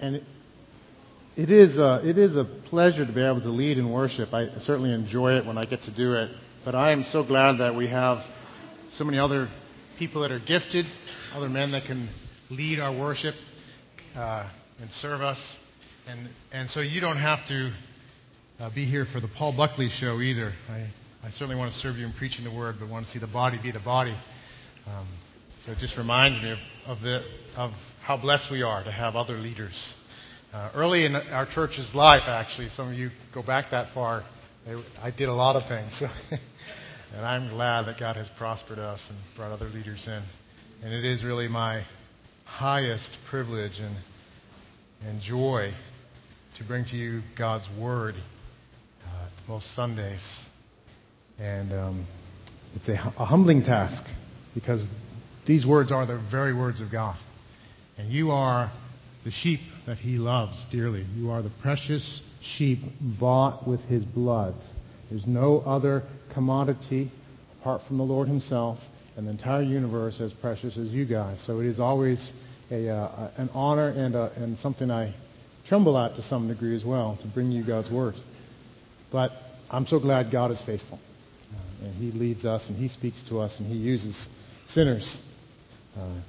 and 0.00 0.16
it, 0.16 0.22
it 1.36 1.50
is 1.50 1.76
a, 1.76 2.00
it 2.02 2.18
is 2.18 2.34
a 2.36 2.44
pleasure 2.68 3.04
to 3.04 3.12
be 3.12 3.22
able 3.22 3.42
to 3.42 3.50
lead 3.50 3.78
in 3.78 3.90
worship. 3.92 4.32
I 4.32 4.48
certainly 4.60 4.92
enjoy 4.92 5.36
it 5.36 5.46
when 5.46 5.58
I 5.58 5.64
get 5.64 5.82
to 5.82 5.94
do 5.94 6.14
it. 6.14 6.30
But 6.64 6.74
I 6.74 6.92
am 6.92 7.04
so 7.04 7.24
glad 7.24 7.58
that 7.58 7.74
we 7.74 7.88
have 7.88 8.18
so 8.92 9.04
many 9.04 9.18
other 9.18 9.48
people 9.98 10.22
that 10.22 10.32
are 10.32 10.40
gifted, 10.40 10.86
other 11.34 11.48
men 11.48 11.72
that 11.72 11.84
can 11.84 12.08
lead 12.50 12.80
our 12.80 12.98
worship 12.98 13.34
uh, 14.16 14.50
and 14.80 14.90
serve 14.90 15.20
us. 15.20 15.38
And, 16.08 16.28
and 16.52 16.70
so 16.70 16.80
you 16.80 17.00
don't 17.00 17.18
have 17.18 17.46
to 17.48 17.72
uh, 18.58 18.74
be 18.74 18.84
here 18.84 19.06
for 19.12 19.20
the 19.20 19.28
Paul 19.28 19.54
Buckley 19.56 19.90
show 19.90 20.20
either. 20.20 20.52
I, 20.68 20.88
I 21.22 21.30
certainly 21.30 21.56
want 21.56 21.72
to 21.72 21.78
serve 21.78 21.96
you 21.96 22.06
in 22.06 22.12
preaching 22.12 22.44
the 22.44 22.54
word, 22.54 22.76
but 22.80 22.88
want 22.88 23.06
to 23.06 23.12
see 23.12 23.18
the 23.18 23.26
body 23.26 23.58
be 23.62 23.72
the 23.72 23.80
body. 23.80 24.16
Um, 24.86 25.06
so 25.64 25.72
it 25.72 25.78
just 25.78 25.98
reminds 25.98 26.40
me 26.42 26.52
of, 26.52 26.58
of, 26.86 27.02
the, 27.02 27.22
of 27.56 27.72
how 28.06 28.16
blessed 28.16 28.52
we 28.52 28.62
are 28.62 28.84
to 28.84 28.92
have 28.92 29.16
other 29.16 29.36
leaders. 29.36 29.94
Uh, 30.54 30.70
early 30.76 31.04
in 31.04 31.16
our 31.16 31.44
church's 31.44 31.92
life, 31.92 32.22
actually, 32.28 32.68
some 32.76 32.86
of 32.86 32.94
you 32.94 33.10
go 33.34 33.42
back 33.42 33.72
that 33.72 33.92
far, 33.92 34.22
they, 34.64 34.80
I 35.02 35.10
did 35.10 35.28
a 35.28 35.34
lot 35.34 35.56
of 35.56 35.68
things. 35.68 36.04
and 37.12 37.26
I'm 37.26 37.48
glad 37.48 37.86
that 37.86 37.98
God 37.98 38.14
has 38.14 38.28
prospered 38.38 38.78
us 38.78 39.04
and 39.08 39.18
brought 39.36 39.50
other 39.50 39.68
leaders 39.68 40.04
in. 40.06 40.22
And 40.84 40.94
it 40.94 41.04
is 41.04 41.24
really 41.24 41.48
my 41.48 41.84
highest 42.44 43.10
privilege 43.28 43.80
and, 43.80 43.96
and 45.02 45.20
joy 45.20 45.72
to 46.58 46.64
bring 46.64 46.84
to 46.84 46.96
you 46.96 47.22
God's 47.36 47.68
Word 47.76 48.14
uh, 49.04 49.28
most 49.48 49.74
Sundays. 49.74 50.24
And 51.40 51.72
um, 51.72 52.06
it's 52.76 52.88
a, 52.88 52.92
a 53.18 53.24
humbling 53.24 53.64
task 53.64 54.00
because 54.54 54.86
these 55.44 55.66
words 55.66 55.90
are 55.90 56.06
the 56.06 56.24
very 56.30 56.54
words 56.54 56.80
of 56.80 56.92
God. 56.92 57.16
And 57.98 58.12
you 58.12 58.30
are 58.30 58.70
the 59.24 59.30
sheep 59.30 59.60
that 59.86 59.98
he 59.98 60.18
loves 60.18 60.66
dearly. 60.70 61.04
You 61.16 61.30
are 61.30 61.42
the 61.42 61.52
precious 61.62 62.22
sheep 62.40 62.78
bought 63.18 63.66
with 63.66 63.80
his 63.80 64.04
blood. 64.04 64.54
There's 65.10 65.26
no 65.26 65.60
other 65.60 66.02
commodity 66.34 67.10
apart 67.60 67.82
from 67.86 67.98
the 67.98 68.04
Lord 68.04 68.28
himself 68.28 68.78
and 69.16 69.26
the 69.26 69.30
entire 69.30 69.62
universe 69.62 70.20
as 70.20 70.32
precious 70.32 70.76
as 70.76 70.88
you 70.88 71.06
guys. 71.06 71.42
So 71.46 71.60
it 71.60 71.66
is 71.66 71.80
always 71.80 72.32
a, 72.70 72.88
uh, 72.88 73.30
an 73.36 73.48
honor 73.54 73.88
and, 73.88 74.14
uh, 74.14 74.30
and 74.36 74.58
something 74.58 74.90
I 74.90 75.14
tremble 75.66 75.96
at 75.98 76.14
to 76.16 76.22
some 76.22 76.48
degree 76.48 76.76
as 76.76 76.84
well 76.84 77.18
to 77.22 77.28
bring 77.28 77.50
you 77.50 77.66
God's 77.66 77.90
word. 77.90 78.14
But 79.10 79.30
I'm 79.70 79.86
so 79.86 79.98
glad 79.98 80.30
God 80.30 80.50
is 80.50 80.62
faithful. 80.64 81.00
Uh, 81.52 81.86
and 81.86 81.94
he 81.94 82.16
leads 82.16 82.44
us 82.44 82.64
and 82.68 82.76
he 82.76 82.88
speaks 82.88 83.22
to 83.28 83.40
us 83.40 83.58
and 83.58 83.66
he 83.66 83.78
uses 83.78 84.28
sinners 84.68 85.20
uh, 85.96 86.20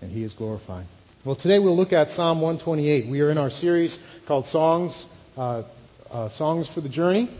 and 0.00 0.10
he 0.10 0.24
is 0.24 0.32
glorified. 0.34 0.86
Well, 1.24 1.36
today 1.36 1.60
we'll 1.60 1.76
look 1.76 1.92
at 1.92 2.10
Psalm 2.16 2.40
128. 2.40 3.08
We 3.08 3.20
are 3.20 3.30
in 3.30 3.38
our 3.38 3.48
series 3.48 3.96
called 4.26 4.44
Songs, 4.46 5.06
uh, 5.36 5.62
uh, 6.10 6.28
Songs 6.30 6.68
for 6.74 6.80
the 6.80 6.88
Journey. 6.88 7.30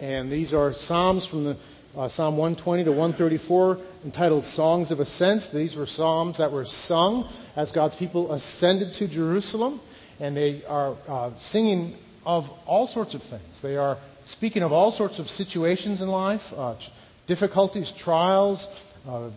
And 0.00 0.32
these 0.32 0.52
are 0.52 0.72
Psalms 0.76 1.24
from 1.28 1.44
the 1.44 1.56
uh, 1.96 2.08
Psalm 2.08 2.36
120 2.36 2.82
to 2.82 2.90
134 2.90 3.76
entitled 4.04 4.44
Songs 4.56 4.90
of 4.90 4.98
Ascent. 4.98 5.44
These 5.54 5.76
were 5.76 5.86
Psalms 5.86 6.38
that 6.38 6.50
were 6.50 6.64
sung 6.64 7.32
as 7.54 7.70
God's 7.70 7.94
people 7.94 8.32
ascended 8.32 8.96
to 8.96 9.06
Jerusalem. 9.06 9.80
And 10.18 10.36
they 10.36 10.64
are 10.66 10.96
uh, 11.06 11.38
singing 11.38 11.94
of 12.26 12.46
all 12.66 12.88
sorts 12.88 13.14
of 13.14 13.20
things. 13.30 13.60
They 13.62 13.76
are 13.76 13.96
speaking 14.26 14.64
of 14.64 14.72
all 14.72 14.90
sorts 14.90 15.20
of 15.20 15.26
situations 15.26 16.00
in 16.00 16.08
life, 16.08 16.40
uh, 16.52 16.76
difficulties, 17.28 17.92
trials, 17.96 18.66
uh, 19.06 19.30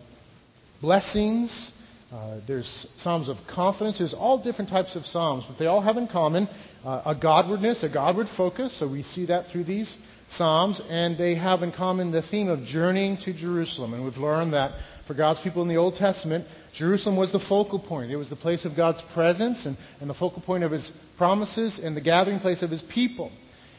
blessings. 0.82 1.70
Uh, 2.12 2.40
there's 2.46 2.86
psalms 2.98 3.28
of 3.28 3.36
confidence. 3.52 3.98
There's 3.98 4.14
all 4.14 4.40
different 4.40 4.70
types 4.70 4.94
of 4.94 5.04
psalms, 5.04 5.44
but 5.48 5.58
they 5.58 5.66
all 5.66 5.82
have 5.82 5.96
in 5.96 6.06
common 6.06 6.48
uh, 6.84 7.02
a 7.04 7.14
Godwardness, 7.14 7.82
a 7.82 7.92
Godward 7.92 8.28
focus. 8.36 8.78
So 8.78 8.88
we 8.88 9.02
see 9.02 9.26
that 9.26 9.50
through 9.50 9.64
these 9.64 9.96
psalms, 10.30 10.80
and 10.88 11.18
they 11.18 11.34
have 11.34 11.62
in 11.62 11.72
common 11.72 12.12
the 12.12 12.22
theme 12.22 12.48
of 12.48 12.64
journeying 12.64 13.18
to 13.24 13.32
Jerusalem. 13.32 13.94
And 13.94 14.04
we've 14.04 14.16
learned 14.16 14.52
that 14.52 14.72
for 15.06 15.14
God's 15.14 15.40
people 15.40 15.62
in 15.62 15.68
the 15.68 15.76
Old 15.76 15.96
Testament, 15.96 16.46
Jerusalem 16.74 17.16
was 17.16 17.32
the 17.32 17.44
focal 17.48 17.80
point. 17.80 18.12
It 18.12 18.16
was 18.16 18.30
the 18.30 18.36
place 18.36 18.64
of 18.64 18.76
God's 18.76 19.02
presence 19.12 19.66
and, 19.66 19.76
and 20.00 20.08
the 20.08 20.14
focal 20.14 20.42
point 20.42 20.62
of 20.62 20.70
His 20.70 20.90
promises 21.18 21.80
and 21.82 21.96
the 21.96 22.00
gathering 22.00 22.38
place 22.38 22.62
of 22.62 22.70
His 22.70 22.82
people. 22.82 23.32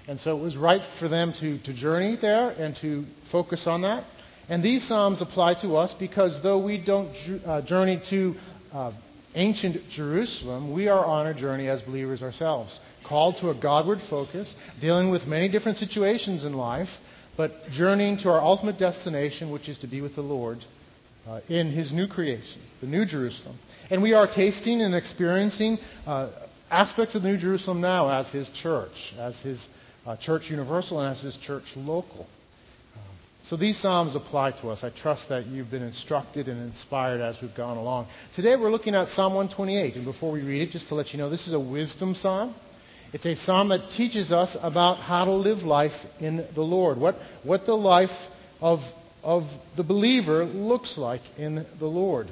And 0.07 0.19
so 0.19 0.37
it 0.37 0.41
was 0.41 0.55
right 0.55 0.81
for 0.99 1.07
them 1.07 1.33
to, 1.39 1.61
to 1.63 1.73
journey 1.73 2.17
there 2.19 2.49
and 2.49 2.75
to 2.81 3.05
focus 3.31 3.67
on 3.67 3.81
that. 3.81 4.05
And 4.49 4.63
these 4.63 4.87
Psalms 4.87 5.21
apply 5.21 5.55
to 5.61 5.75
us 5.75 5.93
because 5.99 6.41
though 6.41 6.63
we 6.63 6.83
don't 6.83 7.13
uh, 7.45 7.61
journey 7.63 8.01
to 8.09 8.35
uh, 8.71 8.91
ancient 9.35 9.89
Jerusalem, 9.89 10.73
we 10.73 10.87
are 10.87 11.05
on 11.05 11.27
a 11.27 11.33
journey 11.33 11.67
as 11.67 11.81
believers 11.81 12.21
ourselves, 12.21 12.79
called 13.07 13.37
to 13.41 13.49
a 13.49 13.59
Godward 13.59 13.99
focus, 14.09 14.53
dealing 14.79 15.11
with 15.11 15.27
many 15.27 15.49
different 15.49 15.77
situations 15.77 16.45
in 16.45 16.53
life, 16.53 16.87
but 17.35 17.51
journeying 17.71 18.17
to 18.19 18.29
our 18.29 18.39
ultimate 18.39 18.79
destination, 18.79 19.51
which 19.51 19.67
is 19.67 19.77
to 19.79 19.87
be 19.87 20.01
with 20.01 20.15
the 20.15 20.21
Lord 20.21 20.59
uh, 21.27 21.41
in 21.49 21.71
His 21.71 21.91
new 21.91 22.07
creation, 22.07 22.61
the 22.79 22.87
New 22.87 23.05
Jerusalem. 23.05 23.59
And 23.89 24.01
we 24.01 24.13
are 24.13 24.27
tasting 24.33 24.81
and 24.81 24.95
experiencing 24.95 25.77
aspects 26.71 27.15
of 27.15 27.21
the 27.21 27.29
New 27.29 27.37
Jerusalem 27.37 27.81
now 27.81 28.09
as 28.09 28.29
His 28.31 28.49
church, 28.61 29.13
as 29.19 29.37
His 29.41 29.67
church 30.21 30.43
universal, 30.49 31.01
and 31.01 31.15
as 31.15 31.21
His 31.21 31.37
church 31.45 31.65
local. 31.75 32.27
So 33.43 33.55
these 33.55 33.79
Psalms 33.81 34.15
apply 34.15 34.51
to 34.61 34.69
us. 34.69 34.83
I 34.83 34.89
trust 34.89 35.29
that 35.29 35.45
you've 35.45 35.71
been 35.71 35.83
instructed 35.83 36.47
and 36.47 36.61
inspired 36.61 37.21
as 37.21 37.37
we've 37.41 37.55
gone 37.55 37.77
along. 37.77 38.07
Today 38.35 38.55
we're 38.57 38.71
looking 38.71 38.93
at 38.93 39.07
Psalm 39.09 39.35
128. 39.35 39.95
And 39.95 40.05
before 40.05 40.31
we 40.31 40.41
read 40.41 40.67
it, 40.67 40.71
just 40.71 40.89
to 40.89 40.95
let 40.95 41.11
you 41.13 41.17
know, 41.17 41.29
this 41.29 41.47
is 41.47 41.53
a 41.53 41.59
wisdom 41.59 42.13
psalm. 42.13 42.55
It's 43.13 43.25
a 43.25 43.35
psalm 43.35 43.69
that 43.69 43.91
teaches 43.95 44.33
us 44.33 44.57
about 44.61 44.97
how 44.97 45.23
to 45.25 45.31
live 45.31 45.59
life 45.59 45.93
in 46.19 46.45
the 46.55 46.61
Lord, 46.61 46.97
what, 46.97 47.15
what 47.43 47.65
the 47.65 47.73
life 47.73 48.09
of, 48.59 48.79
of 49.23 49.43
the 49.77 49.83
believer 49.83 50.43
looks 50.43 50.97
like 50.97 51.21
in 51.37 51.65
the 51.79 51.85
Lord. 51.85 52.27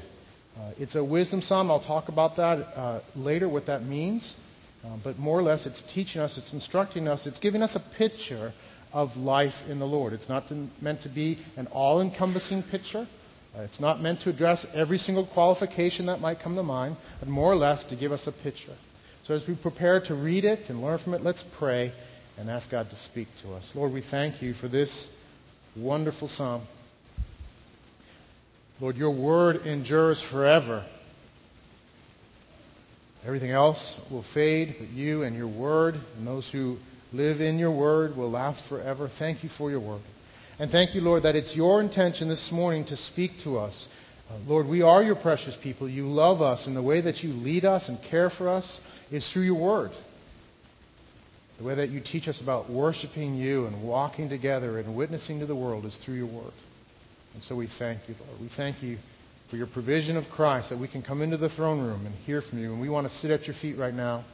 Uh, 0.58 0.72
it's 0.78 0.96
a 0.96 1.04
wisdom 1.04 1.42
psalm. 1.42 1.72
I'll 1.72 1.84
talk 1.84 2.10
about 2.10 2.36
that 2.36 2.42
uh, 2.76 3.02
later, 3.16 3.48
what 3.48 3.68
that 3.68 3.84
means. 3.84 4.36
Uh, 4.84 4.98
but 5.02 5.18
more 5.18 5.40
or 5.40 5.44
less, 5.44 5.66
it's 5.66 5.82
teaching 5.94 6.22
us, 6.22 6.38
it's 6.38 6.52
instructing 6.52 7.08
us, 7.08 7.26
it's 7.26 7.40
giving 7.40 7.62
us 7.62 7.76
a 7.76 7.98
picture 7.98 8.54
of 8.96 9.18
life 9.18 9.54
in 9.68 9.78
the 9.78 9.86
Lord. 9.86 10.14
It's 10.14 10.30
not 10.30 10.46
meant 10.82 11.02
to 11.02 11.10
be 11.10 11.38
an 11.58 11.68
all 11.68 12.00
encompassing 12.02 12.64
picture. 12.72 13.06
Uh, 13.54 13.64
it's 13.64 13.82
not 13.82 14.02
meant 14.02 14.22
to 14.22 14.30
address 14.30 14.66
every 14.74 14.98
single 14.98 15.28
qualification 15.28 16.06
that 16.06 16.22
might 16.22 16.40
come 16.40 16.56
to 16.56 16.64
mind, 16.64 16.96
but 17.20 17.28
more 17.28 17.52
or 17.52 17.58
less 17.58 17.84
to 17.90 17.98
give 17.98 18.14
us 18.14 18.26
a 18.26 18.32
picture. 18.32 18.76
So 19.26 19.34
as 19.34 19.44
we 19.50 19.58
prepare 19.62 20.00
to 20.06 20.16
read 20.16 20.46
it 20.46 20.70
and 20.70 20.82
learn 20.82 21.00
from 21.00 21.14
it, 21.14 21.22
let's 21.22 21.44
pray 21.60 21.92
and 22.38 22.50
ask 22.50 22.72
God 22.72 22.90
to 22.90 22.96
speak 23.12 23.28
to 23.42 23.54
us. 23.54 23.70
Lord, 23.76 23.92
we 23.92 24.02
thank 24.02 24.42
you 24.42 24.54
for 24.54 24.70
this 24.70 25.10
wonderful 25.76 26.30
psalm. 26.30 26.66
Lord, 28.80 28.96
your 28.96 29.12
word 29.12 29.58
endures 29.58 30.24
forever. 30.32 30.86
Everything 33.26 33.52
else 33.52 34.00
will 34.10 34.24
fade, 34.34 34.76
but 34.80 34.88
you 34.90 35.24
and 35.24 35.36
your 35.36 35.50
word 35.50 35.96
and 36.18 36.26
those 36.26 36.48
who 36.50 36.78
live 37.14 37.42
in 37.42 37.58
your 37.58 37.76
word 37.76 38.16
will 38.16 38.32
last 38.32 38.64
forever. 38.68 39.10
Thank 39.20 39.44
you 39.44 39.50
for 39.58 39.70
your 39.70 39.80
word. 39.80 40.02
And 40.58 40.72
thank 40.72 40.96
you, 40.96 41.02
Lord, 41.02 41.24
that 41.24 41.36
it's 41.36 41.56
your 41.56 41.82
intention 41.82 42.30
this 42.30 42.50
morning 42.52 42.86
to 42.86 42.96
speak 42.96 43.32
to 43.44 43.58
us. 43.58 43.88
Uh, 44.30 44.38
Lord, 44.48 44.68
we 44.68 44.82
are 44.82 45.04
your 45.04 45.16
precious 45.16 45.56
people. 45.62 45.88
You 45.88 46.08
love 46.08 46.42
us, 46.42 46.66
and 46.66 46.76
the 46.76 46.82
way 46.82 47.02
that 47.02 47.18
you 47.18 47.30
lead 47.30 47.66
us 47.66 47.88
and 47.88 48.00
care 48.10 48.30
for 48.30 48.50
us 48.50 48.80
is 49.12 49.30
through 49.32 49.44
your 49.44 49.62
word. 49.62 49.92
The 51.58 51.64
way 51.64 51.76
that 51.76 51.90
you 51.90 52.02
teach 52.02 52.28
us 52.28 52.42
about 52.42 52.70
worshiping 52.70 53.36
you 53.36 53.66
and 53.66 53.88
walking 53.88 54.30
together 54.30 54.80
and 54.80 54.96
witnessing 54.96 55.40
to 55.40 55.46
the 55.46 55.56
world 55.56 55.86
is 55.86 55.98
through 56.04 56.16
your 56.16 56.34
word. 56.34 56.54
And 57.34 57.44
so 57.44 57.56
we 57.56 57.70
thank 57.78 58.08
you, 58.08 58.16
Lord. 58.26 58.42
We 58.42 58.50
thank 58.56 58.82
you 58.82 58.98
for 59.50 59.58
your 59.58 59.68
provision 59.68 60.18
of 60.18 60.24
Christ 60.34 60.70
that 60.70 60.80
we 60.80 60.88
can 60.88 61.04
come 61.04 61.22
into 61.22 61.38
the 61.38 61.50
throne 61.50 61.82
room 61.82 62.06
and 62.06 62.16
hear 62.16 62.42
from 62.42 62.60
you. 62.60 62.72
And 62.74 62.82
we 62.82 62.90
want 62.90 63.08
to 63.08 63.14
sit 63.16 63.30
at 63.30 63.46
your 63.46 63.56
feet 63.62 63.78
right 63.78 63.94
now 63.94 64.26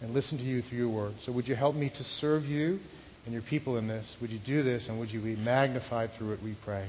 and 0.00 0.12
listen 0.12 0.38
to 0.38 0.44
you 0.44 0.62
through 0.62 0.78
your 0.78 0.88
word. 0.88 1.14
So 1.24 1.32
would 1.32 1.48
you 1.48 1.54
help 1.54 1.74
me 1.74 1.90
to 1.90 2.04
serve 2.04 2.44
you 2.44 2.78
and 3.24 3.32
your 3.32 3.42
people 3.42 3.78
in 3.78 3.88
this? 3.88 4.16
Would 4.20 4.30
you 4.30 4.38
do 4.44 4.62
this 4.62 4.88
and 4.88 4.98
would 5.00 5.10
you 5.10 5.20
be 5.20 5.36
magnified 5.36 6.10
through 6.16 6.32
it, 6.32 6.42
we 6.42 6.56
pray. 6.64 6.88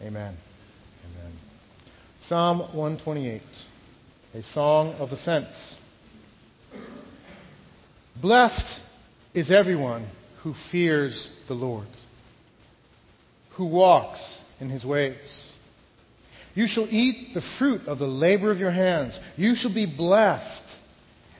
Amen. 0.00 0.36
Amen. 1.04 1.32
Psalm 2.28 2.60
128, 2.74 3.42
a 4.34 4.42
song 4.42 4.94
of 4.94 5.10
ascents. 5.10 5.76
Blessed 8.20 8.80
is 9.34 9.50
everyone 9.50 10.08
who 10.42 10.54
fears 10.70 11.30
the 11.48 11.54
Lord, 11.54 11.88
who 13.56 13.66
walks 13.66 14.20
in 14.60 14.70
his 14.70 14.84
ways. 14.84 15.48
You 16.54 16.66
shall 16.66 16.86
eat 16.90 17.34
the 17.34 17.42
fruit 17.58 17.82
of 17.86 17.98
the 17.98 18.06
labor 18.06 18.50
of 18.50 18.58
your 18.58 18.70
hands. 18.70 19.18
You 19.36 19.54
shall 19.54 19.72
be 19.72 19.86
blessed 19.86 20.62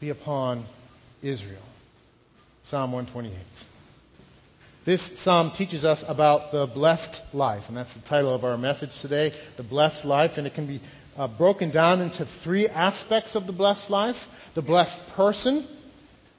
be 0.00 0.08
upon 0.08 0.66
Israel. 1.22 1.62
Psalm 2.70 2.92
128. 2.92 3.36
This 4.86 5.10
psalm 5.22 5.52
teaches 5.58 5.84
us 5.84 6.02
about 6.08 6.52
the 6.52 6.66
blessed 6.72 7.20
life, 7.34 7.64
and 7.68 7.76
that's 7.76 7.92
the 7.94 8.08
title 8.08 8.34
of 8.34 8.42
our 8.42 8.56
message 8.56 8.88
today, 9.02 9.30
the 9.58 9.62
blessed 9.62 10.06
life, 10.06 10.32
and 10.38 10.46
it 10.46 10.54
can 10.54 10.66
be 10.66 10.80
uh, 11.18 11.28
broken 11.36 11.70
down 11.70 12.00
into 12.00 12.26
three 12.42 12.66
aspects 12.66 13.36
of 13.36 13.46
the 13.46 13.52
blessed 13.52 13.90
life 13.90 14.16
the 14.54 14.62
blessed 14.62 14.98
person, 15.14 15.68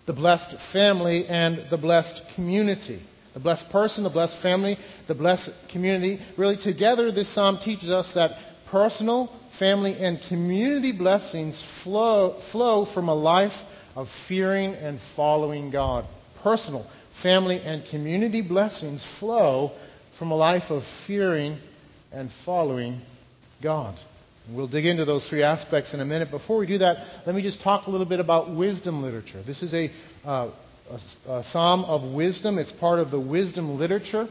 the 0.08 0.14
blessed 0.14 0.56
family, 0.74 1.26
and 1.28 1.70
the 1.70 1.78
blessed 1.78 2.20
community. 2.36 3.02
The 3.34 3.40
blessed 3.40 3.70
person, 3.72 4.04
the 4.04 4.10
blessed 4.10 4.42
family, 4.42 4.76
the 5.08 5.16
blessed 5.16 5.52
community. 5.72 6.20
Really, 6.36 6.58
together, 6.58 7.12
this 7.12 7.34
psalm 7.34 7.60
teaches 7.64 7.90
us 7.90 8.12
that 8.16 8.32
personal, 8.72 9.30
family, 9.62 9.94
and 9.94 10.20
community 10.28 10.92
blessings 10.92 11.64
flow, 11.84 12.42
flow 12.52 12.92
from 12.96 13.10
a 13.10 13.14
life 13.14 13.52
of 13.96 14.08
fearing 14.28 14.74
and 14.74 15.00
following 15.16 15.70
God. 15.70 16.04
Personal, 16.42 16.90
family, 17.22 17.62
and 17.64 17.88
community 17.92 18.42
blessings 18.42 19.06
flow 19.20 19.70
from 20.18 20.32
a 20.32 20.36
life 20.36 20.64
of 20.72 20.82
fearing 21.06 21.60
and 22.12 22.32
following 22.44 23.04
God. 23.62 24.00
We'll 24.52 24.68
dig 24.68 24.88
into 24.88 25.06
those 25.06 25.30
three 25.30 25.44
aspects 25.44 25.94
in 25.94 26.00
a 26.00 26.06
minute. 26.06 26.32
Before 26.32 26.58
we 26.58 26.66
do 26.66 26.80
that, 26.80 27.22
let 27.28 27.36
me 27.36 27.44
just 27.44 27.62
talk 27.62 27.86
a 27.86 27.92
little 27.92 28.08
bit 28.08 28.20
about 28.20 28.56
wisdom 28.56 29.04
literature. 29.04 29.44
This 29.46 29.62
is 29.62 29.76
a, 29.76 29.92
uh, 30.26 30.52
a, 30.90 31.32
a 31.32 31.44
psalm 31.44 31.86
of 31.86 32.16
wisdom, 32.16 32.58
it's 32.58 32.72
part 32.72 32.98
of 32.98 33.12
the 33.12 33.20
wisdom 33.20 33.78
literature. 33.78 34.28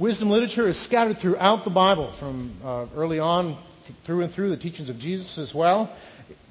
Wisdom 0.00 0.30
literature 0.30 0.70
is 0.70 0.82
scattered 0.86 1.18
throughout 1.20 1.66
the 1.66 1.70
Bible, 1.70 2.16
from 2.18 2.58
uh, 2.64 2.86
early 2.96 3.18
on 3.18 3.62
through 4.04 4.22
and 4.22 4.34
through 4.34 4.50
the 4.50 4.56
teachings 4.56 4.88
of 4.88 4.98
Jesus 4.98 5.38
as 5.38 5.52
well. 5.54 5.96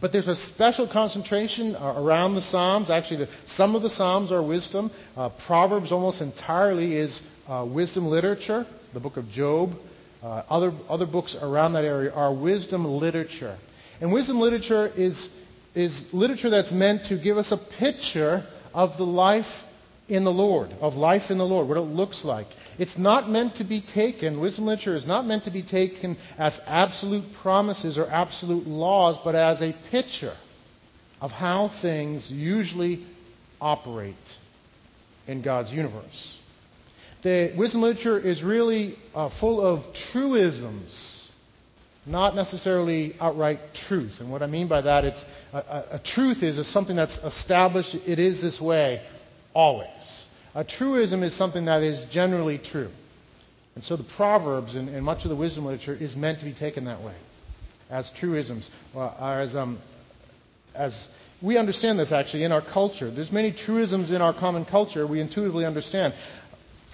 But 0.02 0.12
there's 0.12 0.28
a 0.28 0.36
special 0.54 0.88
concentration 0.92 1.76
uh, 1.76 2.02
around 2.02 2.36
the 2.36 2.42
Psalms. 2.42 2.90
Actually, 2.90 3.26
the, 3.26 3.30
some 3.48 3.76
of 3.76 3.82
the 3.82 3.90
Psalms 3.90 4.32
are 4.32 4.46
wisdom. 4.46 4.92
Uh, 5.16 5.30
Proverbs 5.48 5.92
almost 5.92 6.22
entirely 6.22 6.96
is 6.96 7.22
uh, 7.48 7.68
wisdom 7.70 8.08
literature. 8.08 8.66
The 8.94 9.00
book 9.00 9.18
of 9.18 9.28
Job, 9.30 9.72
uh, 10.24 10.44
other, 10.50 10.72
other 10.88 11.06
books 11.06 11.36
around 11.42 11.74
that 11.74 11.86
area 11.86 12.12
are 12.12 12.34
wisdom 12.34 12.86
literature. 12.86 13.58
And 14.00 14.14
wisdom 14.14 14.40
literature 14.40 14.88
is, 14.96 15.30
is 15.74 16.06
literature 16.14 16.50
that's 16.50 16.72
meant 16.72 17.08
to 17.10 17.22
give 17.22 17.38
us 17.38 17.52
a 17.52 17.58
picture 17.80 18.46
of 18.74 18.98
the 18.98 19.04
life 19.04 19.46
in 20.08 20.24
the 20.24 20.32
Lord, 20.32 20.70
of 20.82 20.94
life 20.94 21.32
in 21.32 21.38
the 21.38 21.46
Lord, 21.46 21.68
what 21.68 21.78
it 21.78 21.82
looks 21.82 22.24
like. 22.24 22.48
It's 22.78 22.98
not 22.98 23.30
meant 23.30 23.56
to 23.56 23.64
be 23.64 23.82
taken, 23.82 24.40
wisdom 24.40 24.66
literature 24.66 24.96
is 24.96 25.08
not 25.08 25.26
meant 25.26 25.46
to 25.46 25.52
be 25.52 25.64
taken 25.64 26.18
as 26.38 26.60
absolute 26.66 27.26
promises 27.42 27.98
or 27.98 28.08
absolute 28.08 28.68
laws, 28.68 29.18
but 29.24 29.36
as 29.36 29.62
a 29.62 29.74
picture 29.90 30.36
of 31.22 31.32
how 31.32 31.72
things 31.82 32.28
usually 32.30 33.06
operate 33.60 34.16
in 35.28 35.42
God's 35.42 35.72
universe 35.72 36.36
the 37.26 37.52
wisdom 37.58 37.82
literature 37.82 38.20
is 38.20 38.44
really 38.44 38.96
uh, 39.16 39.32
full 39.40 39.60
of 39.60 39.96
truisms, 40.12 41.28
not 42.06 42.36
necessarily 42.36 43.16
outright 43.20 43.58
truth. 43.88 44.12
And 44.20 44.32
what 44.32 44.44
I 44.44 44.48
mean 44.48 44.68
by 44.70 44.82
that, 44.82 45.06
it's 45.06 45.26
a, 45.52 45.58
a, 45.58 45.86
a 45.94 46.02
truth 46.06 46.44
is, 46.44 46.60
is 46.60 46.72
something 46.72 46.96
that's 46.96 47.18
established. 47.18 47.96
It 47.96 48.20
is 48.20 48.44
this 48.44 48.62
way 48.62 49.02
always. 49.56 49.90
A 50.54 50.64
truism 50.64 51.24
is 51.24 51.36
something 51.36 51.66
that 51.66 51.82
is 51.82 52.06
generally 52.12 52.60
true. 52.60 52.92
And 53.74 53.84
so 53.84 53.98
the 53.98 54.08
Proverbs 54.16 54.76
and, 54.76 54.88
and 54.90 55.04
much 55.04 55.24
of 55.24 55.30
the 55.30 55.36
wisdom 55.36 55.66
literature 55.66 55.96
is 55.96 56.16
meant 56.16 56.40
to 56.40 56.46
be 56.46 56.54
taken 56.54 56.86
that 56.86 57.02
way, 57.02 57.16
as 57.90 58.10
truisms, 58.20 58.70
well, 58.94 59.16
as 59.20 59.56
um, 59.56 59.82
as 60.74 61.08
we 61.42 61.58
understand 61.58 62.00
this 62.00 62.12
actually 62.12 62.44
in 62.44 62.52
our 62.52 62.62
culture. 62.62 63.12
There's 63.14 63.32
many 63.32 63.52
truisms 63.54 64.12
in 64.12 64.22
our 64.22 64.34
common 64.34 64.66
culture 64.66 65.06
we 65.08 65.20
intuitively 65.20 65.66
understand. 65.66 66.14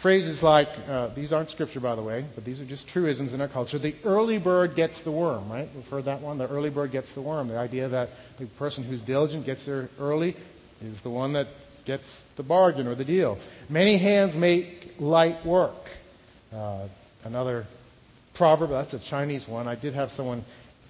Phrases 0.01 0.41
like, 0.41 0.67
uh, 0.87 1.13
these 1.13 1.31
aren't 1.31 1.51
scripture 1.51 1.79
by 1.79 1.95
the 1.95 2.01
way, 2.01 2.27
but 2.33 2.43
these 2.43 2.59
are 2.59 2.65
just 2.65 2.87
truisms 2.87 3.33
in 3.33 3.41
our 3.41 3.47
culture. 3.47 3.77
The 3.77 3.93
early 4.03 4.39
bird 4.39 4.75
gets 4.75 5.03
the 5.03 5.11
worm, 5.11 5.51
right? 5.51 5.69
We've 5.75 5.85
heard 5.85 6.05
that 6.05 6.21
one. 6.21 6.39
The 6.39 6.49
early 6.49 6.71
bird 6.71 6.91
gets 6.91 7.13
the 7.13 7.21
worm. 7.21 7.49
The 7.49 7.57
idea 7.57 7.87
that 7.89 8.09
the 8.39 8.47
person 8.57 8.83
who's 8.83 9.01
diligent 9.01 9.45
gets 9.45 9.63
there 9.67 9.89
early 9.99 10.35
is 10.81 10.99
the 11.03 11.11
one 11.11 11.33
that 11.33 11.45
gets 11.85 12.03
the 12.37 12.43
bargain 12.43 12.87
or 12.87 12.95
the 12.95 13.05
deal. 13.05 13.41
Many 13.69 13.97
hands 13.97 14.35
make 14.35 14.93
light 14.99 15.45
work. 15.45 15.75
Uh, 16.51 16.87
another 17.23 17.65
proverb, 18.35 18.69
that's 18.69 18.93
a 18.93 19.09
Chinese 19.09 19.45
one. 19.47 19.67
I 19.67 19.79
did 19.79 19.93
have 19.93 20.09
someone 20.09 20.43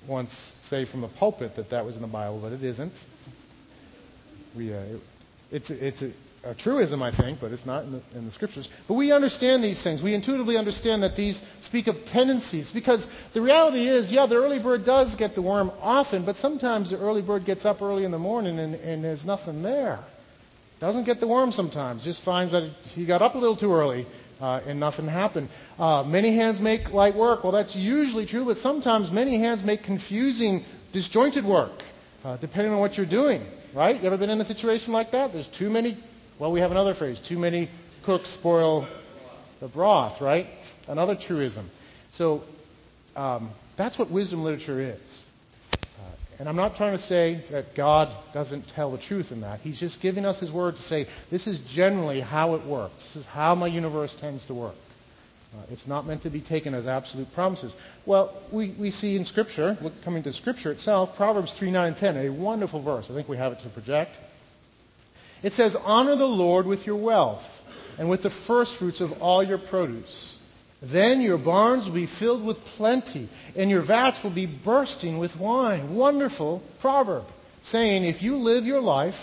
once 0.08 0.32
say 0.70 0.86
from 0.90 1.02
the 1.02 1.10
pulpit 1.20 1.56
that 1.56 1.70
that 1.70 1.86
was 1.86 1.96
in 1.96 2.02
the 2.02 2.08
Bible, 2.08 2.42
but 2.42 2.52
it 2.52 2.64
isn't. 2.64 2.94
We, 4.56 4.74
uh, 4.74 4.78
it, 4.78 5.02
it's, 5.52 5.70
it's 5.70 6.02
a, 6.02 6.52
a 6.52 6.56
truism, 6.56 7.04
I 7.04 7.16
think, 7.16 7.40
but 7.40 7.52
it's 7.52 7.66
not 7.66 7.84
in 7.84 7.92
the, 7.92 8.02
in 8.16 8.26
the, 8.26 8.32
scriptures. 8.32 8.68
But 8.88 8.96
we 8.96 9.12
understand 9.12 9.64
these 9.64 9.82
things. 9.84 10.02
We 10.02 10.16
intuitively 10.16 10.58
understand 10.58 11.04
that 11.04 11.16
these 11.16 11.40
speak 11.64 11.88
of 11.88 11.96
tendencies. 12.08 12.72
Because 12.74 13.06
the 13.34 13.42
reality 13.42 13.88
is, 13.88 14.12
yeah, 14.12 14.26
the 14.26 14.36
early 14.36 14.62
bird 14.62 14.86
does 14.86 15.16
get 15.16 15.36
the 15.36 15.42
worm 15.42 15.70
often, 15.80 16.26
but 16.26 16.38
sometimes 16.38 16.90
the 16.90 16.98
early 16.98 17.22
bird 17.22 17.46
gets 17.46 17.66
up 17.66 17.82
early 17.82 18.06
in 18.06 18.12
the 18.12 18.20
morning 18.20 18.60
and, 18.60 18.76
and 18.76 19.04
there's 19.04 19.24
nothing 19.24 19.62
there. 19.62 20.04
Doesn't 20.82 21.06
get 21.06 21.22
the 21.22 21.28
worm 21.28 21.52
sometimes, 21.52 22.04
just 22.04 22.24
finds 22.24 22.52
that 22.52 22.64
he 22.94 23.06
got 23.06 23.22
up 23.22 23.36
a 23.36 23.38
little 23.38 23.56
too 23.56 23.72
early 23.72 24.06
uh, 24.42 24.62
and 24.66 24.80
nothing 24.80 25.08
happened. 25.08 25.50
Uh, 25.78 26.04
many 26.04 26.36
hands 26.36 26.60
make 26.60 26.90
light 26.90 27.16
work. 27.16 27.44
Well, 27.44 27.54
that's 27.54 27.76
usually 27.76 28.26
true, 28.26 28.44
but 28.44 28.58
sometimes 28.58 29.12
many 29.12 29.40
hands 29.40 29.64
make 29.64 29.84
confusing, 29.84 30.66
disjointed 30.92 31.46
work, 31.46 31.80
uh, 32.24 32.36
depending 32.38 32.74
on 32.74 32.80
what 32.80 32.96
you're 32.96 33.10
doing. 33.10 33.46
Right? 33.74 34.02
You 34.02 34.08
ever 34.08 34.18
been 34.18 34.30
in 34.30 34.42
a 34.42 34.46
situation 34.46 34.92
like 34.92 35.12
that? 35.12 35.32
There's 35.32 35.48
too 35.58 35.70
many 35.70 35.98
well, 36.42 36.52
we 36.52 36.60
have 36.62 36.72
another 36.72 36.96
phrase 36.96 37.22
too 37.30 37.38
many 37.38 37.70
cooks 38.04 38.34
spoil 38.34 38.88
the 39.60 39.68
broth, 39.68 40.20
right? 40.20 40.48
Another 40.88 41.16
truism. 41.16 41.70
So 42.14 42.42
um, 43.16 43.54
that's 43.78 44.00
what 44.00 44.10
wisdom 44.12 44.44
literature 44.44 44.82
is. 44.82 45.00
And 46.42 46.50
I'm 46.50 46.56
not 46.56 46.76
trying 46.76 46.98
to 46.98 47.04
say 47.06 47.46
that 47.52 47.76
God 47.78 48.12
doesn't 48.34 48.66
tell 48.74 48.92
the 48.92 48.98
truth 48.98 49.28
in 49.30 49.42
that. 49.42 49.60
He's 49.60 49.80
just 49.80 50.02
giving 50.02 50.26
us 50.26 50.40
His 50.40 50.52
word 50.52 50.72
to 50.72 50.82
say, 50.82 51.06
this 51.30 51.46
is 51.46 51.60
generally 51.72 52.20
how 52.20 52.56
it 52.56 52.68
works. 52.68 52.96
This 53.14 53.18
is 53.18 53.26
how 53.28 53.54
my 53.54 53.68
universe 53.68 54.16
tends 54.20 54.48
to 54.48 54.56
work. 54.56 54.74
Uh, 55.54 55.66
it's 55.70 55.86
not 55.86 56.08
meant 56.08 56.24
to 56.24 56.32
be 56.32 56.42
taken 56.42 56.74
as 56.74 56.88
absolute 56.88 57.28
promises. 57.36 57.72
Well, 58.08 58.42
we, 58.52 58.76
we 58.80 58.90
see 58.90 59.16
in 59.16 59.26
Scripture, 59.26 59.78
look, 59.84 59.94
coming 60.04 60.24
to 60.24 60.34
Scripture 60.34 60.72
itself, 60.72 61.16
Proverbs 61.16 61.54
3, 61.60 61.70
9, 61.70 61.88
and 61.90 61.96
10, 61.96 62.18
a 62.18 62.30
wonderful 62.32 62.84
verse. 62.84 63.06
I 63.08 63.14
think 63.14 63.30
we 63.30 63.38
have 63.38 63.52
it 63.52 63.60
to 63.62 63.70
project. 63.70 64.18
It 65.44 65.54
says, 65.54 65.76
Honor 65.80 66.16
the 66.16 66.26
Lord 66.26 66.66
with 66.66 66.88
your 66.88 67.00
wealth 67.00 67.44
and 68.00 68.10
with 68.10 68.24
the 68.24 68.32
firstfruits 68.48 69.00
of 69.00 69.12
all 69.22 69.44
your 69.44 69.60
produce. 69.70 70.40
Then 70.82 71.22
your 71.22 71.38
barns 71.38 71.86
will 71.86 71.94
be 71.94 72.10
filled 72.20 72.44
with 72.44 72.58
plenty, 72.76 73.30
and 73.56 73.70
your 73.70 73.86
vats 73.86 74.18
will 74.24 74.34
be 74.34 74.48
bursting 74.48 75.20
with 75.20 75.32
wine. 75.40 75.96
Wonderful 75.96 76.64
proverb, 76.82 77.26
saying, 77.66 78.04
if 78.04 78.24
you 78.24 78.38
live 78.38 78.64
your 78.64 78.82
life 78.82 79.14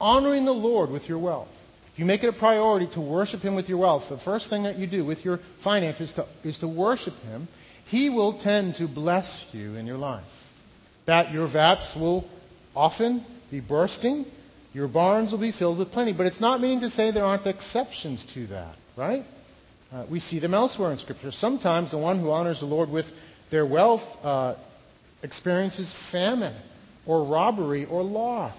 honoring 0.00 0.44
the 0.44 0.52
Lord 0.52 0.90
with 0.90 1.04
your 1.04 1.20
wealth, 1.20 1.48
if 1.92 2.00
you 2.00 2.04
make 2.04 2.24
it 2.24 2.28
a 2.28 2.38
priority 2.38 2.88
to 2.94 3.00
worship 3.00 3.40
Him 3.40 3.54
with 3.54 3.68
your 3.68 3.78
wealth, 3.78 4.04
the 4.08 4.18
first 4.18 4.50
thing 4.50 4.64
that 4.64 4.76
you 4.76 4.88
do 4.88 5.04
with 5.04 5.24
your 5.24 5.38
finances 5.62 6.12
to, 6.16 6.26
is 6.42 6.58
to 6.58 6.68
worship 6.68 7.14
Him, 7.14 7.46
He 7.86 8.10
will 8.10 8.40
tend 8.42 8.74
to 8.76 8.88
bless 8.88 9.44
you 9.52 9.76
in 9.76 9.86
your 9.86 9.98
life. 9.98 10.26
That 11.06 11.32
your 11.32 11.50
vats 11.50 11.94
will 11.94 12.28
often 12.74 13.24
be 13.52 13.60
bursting, 13.60 14.26
your 14.72 14.88
barns 14.88 15.30
will 15.30 15.40
be 15.40 15.52
filled 15.52 15.78
with 15.78 15.92
plenty. 15.92 16.12
But 16.12 16.26
it's 16.26 16.40
not 16.40 16.60
meaning 16.60 16.80
to 16.80 16.90
say 16.90 17.12
there 17.12 17.24
aren't 17.24 17.46
exceptions 17.46 18.26
to 18.34 18.48
that, 18.48 18.76
right? 18.96 19.24
Uh, 19.90 20.04
we 20.10 20.20
see 20.20 20.38
them 20.38 20.52
elsewhere 20.52 20.92
in 20.92 20.98
Scripture. 20.98 21.32
Sometimes 21.32 21.90
the 21.92 21.98
one 21.98 22.20
who 22.20 22.30
honors 22.30 22.60
the 22.60 22.66
Lord 22.66 22.90
with 22.90 23.06
their 23.50 23.66
wealth 23.66 24.02
uh, 24.22 24.54
experiences 25.22 25.94
famine 26.12 26.54
or 27.06 27.24
robbery 27.24 27.86
or 27.86 28.02
loss. 28.02 28.58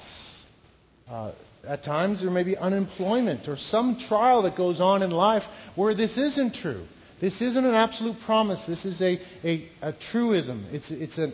Uh, 1.07 1.33
at 1.67 1.83
times 1.83 2.21
there 2.21 2.31
may 2.31 2.43
be 2.43 2.57
unemployment 2.57 3.47
or 3.47 3.57
some 3.57 3.99
trial 4.07 4.41
that 4.43 4.57
goes 4.57 4.81
on 4.81 5.03
in 5.03 5.11
life 5.11 5.43
where 5.75 5.93
this 5.93 6.17
isn't 6.17 6.55
true. 6.55 6.85
This 7.21 7.41
isn't 7.41 7.63
an 7.65 7.75
absolute 7.75 8.17
promise. 8.25 8.63
This 8.65 8.85
is 8.85 8.99
a, 9.01 9.19
a, 9.43 9.69
a 9.81 9.93
truism. 10.11 10.65
It's, 10.71 10.89
it's 10.89 11.17
an 11.17 11.33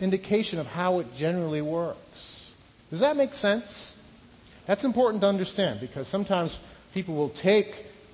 indication 0.00 0.58
of 0.58 0.66
how 0.66 0.98
it 0.98 1.06
generally 1.16 1.62
works. 1.62 1.98
Does 2.90 3.00
that 3.00 3.16
make 3.16 3.32
sense? 3.34 3.94
That's 4.66 4.84
important 4.84 5.22
to 5.22 5.28
understand 5.28 5.80
because 5.80 6.06
sometimes 6.08 6.56
people 6.92 7.14
will 7.14 7.32
take 7.42 7.66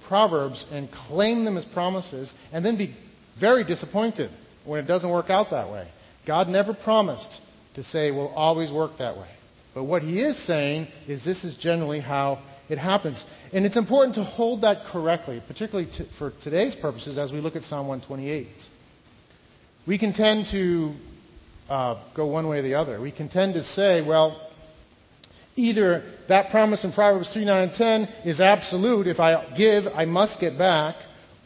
Proverbs 0.09 0.65
and 0.71 0.89
claim 0.91 1.45
them 1.45 1.57
as 1.57 1.65
promises 1.67 2.33
and 2.53 2.65
then 2.65 2.77
be 2.77 2.97
very 3.39 3.63
disappointed 3.63 4.31
when 4.65 4.83
it 4.83 4.89
doesn't 4.89 5.11
work 5.11 5.31
out 5.31 5.51
that 5.51 5.71
way. 5.71 5.89
God 6.27 6.49
never 6.49 6.75
promised 6.75 7.41
to 7.75 7.83
say, 7.85 8.11
will 8.11 8.29
always 8.29 8.73
work 8.73 8.93
that 8.99 9.17
way. 9.17 9.29
But 9.75 9.85
what 9.85 10.03
he 10.03 10.21
is 10.21 10.45
saying 10.47 10.89
is 11.07 11.25
this 11.25 11.45
is 11.45 11.57
generally 11.57 12.01
how 12.01 12.43
it 12.69 12.79
happens. 12.79 13.25
And 13.53 13.65
it's 13.65 13.77
important 13.77 14.17
to 14.17 14.25
hold 14.25 14.63
that 14.63 14.87
correctly, 14.91 15.43
particularly 15.47 15.91
for 16.19 16.33
today's 16.43 16.75
purposes 16.75 17.17
as 17.17 17.33
we 17.33 17.41
look 17.41 17.57
at 17.57 17.63
Psalm 17.63 17.87
128. 17.87 18.49
We 19.87 19.99
can 19.99 20.13
tend 20.13 20.47
to 20.51 20.95
uh, 21.69 22.03
go 22.15 22.27
one 22.27 22.49
way 22.49 22.59
or 22.59 22.63
the 22.63 22.75
other. 22.75 23.01
We 23.01 23.13
can 23.13 23.29
tend 23.29 23.55
to 23.55 23.65
say, 23.65 24.03
well, 24.07 24.48
either 25.59 26.05
that 26.29 26.51
promise 26.51 26.85
in 26.85 26.93
Proverbs 26.93 27.33
3, 27.33 27.45
9, 27.45 27.69
and 27.69 27.73
10 27.73 28.03
is 28.25 28.41
absolute. 28.41 29.07
If 29.07 29.19
I 29.19 29.55
give, 29.57 29.85
I 29.93 30.05
must 30.05 30.41
get 30.41 30.57
back. 30.57 30.97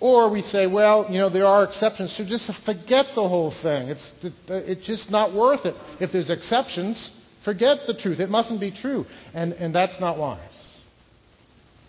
Or 0.00 0.30
we 0.30 0.42
say, 0.42 0.66
well, 0.66 1.06
you 1.08 1.18
know, 1.18 1.30
there 1.30 1.46
are 1.46 1.64
exceptions, 1.64 2.16
so 2.16 2.24
just 2.24 2.50
forget 2.64 3.06
the 3.14 3.28
whole 3.28 3.54
thing. 3.62 3.88
It's, 3.88 4.12
it's 4.48 4.84
just 4.84 5.10
not 5.10 5.32
worth 5.32 5.64
it. 5.64 5.74
If 6.00 6.10
there's 6.10 6.28
exceptions, 6.28 7.10
forget 7.44 7.86
the 7.86 7.94
truth. 7.94 8.18
It 8.18 8.28
mustn't 8.28 8.60
be 8.60 8.72
true. 8.72 9.06
And, 9.32 9.52
and 9.52 9.72
that's 9.72 10.00
not 10.00 10.18
wise. 10.18 10.82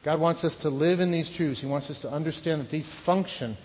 God 0.05 0.19
wants 0.19 0.43
us 0.43 0.55
to 0.61 0.69
live 0.69 0.99
in 0.99 1.11
these 1.11 1.29
truths. 1.35 1.61
He 1.61 1.67
wants 1.67 1.89
us 1.89 1.99
to 2.01 2.09
understand 2.09 2.61
that 2.61 2.69
these 2.69 2.89
function 3.05 3.57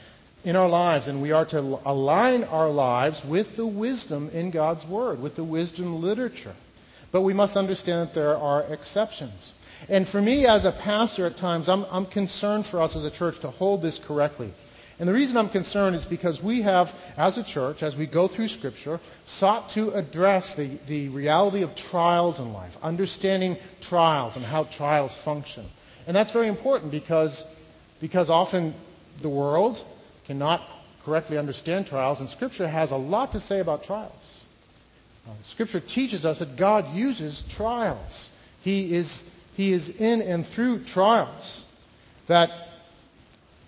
in 0.44 0.56
our 0.56 0.68
lives, 0.68 1.08
and 1.08 1.20
we 1.20 1.32
are 1.32 1.44
to 1.46 1.58
align 1.84 2.44
our 2.44 2.70
lives 2.70 3.20
with 3.28 3.48
the 3.56 3.66
wisdom 3.66 4.30
in 4.30 4.50
God's 4.50 4.88
Word, 4.88 5.20
with 5.20 5.36
the 5.36 5.44
wisdom 5.44 6.00
literature. 6.00 6.54
But 7.12 7.22
we 7.22 7.32
must 7.32 7.56
understand 7.56 8.08
that 8.08 8.14
there 8.14 8.36
are 8.36 8.62
exceptions. 8.72 9.52
And 9.88 10.08
for 10.08 10.20
me, 10.20 10.46
as 10.46 10.64
a 10.64 10.72
pastor, 10.72 11.26
at 11.26 11.36
times, 11.36 11.68
I'm, 11.68 11.84
I'm 11.90 12.06
concerned 12.06 12.66
for 12.66 12.80
us 12.80 12.96
as 12.96 13.04
a 13.04 13.10
church 13.10 13.40
to 13.42 13.50
hold 13.50 13.82
this 13.82 14.00
correctly. 14.06 14.52
And 14.98 15.08
the 15.08 15.12
reason 15.12 15.36
I'm 15.36 15.48
concerned 15.48 15.94
is 15.94 16.04
because 16.04 16.42
we 16.42 16.62
have, 16.62 16.88
as 17.16 17.38
a 17.38 17.44
church, 17.44 17.82
as 17.82 17.94
we 17.94 18.06
go 18.08 18.26
through 18.26 18.48
Scripture, 18.48 18.98
sought 19.26 19.70
to 19.74 19.90
address 19.90 20.52
the, 20.56 20.78
the 20.88 21.08
reality 21.10 21.62
of 21.62 21.76
trials 21.76 22.40
in 22.40 22.52
life, 22.52 22.72
understanding 22.82 23.56
trials 23.80 24.34
and 24.34 24.44
how 24.44 24.64
trials 24.64 25.12
function. 25.24 25.70
And 26.08 26.16
that's 26.16 26.32
very 26.32 26.48
important 26.48 26.90
because, 26.90 27.44
because 28.00 28.28
often 28.28 28.74
the 29.22 29.28
world 29.28 29.78
cannot 30.26 30.60
correctly 31.04 31.38
understand 31.38 31.86
trials, 31.86 32.18
and 32.18 32.28
Scripture 32.28 32.68
has 32.68 32.90
a 32.90 32.96
lot 32.96 33.32
to 33.32 33.40
say 33.40 33.60
about 33.60 33.84
trials. 33.84 34.40
Scripture 35.52 35.80
teaches 35.80 36.24
us 36.24 36.38
that 36.38 36.58
God 36.58 36.94
uses 36.96 37.42
trials. 37.56 38.28
He 38.62 38.94
is, 38.96 39.22
he 39.54 39.72
is 39.72 39.88
in 39.98 40.22
and 40.22 40.46
through 40.54 40.84
trials. 40.84 41.62
That, 42.28 42.50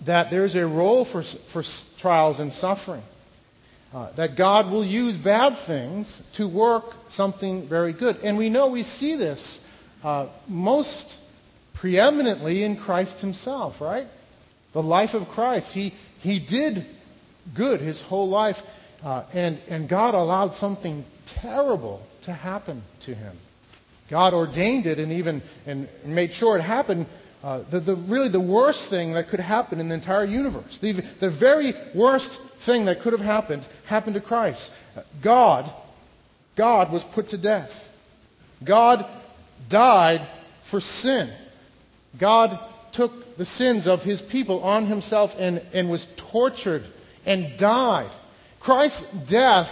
that 0.06 0.30
there's 0.30 0.54
a 0.54 0.66
role 0.66 1.06
for, 1.10 1.22
for 1.52 1.62
trials 2.00 2.38
and 2.38 2.52
suffering. 2.52 3.02
Uh, 3.92 4.14
that 4.16 4.36
God 4.38 4.70
will 4.70 4.84
use 4.84 5.16
bad 5.16 5.66
things 5.66 6.22
to 6.36 6.46
work 6.46 6.84
something 7.12 7.68
very 7.68 7.92
good. 7.92 8.16
And 8.16 8.38
we 8.38 8.48
know 8.48 8.70
we 8.70 8.84
see 8.84 9.16
this 9.16 9.60
uh, 10.04 10.30
most 10.46 11.06
preeminently 11.80 12.62
in 12.62 12.76
Christ 12.76 13.20
himself, 13.20 13.80
right? 13.80 14.06
The 14.74 14.80
life 14.80 15.10
of 15.14 15.26
Christ. 15.28 15.72
He, 15.72 15.92
he 16.20 16.38
did 16.38 16.86
good 17.56 17.80
his 17.80 18.00
whole 18.00 18.28
life, 18.28 18.56
uh, 19.02 19.26
and, 19.32 19.58
and 19.68 19.88
God 19.88 20.14
allowed 20.14 20.54
something 20.56 21.04
terrible 21.40 22.06
to 22.24 22.32
happen 22.32 22.82
to 23.06 23.14
him. 23.14 23.36
God 24.10 24.34
ordained 24.34 24.86
it 24.86 24.98
and 24.98 25.12
even 25.12 25.42
and 25.66 25.88
made 26.04 26.32
sure 26.32 26.56
it 26.58 26.62
happened. 26.62 27.06
Uh, 27.42 27.64
the, 27.70 27.80
the, 27.80 28.06
really, 28.10 28.30
the 28.30 28.40
worst 28.40 28.90
thing 28.90 29.14
that 29.14 29.28
could 29.30 29.40
happen 29.40 29.80
in 29.80 29.88
the 29.88 29.94
entire 29.94 30.26
universe, 30.26 30.78
the, 30.82 31.00
the 31.20 31.34
very 31.38 31.72
worst 31.96 32.28
thing 32.66 32.84
that 32.84 33.00
could 33.00 33.12
have 33.14 33.22
happened, 33.22 33.66
happened 33.88 34.14
to 34.14 34.20
Christ. 34.20 34.70
God, 35.24 35.72
God 36.56 36.92
was 36.92 37.02
put 37.14 37.30
to 37.30 37.40
death. 37.40 37.70
God 38.66 39.06
died 39.70 40.28
for 40.70 40.80
sin. 40.80 41.34
God 42.20 42.58
took 42.92 43.12
the 43.38 43.46
sins 43.46 43.86
of 43.86 44.00
his 44.00 44.20
people 44.30 44.62
on 44.62 44.86
himself 44.86 45.30
and, 45.38 45.58
and 45.72 45.88
was 45.88 46.06
tortured 46.30 46.82
and 47.24 47.58
died. 47.58 48.10
Christ's 48.60 49.04
death 49.30 49.68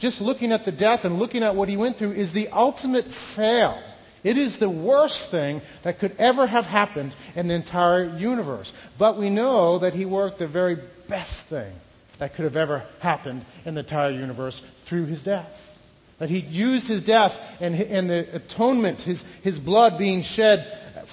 just 0.00 0.20
looking 0.20 0.50
at 0.50 0.64
the 0.64 0.72
death 0.72 1.00
and 1.04 1.18
looking 1.18 1.42
at 1.42 1.54
what 1.54 1.68
he 1.68 1.76
went 1.76 1.98
through 1.98 2.12
is 2.12 2.32
the 2.32 2.48
ultimate 2.48 3.04
fail. 3.36 3.82
It 4.22 4.36
is 4.36 4.58
the 4.58 4.70
worst 4.70 5.26
thing 5.30 5.62
that 5.84 5.98
could 5.98 6.12
ever 6.18 6.46
have 6.46 6.64
happened 6.64 7.14
in 7.36 7.48
the 7.48 7.54
entire 7.54 8.16
universe. 8.16 8.72
But 8.98 9.18
we 9.18 9.30
know 9.30 9.78
that 9.80 9.94
he 9.94 10.04
worked 10.04 10.38
the 10.38 10.48
very 10.48 10.76
best 11.08 11.34
thing 11.48 11.72
that 12.18 12.34
could 12.34 12.44
have 12.44 12.56
ever 12.56 12.86
happened 13.00 13.44
in 13.64 13.74
the 13.74 13.80
entire 13.80 14.10
universe 14.10 14.60
through 14.88 15.06
his 15.06 15.22
death. 15.22 15.50
That 16.18 16.28
he 16.28 16.40
used 16.40 16.86
his 16.86 17.02
death 17.02 17.32
and, 17.60 17.74
and 17.74 18.10
the 18.10 18.36
atonement, 18.36 19.00
his, 19.00 19.22
his 19.42 19.58
blood 19.58 19.98
being 19.98 20.22
shed 20.22 20.66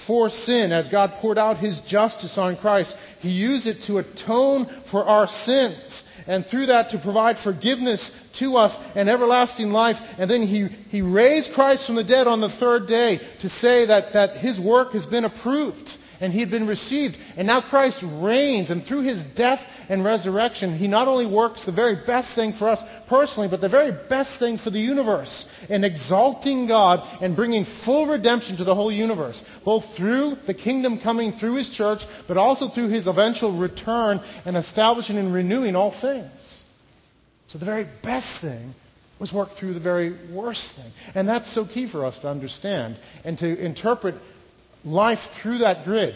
for 0.05 0.29
sin 0.29 0.73
as 0.73 0.89
God 0.89 1.11
poured 1.21 1.37
out 1.37 1.57
his 1.57 1.79
justice 1.87 2.37
on 2.37 2.57
Christ. 2.57 2.93
He 3.19 3.29
used 3.29 3.67
it 3.67 3.83
to 3.87 3.99
atone 3.99 4.83
for 4.91 5.05
our 5.05 5.27
sins 5.27 6.03
and 6.27 6.45
through 6.45 6.67
that 6.67 6.89
to 6.89 6.99
provide 6.99 7.37
forgiveness 7.43 8.11
to 8.39 8.55
us 8.55 8.75
and 8.95 9.09
everlasting 9.09 9.69
life. 9.69 9.95
And 10.17 10.29
then 10.29 10.45
he, 10.45 10.67
he 10.89 11.01
raised 11.01 11.53
Christ 11.53 11.85
from 11.85 11.95
the 11.95 12.03
dead 12.03 12.27
on 12.27 12.41
the 12.41 12.55
third 12.59 12.87
day 12.87 13.19
to 13.41 13.49
say 13.49 13.85
that, 13.87 14.13
that 14.13 14.37
his 14.37 14.59
work 14.59 14.93
has 14.93 15.05
been 15.05 15.25
approved 15.25 15.89
and 16.19 16.33
he 16.33 16.39
had 16.39 16.49
been 16.49 16.67
received. 16.67 17.15
And 17.35 17.47
now 17.47 17.61
Christ 17.61 18.03
reigns, 18.03 18.69
and 18.69 18.83
through 18.85 19.03
his 19.03 19.21
death 19.35 19.59
and 19.89 20.03
resurrection, 20.03 20.77
he 20.77 20.87
not 20.87 21.07
only 21.07 21.25
works 21.25 21.65
the 21.65 21.71
very 21.71 22.05
best 22.05 22.35
thing 22.35 22.53
for 22.53 22.67
us 22.67 22.81
personally, 23.07 23.49
but 23.49 23.61
the 23.61 23.69
very 23.69 23.91
best 24.09 24.39
thing 24.39 24.57
for 24.57 24.69
the 24.69 24.79
universe 24.79 25.45
in 25.69 25.83
exalting 25.83 26.67
God 26.67 26.99
and 27.21 27.35
bringing 27.35 27.65
full 27.85 28.07
redemption 28.07 28.57
to 28.57 28.63
the 28.63 28.75
whole 28.75 28.91
universe, 28.91 29.41
both 29.63 29.83
through 29.95 30.37
the 30.47 30.53
kingdom 30.53 30.99
coming 31.01 31.33
through 31.33 31.55
his 31.55 31.69
church, 31.69 31.99
but 32.27 32.37
also 32.37 32.69
through 32.69 32.89
his 32.89 33.07
eventual 33.07 33.57
return 33.57 34.19
and 34.45 34.57
establishing 34.57 35.17
and 35.17 35.33
renewing 35.33 35.75
all 35.75 35.95
things. 36.01 36.31
So 37.47 37.57
the 37.57 37.65
very 37.65 37.87
best 38.03 38.41
thing 38.41 38.73
was 39.19 39.33
worked 39.33 39.53
through 39.59 39.73
the 39.73 39.79
very 39.79 40.15
worst 40.33 40.73
thing. 40.75 40.91
And 41.15 41.27
that's 41.27 41.53
so 41.53 41.65
key 41.65 41.89
for 41.89 42.05
us 42.05 42.19
to 42.19 42.27
understand 42.27 42.99
and 43.23 43.37
to 43.39 43.65
interpret 43.65 44.15
life 44.83 45.19
through 45.41 45.59
that 45.59 45.85
grid. 45.85 46.15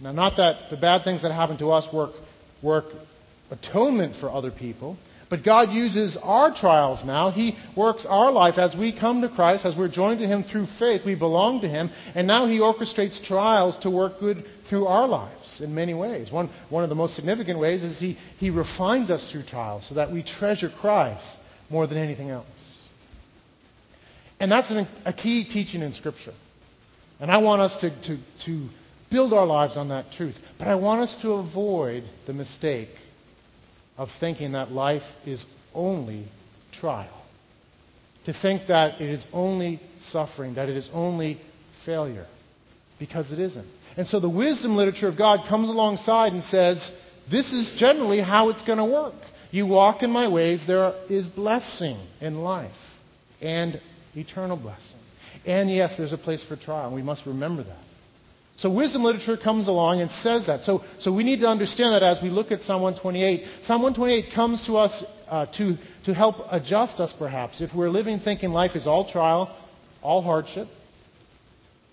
Now, 0.00 0.12
not 0.12 0.36
that 0.36 0.70
the 0.70 0.76
bad 0.76 1.04
things 1.04 1.22
that 1.22 1.32
happen 1.32 1.58
to 1.58 1.68
us 1.68 1.92
work, 1.92 2.12
work 2.62 2.86
atonement 3.50 4.16
for 4.20 4.30
other 4.30 4.50
people, 4.50 4.98
but 5.28 5.44
God 5.44 5.70
uses 5.70 6.16
our 6.22 6.54
trials 6.54 7.04
now. 7.04 7.30
He 7.30 7.56
works 7.76 8.06
our 8.08 8.30
life 8.30 8.58
as 8.58 8.76
we 8.78 8.96
come 8.96 9.22
to 9.22 9.28
Christ, 9.28 9.66
as 9.66 9.76
we're 9.76 9.88
joined 9.88 10.20
to 10.20 10.26
Him 10.26 10.44
through 10.44 10.66
faith. 10.78 11.02
We 11.04 11.16
belong 11.16 11.62
to 11.62 11.68
Him. 11.68 11.90
And 12.14 12.28
now 12.28 12.46
He 12.46 12.60
orchestrates 12.60 13.24
trials 13.24 13.76
to 13.78 13.90
work 13.90 14.20
good 14.20 14.44
through 14.68 14.86
our 14.86 15.08
lives 15.08 15.60
in 15.60 15.74
many 15.74 15.94
ways. 15.94 16.30
One, 16.30 16.50
one 16.70 16.84
of 16.84 16.90
the 16.90 16.94
most 16.94 17.16
significant 17.16 17.58
ways 17.58 17.82
is 17.82 17.98
he, 17.98 18.16
he 18.38 18.50
refines 18.50 19.10
us 19.10 19.30
through 19.32 19.44
trials 19.44 19.86
so 19.88 19.96
that 19.96 20.12
we 20.12 20.22
treasure 20.22 20.70
Christ 20.80 21.24
more 21.70 21.86
than 21.86 21.98
anything 21.98 22.30
else. 22.30 22.46
And 24.38 24.50
that's 24.52 24.70
an, 24.70 24.86
a 25.04 25.12
key 25.12 25.44
teaching 25.44 25.82
in 25.82 25.92
Scripture. 25.92 26.34
And 27.20 27.30
I 27.30 27.38
want 27.38 27.62
us 27.62 27.80
to, 27.80 27.90
to, 27.90 28.18
to 28.46 28.68
build 29.10 29.32
our 29.32 29.46
lives 29.46 29.76
on 29.76 29.88
that 29.88 30.12
truth. 30.12 30.34
But 30.58 30.68
I 30.68 30.74
want 30.74 31.02
us 31.02 31.18
to 31.22 31.32
avoid 31.32 32.04
the 32.26 32.32
mistake 32.32 32.90
of 33.96 34.08
thinking 34.20 34.52
that 34.52 34.70
life 34.70 35.02
is 35.24 35.44
only 35.74 36.26
trial. 36.72 37.22
To 38.26 38.32
think 38.32 38.62
that 38.68 39.00
it 39.00 39.08
is 39.08 39.24
only 39.32 39.80
suffering, 40.10 40.54
that 40.56 40.68
it 40.68 40.76
is 40.76 40.88
only 40.92 41.40
failure. 41.84 42.26
Because 42.98 43.32
it 43.32 43.38
isn't. 43.38 43.66
And 43.96 44.06
so 44.06 44.20
the 44.20 44.28
wisdom 44.28 44.76
literature 44.76 45.08
of 45.08 45.16
God 45.16 45.48
comes 45.48 45.68
alongside 45.68 46.32
and 46.32 46.44
says, 46.44 46.90
this 47.30 47.52
is 47.52 47.76
generally 47.78 48.20
how 48.20 48.50
it's 48.50 48.62
going 48.62 48.78
to 48.78 48.84
work. 48.84 49.14
You 49.50 49.66
walk 49.66 50.02
in 50.02 50.10
my 50.10 50.28
ways, 50.28 50.64
there 50.66 50.92
is 51.08 51.28
blessing 51.28 51.96
in 52.20 52.36
life 52.40 52.72
and 53.40 53.80
eternal 54.14 54.56
blessing. 54.56 54.95
And 55.46 55.70
yes, 55.70 55.94
there's 55.96 56.12
a 56.12 56.18
place 56.18 56.44
for 56.44 56.56
trial, 56.56 56.92
we 56.94 57.02
must 57.02 57.24
remember 57.24 57.62
that. 57.62 57.78
So 58.58 58.70
wisdom 58.70 59.02
literature 59.02 59.36
comes 59.36 59.68
along 59.68 60.00
and 60.00 60.10
says 60.10 60.46
that. 60.46 60.62
So, 60.62 60.82
so 61.00 61.12
we 61.12 61.24
need 61.24 61.40
to 61.40 61.46
understand 61.46 61.92
that 61.92 62.02
as 62.02 62.22
we 62.22 62.30
look 62.30 62.50
at 62.50 62.62
Psalm 62.62 62.80
128. 62.80 63.64
Psalm 63.64 63.82
128 63.82 64.34
comes 64.34 64.66
to 64.66 64.76
us 64.76 65.04
uh, 65.28 65.44
to, 65.58 65.76
to 66.06 66.14
help 66.14 66.36
adjust 66.50 66.98
us, 66.98 67.12
perhaps. 67.18 67.60
If 67.60 67.74
we're 67.74 67.90
living 67.90 68.18
thinking 68.18 68.50
life 68.50 68.74
is 68.74 68.86
all 68.86 69.10
trial, 69.10 69.54
all 70.02 70.22
hardship, 70.22 70.68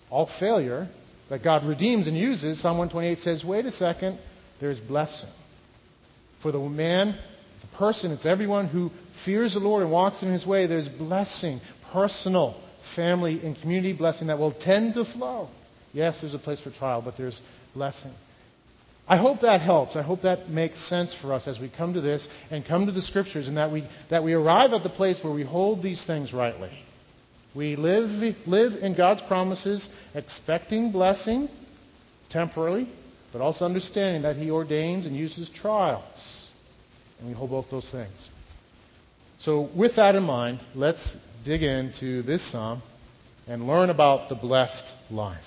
all 0.08 0.28
failure, 0.40 0.88
that 1.28 1.44
God 1.44 1.66
redeems 1.66 2.06
and 2.06 2.16
uses, 2.16 2.62
Psalm 2.62 2.78
128 2.78 3.18
says, 3.18 3.44
wait 3.44 3.66
a 3.66 3.72
second, 3.72 4.18
there's 4.58 4.80
blessing. 4.80 5.30
For 6.42 6.50
the 6.50 6.58
man, 6.60 7.18
the 7.60 7.76
person, 7.76 8.10
it's 8.10 8.24
everyone 8.24 8.68
who 8.68 8.90
fears 9.26 9.52
the 9.52 9.60
Lord 9.60 9.82
and 9.82 9.92
walks 9.92 10.22
in 10.22 10.32
his 10.32 10.46
way, 10.46 10.66
there's 10.66 10.88
blessing, 10.88 11.60
personal, 11.92 12.58
family, 12.94 13.40
and 13.44 13.56
community 13.60 13.92
blessing 13.92 14.28
that 14.28 14.38
will 14.38 14.52
tend 14.52 14.94
to 14.94 15.04
flow. 15.04 15.48
Yes, 15.92 16.20
there's 16.20 16.34
a 16.34 16.38
place 16.38 16.60
for 16.60 16.70
trial, 16.70 17.02
but 17.02 17.14
there's 17.16 17.40
blessing. 17.74 18.12
I 19.06 19.18
hope 19.18 19.42
that 19.42 19.60
helps. 19.60 19.96
I 19.96 20.02
hope 20.02 20.22
that 20.22 20.48
makes 20.48 20.88
sense 20.88 21.14
for 21.20 21.32
us 21.32 21.46
as 21.46 21.58
we 21.58 21.70
come 21.70 21.92
to 21.92 22.00
this 22.00 22.26
and 22.50 22.64
come 22.64 22.86
to 22.86 22.92
the 22.92 23.02
scriptures 23.02 23.48
and 23.48 23.56
that 23.58 23.70
we, 23.70 23.86
that 24.08 24.24
we 24.24 24.32
arrive 24.32 24.72
at 24.72 24.82
the 24.82 24.88
place 24.88 25.18
where 25.22 25.32
we 25.32 25.44
hold 25.44 25.82
these 25.82 26.02
things 26.06 26.32
rightly. 26.32 26.70
We 27.54 27.76
live, 27.76 28.34
live 28.46 28.72
in 28.82 28.96
God's 28.96 29.22
promises, 29.28 29.86
expecting 30.14 30.90
blessing 30.90 31.48
temporarily, 32.30 32.88
but 33.32 33.40
also 33.40 33.64
understanding 33.64 34.22
that 34.22 34.36
He 34.36 34.50
ordains 34.50 35.06
and 35.06 35.14
uses 35.14 35.50
trials. 35.54 36.50
And 37.18 37.28
we 37.28 37.34
hold 37.34 37.50
both 37.50 37.66
those 37.70 37.88
things. 37.92 38.28
So, 39.40 39.68
with 39.76 39.96
that 39.96 40.14
in 40.14 40.22
mind, 40.22 40.60
let's 40.74 41.16
dig 41.44 41.62
into 41.62 42.22
this 42.22 42.50
psalm 42.50 42.82
and 43.46 43.66
learn 43.66 43.90
about 43.90 44.28
the 44.28 44.34
blessed 44.34 44.84
life. 45.10 45.38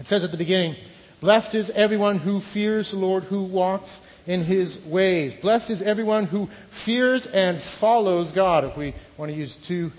It 0.00 0.06
says 0.06 0.24
at 0.24 0.30
the 0.30 0.36
beginning, 0.36 0.76
Blessed 1.20 1.54
is 1.54 1.70
everyone 1.74 2.18
who 2.18 2.40
fears 2.52 2.90
the 2.90 2.96
Lord, 2.96 3.24
who 3.24 3.50
walks 3.52 3.98
in 4.26 4.44
his 4.44 4.78
ways. 4.86 5.34
Blessed 5.42 5.70
is 5.70 5.82
everyone 5.82 6.26
who 6.26 6.46
fears 6.84 7.26
and 7.32 7.60
follows 7.80 8.30
God. 8.32 8.64
If 8.64 8.76
we 8.76 8.94
want 9.18 9.32
to 9.32 9.36
use 9.36 9.56
two 9.66 9.90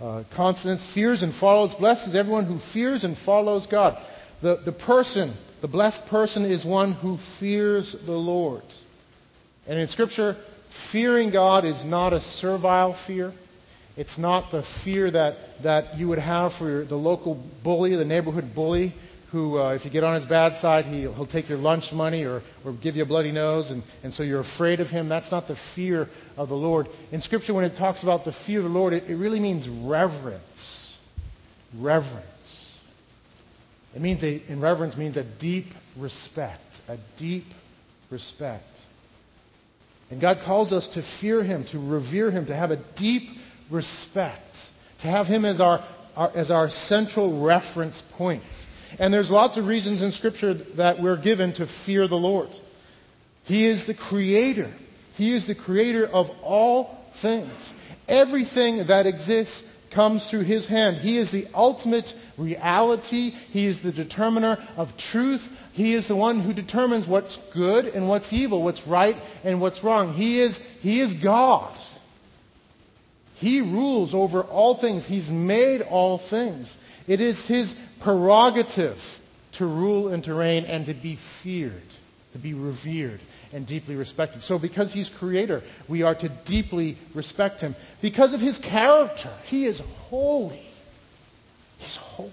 uh, 0.00 0.24
consonants, 0.34 0.88
fears 0.94 1.22
and 1.22 1.34
follows. 1.34 1.74
Blessed 1.78 2.08
is 2.08 2.16
everyone 2.16 2.46
who 2.46 2.58
fears 2.72 3.04
and 3.04 3.16
follows 3.18 3.66
God. 3.70 4.00
The, 4.42 4.60
the 4.64 4.72
person, 4.72 5.36
the 5.60 5.68
blessed 5.68 6.06
person, 6.08 6.44
is 6.44 6.64
one 6.64 6.92
who 6.92 7.18
fears 7.38 7.94
the 8.06 8.12
Lord. 8.12 8.62
And 9.66 9.78
in 9.78 9.88
Scripture, 9.88 10.36
fearing 10.92 11.32
God 11.32 11.64
is 11.64 11.84
not 11.84 12.12
a 12.12 12.20
servile 12.20 12.98
fear. 13.06 13.32
It's 14.00 14.16
not 14.16 14.50
the 14.50 14.64
fear 14.82 15.10
that, 15.10 15.34
that 15.62 15.98
you 15.98 16.08
would 16.08 16.18
have 16.18 16.54
for 16.54 16.86
the 16.86 16.96
local 16.96 17.34
bully, 17.62 17.94
the 17.96 18.04
neighborhood 18.06 18.54
bully, 18.54 18.94
who, 19.30 19.58
uh, 19.58 19.74
if 19.74 19.84
you 19.84 19.90
get 19.90 20.04
on 20.04 20.18
his 20.18 20.24
bad 20.26 20.58
side, 20.62 20.86
he'll, 20.86 21.12
he'll 21.12 21.26
take 21.26 21.50
your 21.50 21.58
lunch 21.58 21.92
money 21.92 22.24
or, 22.24 22.40
or 22.64 22.72
give 22.82 22.96
you 22.96 23.02
a 23.02 23.06
bloody 23.06 23.30
nose, 23.30 23.70
and, 23.70 23.82
and 24.02 24.14
so 24.14 24.22
you're 24.22 24.40
afraid 24.40 24.80
of 24.80 24.86
him. 24.86 25.10
That's 25.10 25.30
not 25.30 25.48
the 25.48 25.56
fear 25.74 26.08
of 26.38 26.48
the 26.48 26.54
Lord. 26.54 26.86
In 27.12 27.20
Scripture, 27.20 27.52
when 27.52 27.66
it 27.66 27.76
talks 27.76 28.02
about 28.02 28.24
the 28.24 28.32
fear 28.46 28.60
of 28.60 28.64
the 28.64 28.70
Lord, 28.70 28.94
it, 28.94 29.04
it 29.04 29.16
really 29.16 29.38
means 29.38 29.68
reverence. 29.68 30.96
Reverence. 31.78 32.24
It 33.94 34.00
means 34.00 34.22
a, 34.22 34.50
in 34.50 34.62
reverence 34.62 34.96
means 34.96 35.18
a 35.18 35.26
deep 35.38 35.66
respect, 35.98 36.62
a 36.88 36.96
deep 37.18 37.44
respect. 38.10 38.64
And 40.10 40.22
God 40.22 40.38
calls 40.42 40.72
us 40.72 40.88
to 40.94 41.02
fear 41.20 41.44
Him, 41.44 41.66
to 41.72 41.78
revere 41.78 42.30
Him, 42.30 42.46
to 42.46 42.56
have 42.56 42.70
a 42.70 42.82
deep 42.96 43.28
respect, 43.70 44.56
to 45.00 45.06
have 45.06 45.26
Him 45.26 45.44
as 45.44 45.60
our, 45.60 45.86
our 46.16 46.30
as 46.36 46.50
our 46.50 46.68
central 46.68 47.44
reference 47.44 48.02
point. 48.16 48.42
And 48.98 49.14
there's 49.14 49.30
lots 49.30 49.56
of 49.56 49.66
reasons 49.66 50.02
in 50.02 50.12
Scripture 50.12 50.54
that 50.76 51.00
we're 51.00 51.20
given 51.20 51.54
to 51.54 51.66
fear 51.86 52.08
the 52.08 52.16
Lord. 52.16 52.48
He 53.44 53.66
is 53.66 53.86
the 53.86 53.94
creator. 53.94 54.74
He 55.16 55.34
is 55.34 55.46
the 55.46 55.54
creator 55.54 56.06
of 56.06 56.26
all 56.42 57.04
things. 57.22 57.72
Everything 58.08 58.86
that 58.88 59.06
exists 59.06 59.62
comes 59.94 60.26
through 60.30 60.44
His 60.44 60.68
hand. 60.68 60.98
He 60.98 61.18
is 61.18 61.30
the 61.32 61.46
ultimate 61.54 62.06
reality. 62.38 63.30
He 63.30 63.66
is 63.66 63.82
the 63.82 63.92
determiner 63.92 64.56
of 64.76 64.88
truth. 65.12 65.42
He 65.72 65.94
is 65.94 66.08
the 66.08 66.16
one 66.16 66.40
who 66.40 66.52
determines 66.52 67.08
what's 67.08 67.38
good 67.54 67.86
and 67.86 68.08
what's 68.08 68.32
evil, 68.32 68.62
what's 68.62 68.86
right 68.86 69.16
and 69.44 69.60
what's 69.60 69.82
wrong. 69.82 70.14
He 70.14 70.42
is, 70.42 70.58
he 70.80 71.00
is 71.00 71.22
God. 71.22 71.76
He 73.40 73.62
rules 73.62 74.12
over 74.14 74.42
all 74.42 74.78
things. 74.78 75.06
He's 75.06 75.30
made 75.30 75.80
all 75.80 76.20
things. 76.28 76.76
It 77.08 77.22
is 77.22 77.42
His 77.48 77.72
prerogative 78.02 78.98
to 79.54 79.64
rule 79.64 80.12
and 80.12 80.22
to 80.24 80.34
reign 80.34 80.64
and 80.64 80.84
to 80.86 80.92
be 80.92 81.18
feared, 81.42 81.82
to 82.34 82.38
be 82.38 82.52
revered 82.52 83.20
and 83.50 83.66
deeply 83.66 83.94
respected. 83.94 84.42
So, 84.42 84.58
because 84.58 84.92
He's 84.92 85.10
Creator, 85.18 85.62
we 85.88 86.02
are 86.02 86.14
to 86.14 86.42
deeply 86.46 86.98
respect 87.14 87.62
Him. 87.62 87.74
Because 88.02 88.34
of 88.34 88.40
His 88.40 88.58
character, 88.58 89.34
He 89.46 89.66
is 89.66 89.80
holy. 90.10 90.66
He's 91.78 91.96
holy. 91.98 92.30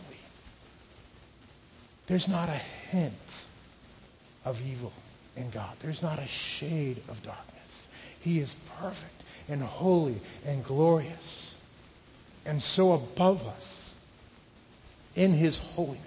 There's 2.09 2.27
not 2.27 2.49
a 2.49 2.61
hint 2.91 3.13
of 4.43 4.57
evil 4.57 4.91
in 5.37 5.51
God, 5.51 5.77
there's 5.81 6.01
not 6.01 6.19
a 6.19 6.27
shade 6.59 6.97
of 7.07 7.15
darkness. 7.23 7.53
He 8.23 8.39
is 8.39 8.53
perfect 8.81 9.16
and 9.49 9.61
holy 9.61 10.21
and 10.45 10.63
glorious 10.65 11.53
and 12.45 12.61
so 12.61 12.93
above 12.93 13.37
us 13.39 13.91
in 15.15 15.33
his 15.33 15.59
holiness. 15.73 16.03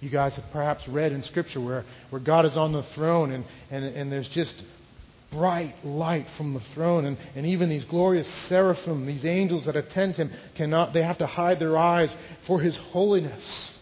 You 0.00 0.10
guys 0.10 0.36
have 0.36 0.44
perhaps 0.52 0.88
read 0.88 1.12
in 1.12 1.22
Scripture 1.22 1.62
where, 1.62 1.84
where 2.10 2.22
God 2.22 2.46
is 2.46 2.56
on 2.56 2.72
the 2.72 2.84
throne 2.94 3.32
and, 3.32 3.44
and, 3.70 3.84
and 3.84 4.12
there's 4.12 4.30
just 4.32 4.54
bright 5.32 5.74
light 5.84 6.26
from 6.36 6.54
the 6.54 6.60
throne 6.74 7.04
and, 7.04 7.18
and 7.36 7.44
even 7.44 7.68
these 7.68 7.84
glorious 7.84 8.48
seraphim, 8.48 9.06
these 9.06 9.24
angels 9.24 9.66
that 9.66 9.76
attend 9.76 10.14
him, 10.14 10.30
cannot 10.56 10.94
they 10.94 11.02
have 11.02 11.18
to 11.18 11.26
hide 11.26 11.58
their 11.58 11.76
eyes 11.76 12.14
for 12.46 12.60
his 12.60 12.78
holiness. 12.90 13.74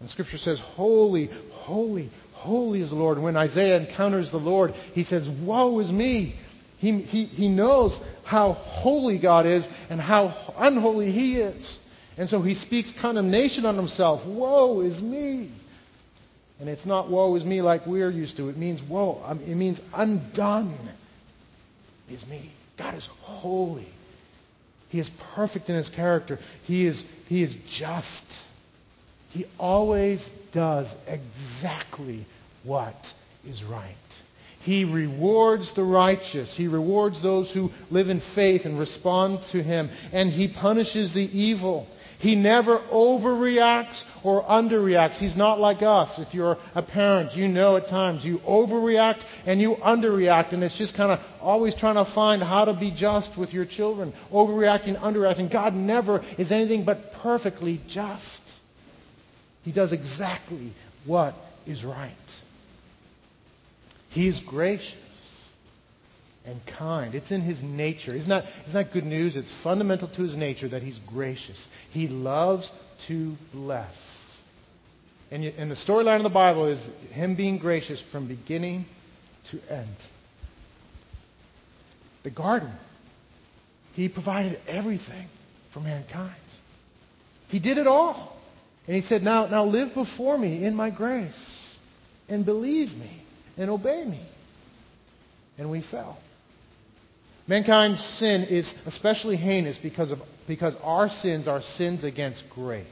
And 0.00 0.08
Scripture 0.10 0.38
says, 0.38 0.60
Holy, 0.74 1.28
holy, 1.52 2.10
holy 2.34 2.82
is 2.82 2.90
the 2.90 2.96
Lord. 2.96 3.16
And 3.16 3.24
when 3.24 3.36
Isaiah 3.36 3.80
encounters 3.80 4.30
the 4.30 4.36
Lord, 4.36 4.72
he 4.92 5.04
says, 5.04 5.28
Woe 5.44 5.78
is 5.80 5.90
me. 5.90 6.38
He, 6.82 7.00
he, 7.02 7.26
he 7.26 7.48
knows 7.48 7.96
how 8.24 8.54
holy 8.54 9.16
God 9.16 9.46
is 9.46 9.64
and 9.88 10.00
how 10.00 10.52
unholy 10.58 11.12
he 11.12 11.36
is. 11.36 11.78
And 12.16 12.28
so 12.28 12.42
he 12.42 12.56
speaks 12.56 12.92
condemnation 13.00 13.64
on 13.64 13.76
himself. 13.76 14.26
Woe 14.26 14.80
is 14.80 15.00
me. 15.00 15.54
And 16.58 16.68
it's 16.68 16.84
not 16.84 17.08
woe 17.08 17.36
is 17.36 17.44
me 17.44 17.62
like 17.62 17.86
we're 17.86 18.10
used 18.10 18.36
to. 18.38 18.48
It 18.48 18.56
means 18.56 18.80
woe. 18.90 19.22
Um, 19.24 19.38
it 19.42 19.54
means 19.54 19.80
undone 19.94 20.76
is 22.10 22.26
me. 22.26 22.50
God 22.76 22.96
is 22.96 23.08
holy. 23.20 23.86
He 24.88 24.98
is 24.98 25.08
perfect 25.36 25.68
in 25.68 25.76
his 25.76 25.88
character. 25.88 26.40
He 26.64 26.88
is, 26.88 27.00
he 27.28 27.44
is 27.44 27.54
just. 27.78 28.24
He 29.30 29.46
always 29.56 30.28
does 30.52 30.92
exactly 31.06 32.26
what 32.64 32.96
is 33.46 33.62
right. 33.70 33.94
He 34.62 34.84
rewards 34.84 35.74
the 35.74 35.82
righteous. 35.82 36.54
He 36.56 36.68
rewards 36.68 37.20
those 37.20 37.52
who 37.52 37.70
live 37.90 38.08
in 38.08 38.22
faith 38.34 38.62
and 38.64 38.78
respond 38.78 39.40
to 39.50 39.62
him. 39.62 39.90
And 40.12 40.30
he 40.30 40.52
punishes 40.52 41.12
the 41.12 41.20
evil. 41.20 41.88
He 42.20 42.36
never 42.36 42.78
overreacts 42.92 44.00
or 44.22 44.44
underreacts. 44.44 45.18
He's 45.18 45.36
not 45.36 45.58
like 45.58 45.82
us. 45.82 46.20
If 46.20 46.32
you're 46.32 46.56
a 46.76 46.82
parent, 46.82 47.36
you 47.36 47.48
know 47.48 47.76
at 47.76 47.88
times 47.88 48.24
you 48.24 48.38
overreact 48.48 49.24
and 49.44 49.60
you 49.60 49.74
underreact, 49.84 50.52
and 50.54 50.62
it's 50.62 50.78
just 50.78 50.96
kind 50.96 51.10
of 51.10 51.18
always 51.40 51.74
trying 51.74 51.96
to 51.96 52.08
find 52.14 52.40
how 52.40 52.64
to 52.66 52.78
be 52.78 52.94
just 52.96 53.36
with 53.36 53.52
your 53.52 53.66
children. 53.66 54.14
Overreacting, 54.32 54.96
underreacting. 55.00 55.52
God 55.52 55.74
never 55.74 56.24
is 56.38 56.52
anything 56.52 56.84
but 56.84 56.98
perfectly 57.20 57.80
just. 57.88 58.40
He 59.64 59.72
does 59.72 59.92
exactly 59.92 60.72
what 61.04 61.34
is 61.66 61.84
right. 61.84 62.12
He 64.12 64.28
is 64.28 64.40
gracious 64.46 64.94
and 66.44 66.60
kind. 66.78 67.14
It's 67.14 67.30
in 67.30 67.40
his 67.40 67.62
nature. 67.62 68.14
It's 68.14 68.28
not, 68.28 68.44
that, 68.44 68.68
isn't 68.68 68.92
good 68.92 69.04
news? 69.04 69.36
It's 69.36 69.52
fundamental 69.62 70.08
to 70.08 70.22
his 70.22 70.36
nature 70.36 70.68
that 70.68 70.82
he's 70.82 70.98
gracious. 71.08 71.66
He 71.90 72.08
loves 72.08 72.70
to 73.08 73.34
bless. 73.52 73.96
And, 75.30 75.44
you, 75.44 75.52
and 75.56 75.70
the 75.70 75.76
storyline 75.76 76.18
of 76.18 76.24
the 76.24 76.28
Bible 76.28 76.66
is 76.66 76.86
him 77.12 77.36
being 77.36 77.58
gracious 77.58 78.02
from 78.12 78.28
beginning 78.28 78.84
to 79.50 79.60
end. 79.72 79.96
The 82.22 82.30
garden, 82.30 82.72
he 83.94 84.10
provided 84.10 84.58
everything 84.68 85.28
for 85.72 85.80
mankind. 85.80 86.36
He 87.48 87.60
did 87.60 87.78
it 87.78 87.86
all. 87.86 88.36
And 88.86 88.96
he 88.96 89.02
said, 89.02 89.22
now, 89.22 89.46
now 89.46 89.64
live 89.64 89.94
before 89.94 90.36
me 90.36 90.64
in 90.64 90.74
my 90.74 90.90
grace 90.90 91.32
and 92.28 92.44
believe 92.44 92.88
me 92.88 93.21
and 93.56 93.70
obey 93.70 94.04
me. 94.04 94.26
And 95.58 95.70
we 95.70 95.84
fell. 95.90 96.18
Mankind's 97.46 98.02
sin 98.18 98.42
is 98.44 98.72
especially 98.86 99.36
heinous 99.36 99.78
because, 99.82 100.10
of, 100.10 100.18
because 100.46 100.74
our 100.82 101.08
sins 101.08 101.48
are 101.48 101.60
sins 101.60 102.04
against 102.04 102.44
grace. 102.54 102.86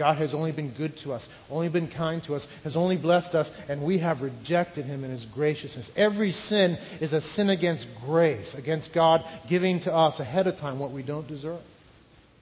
God 0.00 0.16
has 0.16 0.32
only 0.32 0.50
been 0.50 0.74
good 0.76 0.94
to 1.04 1.12
us, 1.12 1.28
only 1.50 1.68
been 1.68 1.90
kind 1.90 2.22
to 2.24 2.34
us, 2.34 2.46
has 2.64 2.74
only 2.74 2.96
blessed 2.96 3.34
us, 3.34 3.50
and 3.68 3.84
we 3.84 3.98
have 3.98 4.22
rejected 4.22 4.86
Him 4.86 5.04
in 5.04 5.10
His 5.10 5.26
graciousness. 5.34 5.90
Every 5.94 6.32
sin 6.32 6.78
is 7.02 7.12
a 7.12 7.20
sin 7.20 7.50
against 7.50 7.86
grace, 8.06 8.54
against 8.54 8.94
God 8.94 9.20
giving 9.48 9.80
to 9.82 9.94
us 9.94 10.18
ahead 10.18 10.46
of 10.46 10.56
time 10.56 10.78
what 10.78 10.90
we 10.90 11.02
don't 11.02 11.28
deserve. 11.28 11.60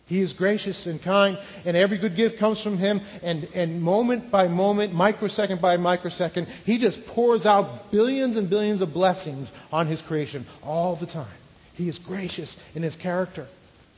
He 0.09 0.23
is 0.23 0.33
gracious 0.33 0.87
and 0.87 1.03
kind, 1.03 1.37
and 1.66 1.77
every 1.77 1.99
good 1.99 2.16
gift 2.16 2.38
comes 2.38 2.62
from 2.62 2.79
Him. 2.79 3.01
And, 3.23 3.44
and 3.55 3.83
moment 3.83 4.31
by 4.31 4.49
moment, 4.49 4.94
microsecond 4.94 5.61
by 5.61 5.77
microsecond, 5.77 6.49
He 6.64 6.79
just 6.79 6.99
pours 7.09 7.44
out 7.44 7.92
billions 7.92 8.38
and 8.38 8.49
billions 8.49 8.81
of 8.81 8.94
blessings 8.94 9.53
on 9.71 9.87
His 9.87 10.01
creation 10.01 10.47
all 10.62 10.97
the 10.99 11.07
time. 11.07 11.37
He 11.75 11.90
is 11.90 11.99
gracious 11.99 12.57
in 12.75 12.83
His 12.83 12.97
character. 12.97 13.47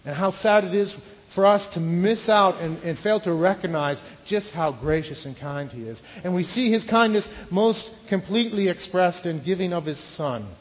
And 0.05 0.17
how 0.17 0.33
sad 0.33 0.65
it 0.65 0.75
is 0.75 0.93
for 1.37 1.47
us 1.47 1.65
to 1.75 1.81
miss 1.81 2.29
out 2.29 2.61
and, 2.61 2.79
and 2.79 2.99
fail 2.99 3.21
to 3.21 3.33
recognize 3.33 4.03
just 4.27 4.51
how 4.51 4.73
gracious 4.73 5.25
and 5.27 5.39
kind 5.39 5.71
He 5.71 5.83
is. 5.83 6.03
And 6.25 6.35
we 6.35 6.43
see 6.43 6.73
His 6.73 6.85
kindness 6.85 7.29
most 7.53 7.89
completely 8.09 8.69
expressed 8.69 9.27
in 9.27 9.45
giving 9.45 9.73
of 9.73 9.85
His 9.85 10.17
Son. 10.17 10.53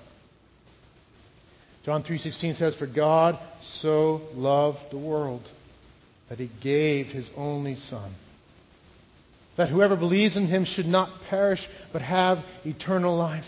John 1.85 2.03
3:16 2.03 2.57
says 2.57 2.75
for 2.75 2.87
God 2.87 3.39
so 3.81 4.21
loved 4.33 4.79
the 4.91 4.97
world 4.97 5.49
that 6.29 6.39
he 6.39 6.49
gave 6.61 7.07
his 7.07 7.29
only 7.35 7.75
son 7.75 8.13
that 9.59 9.67
whoever 9.67 9.97
believes 9.97 10.37
in 10.37 10.47
him 10.47 10.63
should 10.63 10.85
not 10.85 11.09
perish 11.29 11.67
but 11.91 12.01
have 12.01 12.37
eternal 12.63 13.17
life. 13.17 13.43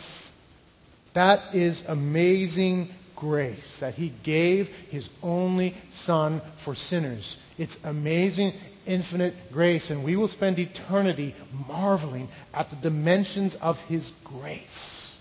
That 1.15 1.55
is 1.55 1.81
amazing 1.87 2.89
grace 3.15 3.77
that 3.79 3.93
he 3.93 4.13
gave 4.21 4.67
his 4.89 5.07
only 5.23 5.73
son 5.93 6.41
for 6.65 6.75
sinners. 6.75 7.37
It's 7.57 7.77
amazing 7.85 8.51
infinite 8.85 9.35
grace 9.53 9.89
and 9.89 10.03
we 10.03 10.17
will 10.17 10.27
spend 10.27 10.59
eternity 10.59 11.33
marveling 11.65 12.27
at 12.53 12.69
the 12.69 12.89
dimensions 12.89 13.55
of 13.61 13.77
his 13.87 14.11
grace. 14.25 15.17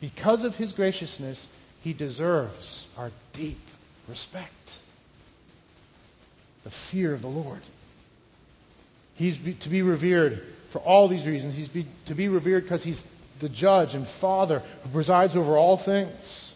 Because 0.00 0.42
of 0.42 0.54
his 0.54 0.72
graciousness, 0.72 1.46
he 1.84 1.92
deserves 1.92 2.86
our 2.96 3.10
deep 3.34 3.58
respect. 4.08 4.50
The 6.64 6.72
fear 6.90 7.14
of 7.14 7.20
the 7.20 7.28
Lord. 7.28 7.60
He's 9.16 9.36
to 9.62 9.68
be 9.68 9.82
revered 9.82 10.40
for 10.72 10.78
all 10.78 11.10
these 11.10 11.26
reasons. 11.26 11.54
He's 11.54 11.68
be, 11.68 11.86
to 12.06 12.14
be 12.14 12.28
revered 12.28 12.62
because 12.62 12.82
he's 12.82 13.04
the 13.42 13.50
judge 13.50 13.90
and 13.92 14.06
father 14.18 14.60
who 14.82 14.92
presides 14.92 15.36
over 15.36 15.58
all 15.58 15.84
things. 15.84 16.54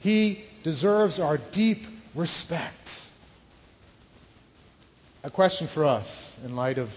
He 0.00 0.44
deserves 0.62 1.18
our 1.18 1.38
deep 1.54 1.78
respect. 2.14 2.76
A 5.24 5.30
question 5.30 5.70
for 5.72 5.86
us 5.86 6.06
in 6.44 6.54
light 6.54 6.76
of 6.76 6.88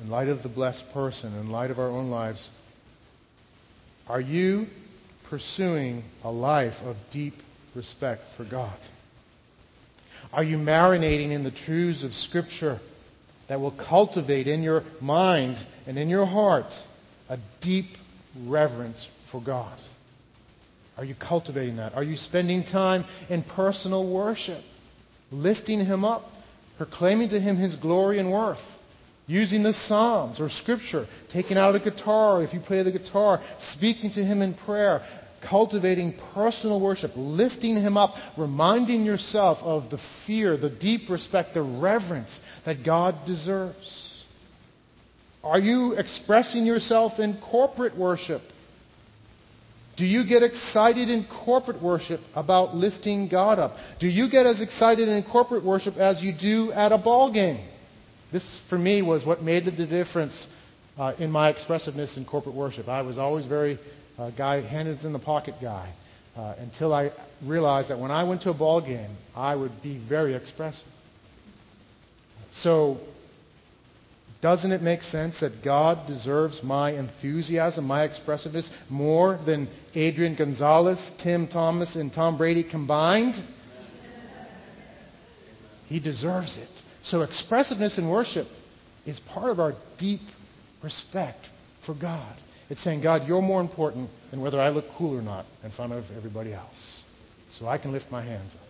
in 0.00 0.08
light 0.08 0.28
of 0.28 0.44
the 0.44 0.48
blessed 0.48 0.84
person, 0.92 1.34
in 1.34 1.50
light 1.50 1.72
of 1.72 1.80
our 1.80 1.88
own 1.90 2.10
lives. 2.10 2.48
Are 4.06 4.20
you 4.20 4.66
pursuing 5.34 6.04
a 6.22 6.30
life 6.30 6.76
of 6.84 6.94
deep 7.12 7.34
respect 7.74 8.20
for 8.36 8.44
God? 8.48 8.78
Are 10.32 10.44
you 10.44 10.58
marinating 10.58 11.32
in 11.32 11.42
the 11.42 11.50
truths 11.50 12.04
of 12.04 12.12
Scripture 12.12 12.78
that 13.48 13.58
will 13.58 13.76
cultivate 13.76 14.46
in 14.46 14.62
your 14.62 14.84
mind 15.00 15.56
and 15.88 15.98
in 15.98 16.08
your 16.08 16.24
heart 16.24 16.72
a 17.28 17.36
deep 17.60 17.86
reverence 18.46 19.08
for 19.32 19.42
God? 19.44 19.76
Are 20.96 21.04
you 21.04 21.16
cultivating 21.16 21.78
that? 21.78 21.94
Are 21.94 22.04
you 22.04 22.14
spending 22.14 22.62
time 22.62 23.04
in 23.28 23.42
personal 23.42 24.08
worship, 24.14 24.62
lifting 25.32 25.84
Him 25.84 26.04
up, 26.04 26.22
proclaiming 26.78 27.30
to 27.30 27.40
Him 27.40 27.56
His 27.56 27.74
glory 27.74 28.20
and 28.20 28.30
worth? 28.30 28.62
using 29.26 29.62
the 29.62 29.72
Psalms 29.72 30.40
or 30.40 30.50
Scripture, 30.50 31.06
taking 31.32 31.56
out 31.56 31.74
a 31.74 31.80
guitar 31.80 32.42
if 32.42 32.52
you 32.52 32.60
play 32.60 32.82
the 32.82 32.92
guitar, 32.92 33.42
speaking 33.74 34.10
to 34.12 34.22
Him 34.22 34.42
in 34.42 34.54
prayer, 34.54 35.00
cultivating 35.48 36.14
personal 36.34 36.80
worship, 36.80 37.12
lifting 37.14 37.76
Him 37.76 37.96
up, 37.96 38.14
reminding 38.36 39.04
yourself 39.04 39.58
of 39.62 39.90
the 39.90 39.98
fear, 40.26 40.56
the 40.56 40.70
deep 40.70 41.08
respect, 41.08 41.54
the 41.54 41.62
reverence 41.62 42.38
that 42.64 42.84
God 42.84 43.14
deserves? 43.26 44.24
Are 45.42 45.58
you 45.58 45.92
expressing 45.92 46.64
yourself 46.64 47.18
in 47.18 47.38
corporate 47.50 47.96
worship? 47.96 48.40
Do 49.96 50.04
you 50.04 50.26
get 50.26 50.42
excited 50.42 51.08
in 51.08 51.26
corporate 51.44 51.80
worship 51.80 52.20
about 52.34 52.74
lifting 52.74 53.28
God 53.28 53.58
up? 53.58 53.76
Do 54.00 54.08
you 54.08 54.28
get 54.28 54.46
as 54.46 54.60
excited 54.60 55.08
in 55.08 55.22
corporate 55.22 55.64
worship 55.64 55.96
as 55.96 56.22
you 56.22 56.32
do 56.32 56.72
at 56.72 56.90
a 56.90 56.98
ball 56.98 57.32
game? 57.32 57.64
This, 58.32 58.60
for 58.68 58.76
me, 58.76 59.02
was 59.02 59.24
what 59.24 59.42
made 59.42 59.66
the 59.66 59.86
difference 59.86 60.48
uh, 60.96 61.14
in 61.18 61.30
my 61.30 61.50
expressiveness 61.50 62.16
in 62.16 62.24
corporate 62.24 62.56
worship. 62.56 62.88
I 62.88 63.02
was 63.02 63.18
always 63.18 63.46
very 63.46 63.78
uh, 64.18 64.30
guy, 64.30 64.60
hands 64.60 65.04
in 65.04 65.12
the 65.12 65.18
pocket 65.18 65.54
guy, 65.60 65.92
uh, 66.36 66.54
until 66.58 66.92
I 66.92 67.10
realized 67.44 67.90
that 67.90 67.98
when 67.98 68.10
I 68.10 68.24
went 68.24 68.42
to 68.42 68.50
a 68.50 68.54
ball 68.54 68.80
game, 68.80 69.16
I 69.34 69.54
would 69.54 69.72
be 69.82 70.04
very 70.08 70.34
expressive. 70.34 70.86
So, 72.52 72.98
doesn't 74.40 74.72
it 74.72 74.82
make 74.82 75.02
sense 75.02 75.40
that 75.40 75.64
God 75.64 76.06
deserves 76.06 76.60
my 76.62 76.92
enthusiasm, 76.92 77.86
my 77.86 78.04
expressiveness, 78.04 78.70
more 78.90 79.38
than 79.44 79.68
Adrian 79.94 80.36
Gonzalez, 80.36 81.00
Tim 81.22 81.48
Thomas, 81.48 81.96
and 81.96 82.12
Tom 82.12 82.36
Brady 82.36 82.62
combined? 82.68 83.34
He 85.86 86.00
deserves 86.00 86.56
it. 86.56 86.68
So, 87.04 87.22
expressiveness 87.22 87.98
in 87.98 88.08
worship 88.08 88.46
is 89.06 89.20
part 89.32 89.50
of 89.50 89.60
our 89.60 89.74
deep 89.98 90.20
respect 90.82 91.40
for 91.84 91.94
God. 91.94 92.36
It's 92.70 92.82
saying, 92.82 93.02
God, 93.02 93.28
you're 93.28 93.42
more 93.42 93.60
important 93.60 94.10
than 94.30 94.40
whether 94.40 94.60
I 94.60 94.70
look 94.70 94.86
cool 94.96 95.18
or 95.18 95.22
not 95.22 95.46
in 95.62 95.70
front 95.70 95.92
of 95.92 96.04
everybody 96.16 96.52
else. 96.52 97.02
So 97.58 97.66
I 97.66 97.78
can 97.78 97.92
lift 97.92 98.06
my 98.10 98.24
hands 98.24 98.54
up. 98.54 98.66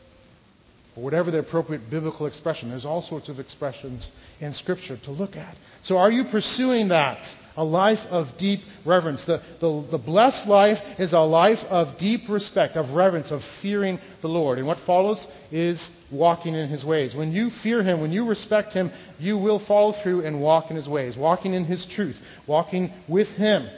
Or 0.97 1.03
whatever 1.03 1.31
the 1.31 1.39
appropriate 1.39 1.91
biblical 1.91 2.27
expression. 2.27 2.71
There's 2.71 2.85
all 2.85 3.03
sorts 3.03 3.29
of 3.29 3.39
expressions 3.39 4.09
in 4.41 4.53
Scripture 4.53 4.97
to 5.05 5.11
look 5.11 5.37
at. 5.37 5.57
So 5.83 5.97
are 5.97 6.11
you 6.11 6.25
pursuing 6.31 6.89
that? 6.89 7.25
A 7.57 7.65
life 7.65 8.01
of 8.11 8.27
deep 8.37 8.61
reverence. 8.85 9.25
The, 9.25 9.41
the, 9.61 9.87
the 9.93 9.99
blessed 9.99 10.49
life 10.49 10.79
is 10.99 11.13
a 11.13 11.21
life 11.21 11.61
of 11.69 11.99
deep 11.99 12.23
respect, 12.29 12.77
of 12.77 12.95
reverence, 12.95 13.31
of 13.31 13.43
fearing 13.63 14.01
the 14.23 14.29
Lord. 14.29 14.59
And 14.59 14.67
what 14.67 14.79
follows 14.85 15.25
is 15.53 15.89
walking 16.13 16.55
in 16.55 16.69
His 16.69 16.85
ways. 16.85 17.15
When 17.15 17.31
you 17.31 17.51
fear 17.63 17.83
Him, 17.83 18.01
when 18.01 18.11
you 18.11 18.29
respect 18.29 18.73
Him, 18.73 18.91
you 19.21 19.39
will 19.39 19.65
follow 19.67 19.95
through 20.03 20.27
and 20.27 20.43
walk 20.43 20.71
in 20.71 20.77
His 20.77 20.89
ways, 20.89 21.17
walking 21.17 21.55
in 21.55 21.65
His 21.65 21.87
truth, 21.95 22.17
walking 22.47 22.93
with 23.09 23.29
Him 23.29 23.69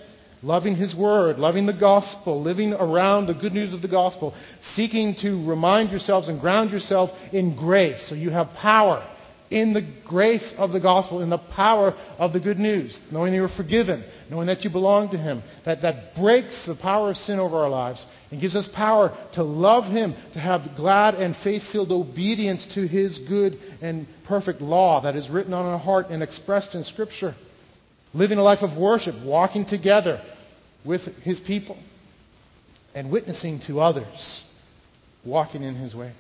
loving 0.46 0.76
His 0.76 0.94
Word, 0.94 1.38
loving 1.38 1.66
the 1.66 1.72
gospel, 1.72 2.40
living 2.40 2.72
around 2.72 3.26
the 3.26 3.34
good 3.34 3.52
news 3.52 3.72
of 3.72 3.82
the 3.82 3.88
gospel, 3.88 4.32
seeking 4.74 5.16
to 5.20 5.44
remind 5.46 5.90
yourselves 5.90 6.28
and 6.28 6.40
ground 6.40 6.70
yourself 6.70 7.10
in 7.32 7.56
grace 7.56 8.08
so 8.08 8.14
you 8.14 8.30
have 8.30 8.48
power 8.50 9.04
in 9.50 9.72
the 9.72 9.86
grace 10.04 10.54
of 10.56 10.72
the 10.72 10.80
gospel, 10.80 11.20
in 11.20 11.30
the 11.30 11.38
power 11.38 11.92
of 12.18 12.32
the 12.32 12.40
good 12.40 12.58
news, 12.58 12.98
knowing 13.12 13.32
that 13.32 13.38
you're 13.38 13.48
forgiven, 13.48 14.04
knowing 14.30 14.46
that 14.46 14.62
you 14.62 14.70
belong 14.70 15.10
to 15.10 15.18
Him. 15.18 15.42
That, 15.64 15.82
that 15.82 16.16
breaks 16.16 16.64
the 16.66 16.74
power 16.74 17.10
of 17.10 17.16
sin 17.16 17.38
over 17.38 17.56
our 17.56 17.68
lives 17.68 18.04
and 18.30 18.40
gives 18.40 18.56
us 18.56 18.68
power 18.74 19.16
to 19.34 19.42
love 19.42 19.84
Him, 19.84 20.14
to 20.32 20.40
have 20.40 20.76
glad 20.76 21.14
and 21.14 21.36
faith 21.36 21.62
filled 21.72 21.92
obedience 21.92 22.66
to 22.74 22.86
His 22.86 23.18
good 23.28 23.56
and 23.82 24.06
perfect 24.26 24.60
law 24.60 25.02
that 25.02 25.16
is 25.16 25.30
written 25.30 25.52
on 25.52 25.64
our 25.64 25.78
heart 25.78 26.06
and 26.10 26.22
expressed 26.22 26.74
in 26.74 26.84
Scripture 26.84 27.34
living 28.16 28.38
a 28.38 28.42
life 28.42 28.62
of 28.62 28.76
worship, 28.78 29.14
walking 29.24 29.66
together 29.66 30.22
with 30.86 31.02
his 31.22 31.40
people, 31.40 31.78
and 32.94 33.10
witnessing 33.10 33.60
to 33.66 33.80
others, 33.80 34.44
walking 35.24 35.62
in 35.62 35.74
his 35.74 35.94
ways. 35.94 36.14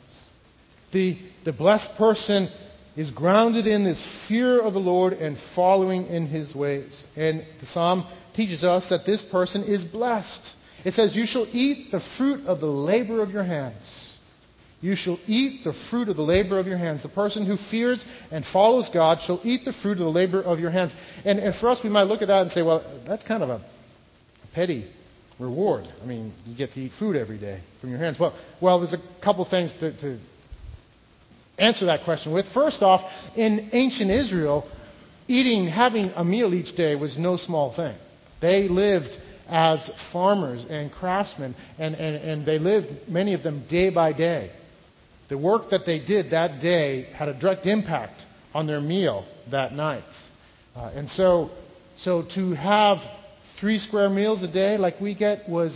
The, 0.92 1.18
the 1.44 1.52
blessed 1.52 1.90
person 1.96 2.48
is 2.96 3.10
grounded 3.10 3.66
in 3.66 3.84
this 3.84 4.02
fear 4.28 4.60
of 4.60 4.72
the 4.72 4.78
Lord 4.78 5.12
and 5.12 5.36
following 5.54 6.06
in 6.06 6.26
his 6.26 6.54
ways. 6.54 7.04
And 7.16 7.44
the 7.60 7.66
psalm 7.66 8.10
teaches 8.34 8.64
us 8.64 8.88
that 8.90 9.04
this 9.04 9.22
person 9.30 9.62
is 9.62 9.84
blessed. 9.84 10.40
It 10.84 10.94
says, 10.94 11.14
You 11.14 11.26
shall 11.26 11.46
eat 11.52 11.90
the 11.90 12.00
fruit 12.16 12.46
of 12.46 12.60
the 12.60 12.66
labor 12.66 13.22
of 13.22 13.30
your 13.30 13.44
hands. 13.44 14.14
You 14.80 14.94
shall 14.94 15.18
eat 15.26 15.64
the 15.64 15.72
fruit 15.90 16.08
of 16.08 16.16
the 16.16 16.22
labor 16.22 16.58
of 16.58 16.66
your 16.66 16.76
hands. 16.76 17.02
The 17.02 17.08
person 17.08 17.46
who 17.46 17.56
fears 17.70 18.04
and 18.30 18.44
follows 18.52 18.90
God 18.92 19.18
shall 19.26 19.40
eat 19.42 19.64
the 19.64 19.72
fruit 19.72 19.92
of 19.92 20.04
the 20.04 20.04
labor 20.04 20.42
of 20.42 20.60
your 20.60 20.70
hands. 20.70 20.92
And, 21.24 21.38
and 21.38 21.54
for 21.56 21.70
us, 21.70 21.80
we 21.82 21.90
might 21.90 22.04
look 22.04 22.22
at 22.22 22.28
that 22.28 22.42
and 22.42 22.50
say, 22.52 22.62
well, 22.62 23.02
that's 23.06 23.24
kind 23.24 23.42
of 23.42 23.48
a, 23.48 23.64
petty 24.56 24.90
reward. 25.38 25.84
I 26.02 26.06
mean, 26.06 26.32
you 26.46 26.56
get 26.56 26.72
to 26.72 26.80
eat 26.80 26.92
food 26.98 27.14
every 27.14 27.38
day 27.38 27.60
from 27.80 27.90
your 27.90 27.98
hands. 27.98 28.18
Well, 28.18 28.34
well 28.60 28.80
there's 28.80 28.94
a 28.94 29.22
couple 29.22 29.44
things 29.44 29.70
to, 29.80 29.96
to 30.00 30.18
answer 31.58 31.86
that 31.86 32.04
question 32.04 32.32
with. 32.32 32.46
First 32.54 32.82
off, 32.82 33.02
in 33.36 33.68
ancient 33.74 34.10
Israel, 34.10 34.66
eating, 35.28 35.68
having 35.68 36.10
a 36.16 36.24
meal 36.24 36.54
each 36.54 36.74
day 36.74 36.94
was 36.94 37.18
no 37.18 37.36
small 37.36 37.76
thing. 37.76 37.96
They 38.40 38.66
lived 38.68 39.10
as 39.46 39.90
farmers 40.10 40.64
and 40.70 40.90
craftsmen, 40.90 41.54
and, 41.78 41.94
and, 41.94 42.16
and 42.16 42.46
they 42.46 42.58
lived, 42.58 43.08
many 43.08 43.34
of 43.34 43.42
them, 43.42 43.66
day 43.68 43.90
by 43.90 44.14
day. 44.14 44.50
The 45.28 45.36
work 45.36 45.70
that 45.70 45.82
they 45.84 45.98
did 45.98 46.30
that 46.30 46.62
day 46.62 47.10
had 47.14 47.28
a 47.28 47.38
direct 47.38 47.66
impact 47.66 48.22
on 48.54 48.66
their 48.66 48.80
meal 48.80 49.26
that 49.50 49.72
night. 49.72 50.04
Uh, 50.74 50.92
and 50.94 51.10
so, 51.10 51.50
so 51.98 52.24
to 52.34 52.54
have 52.54 52.98
three 53.60 53.78
square 53.78 54.08
meals 54.08 54.42
a 54.42 54.52
day 54.52 54.76
like 54.76 55.00
we 55.00 55.14
get 55.14 55.48
was 55.48 55.72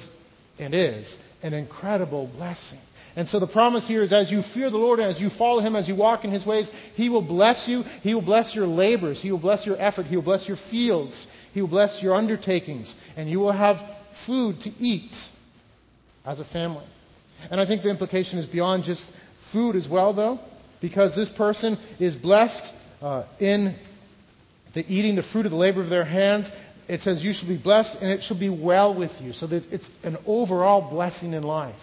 and 0.58 0.74
is 0.74 1.16
an 1.42 1.54
incredible 1.54 2.30
blessing. 2.36 2.78
And 3.16 3.28
so 3.28 3.40
the 3.40 3.48
promise 3.48 3.86
here 3.88 4.02
is 4.02 4.12
as 4.12 4.30
you 4.30 4.42
fear 4.54 4.70
the 4.70 4.76
Lord, 4.76 5.00
as 5.00 5.20
you 5.20 5.30
follow 5.36 5.60
Him, 5.60 5.74
as 5.74 5.88
you 5.88 5.96
walk 5.96 6.24
in 6.24 6.30
His 6.30 6.46
ways, 6.46 6.70
He 6.94 7.08
will 7.08 7.26
bless 7.26 7.66
you. 7.66 7.82
He 8.02 8.14
will 8.14 8.24
bless 8.24 8.54
your 8.54 8.66
labors. 8.66 9.20
He 9.20 9.32
will 9.32 9.40
bless 9.40 9.66
your 9.66 9.80
effort. 9.80 10.06
He 10.06 10.16
will 10.16 10.22
bless 10.22 10.46
your 10.46 10.58
fields. 10.70 11.26
He 11.52 11.60
will 11.60 11.68
bless 11.68 12.00
your 12.02 12.14
undertakings. 12.14 12.94
And 13.16 13.28
you 13.28 13.40
will 13.40 13.52
have 13.52 13.76
food 14.26 14.60
to 14.60 14.70
eat 14.70 15.12
as 16.24 16.38
a 16.38 16.44
family. 16.44 16.86
And 17.50 17.60
I 17.60 17.66
think 17.66 17.82
the 17.82 17.90
implication 17.90 18.38
is 18.38 18.46
beyond 18.46 18.84
just 18.84 19.02
food 19.52 19.74
as 19.74 19.88
well, 19.88 20.14
though, 20.14 20.38
because 20.80 21.16
this 21.16 21.30
person 21.36 21.78
is 21.98 22.14
blessed 22.14 22.72
uh, 23.00 23.24
in 23.40 23.76
the 24.74 24.80
eating 24.82 25.16
the 25.16 25.24
fruit 25.32 25.46
of 25.46 25.50
the 25.50 25.58
labor 25.58 25.82
of 25.82 25.90
their 25.90 26.04
hands. 26.04 26.48
It 26.90 27.02
says, 27.02 27.22
You 27.22 27.32
shall 27.32 27.48
be 27.48 27.56
blessed 27.56 27.98
and 28.00 28.10
it 28.10 28.24
shall 28.24 28.38
be 28.38 28.48
well 28.48 28.98
with 28.98 29.12
you. 29.20 29.32
So 29.32 29.46
that 29.46 29.62
it's 29.70 29.88
an 30.02 30.16
overall 30.26 30.90
blessing 30.90 31.34
in 31.34 31.44
life. 31.44 31.78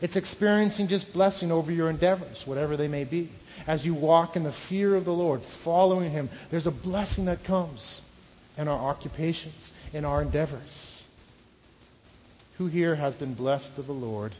It's 0.00 0.14
experiencing 0.14 0.86
just 0.86 1.12
blessing 1.12 1.50
over 1.50 1.72
your 1.72 1.90
endeavors, 1.90 2.40
whatever 2.46 2.76
they 2.76 2.86
may 2.86 3.02
be. 3.02 3.32
As 3.66 3.84
you 3.84 3.96
walk 3.96 4.36
in 4.36 4.44
the 4.44 4.54
fear 4.68 4.94
of 4.94 5.04
the 5.04 5.10
Lord, 5.10 5.40
following 5.64 6.12
Him, 6.12 6.30
there's 6.52 6.68
a 6.68 6.70
blessing 6.70 7.24
that 7.24 7.42
comes 7.44 8.00
in 8.56 8.68
our 8.68 8.78
occupations, 8.78 9.72
in 9.92 10.04
our 10.04 10.22
endeavors. 10.22 11.02
Who 12.58 12.68
here 12.68 12.94
has 12.94 13.14
been 13.14 13.34
blessed 13.34 13.72
of 13.76 13.86
the 13.86 13.92
Lord 13.92 14.32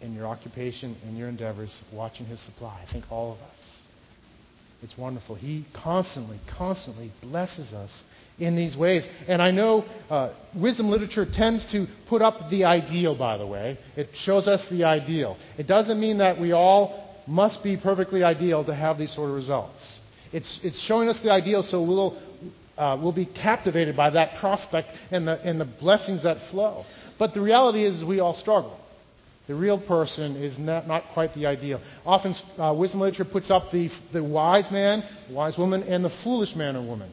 in 0.00 0.14
your 0.14 0.26
occupation, 0.26 0.96
in 1.06 1.16
your 1.16 1.28
endeavors, 1.28 1.82
watching 1.92 2.24
His 2.24 2.40
supply? 2.46 2.82
I 2.88 2.90
think 2.90 3.04
all 3.10 3.32
of 3.32 3.38
us. 3.40 3.74
It's 4.82 4.96
wonderful. 4.96 5.34
He 5.34 5.66
constantly, 5.74 6.40
constantly 6.58 7.12
blesses 7.20 7.74
us 7.74 7.90
in 8.38 8.56
these 8.56 8.76
ways. 8.76 9.06
And 9.28 9.40
I 9.40 9.50
know 9.50 9.84
uh, 10.10 10.34
wisdom 10.56 10.90
literature 10.90 11.26
tends 11.30 11.70
to 11.72 11.86
put 12.08 12.22
up 12.22 12.50
the 12.50 12.64
ideal, 12.64 13.16
by 13.16 13.36
the 13.38 13.46
way. 13.46 13.78
It 13.96 14.08
shows 14.14 14.48
us 14.48 14.66
the 14.70 14.84
ideal. 14.84 15.36
It 15.58 15.66
doesn't 15.66 16.00
mean 16.00 16.18
that 16.18 16.40
we 16.40 16.52
all 16.52 17.22
must 17.26 17.62
be 17.62 17.76
perfectly 17.76 18.22
ideal 18.22 18.64
to 18.64 18.74
have 18.74 18.98
these 18.98 19.14
sort 19.14 19.30
of 19.30 19.36
results. 19.36 19.98
It's, 20.32 20.60
it's 20.62 20.80
showing 20.84 21.08
us 21.08 21.18
the 21.22 21.30
ideal 21.30 21.62
so 21.62 21.82
we'll, 21.82 22.20
uh, 22.76 22.98
we'll 23.00 23.12
be 23.12 23.26
captivated 23.26 23.96
by 23.96 24.10
that 24.10 24.40
prospect 24.40 24.88
and 25.10 25.26
the, 25.28 25.40
and 25.48 25.60
the 25.60 25.64
blessings 25.64 26.24
that 26.24 26.50
flow. 26.50 26.84
But 27.18 27.34
the 27.34 27.40
reality 27.40 27.84
is 27.84 28.04
we 28.04 28.20
all 28.20 28.34
struggle. 28.34 28.80
The 29.46 29.54
real 29.54 29.78
person 29.78 30.36
is 30.36 30.58
not, 30.58 30.88
not 30.88 31.04
quite 31.12 31.34
the 31.34 31.46
ideal. 31.46 31.80
Often, 32.04 32.34
uh, 32.58 32.74
wisdom 32.76 33.00
literature 33.00 33.30
puts 33.30 33.50
up 33.50 33.70
the, 33.70 33.90
the 34.12 34.24
wise 34.24 34.70
man, 34.70 35.04
wise 35.30 35.58
woman, 35.58 35.82
and 35.82 36.04
the 36.04 36.10
foolish 36.24 36.56
man 36.56 36.76
or 36.76 36.86
woman. 36.86 37.12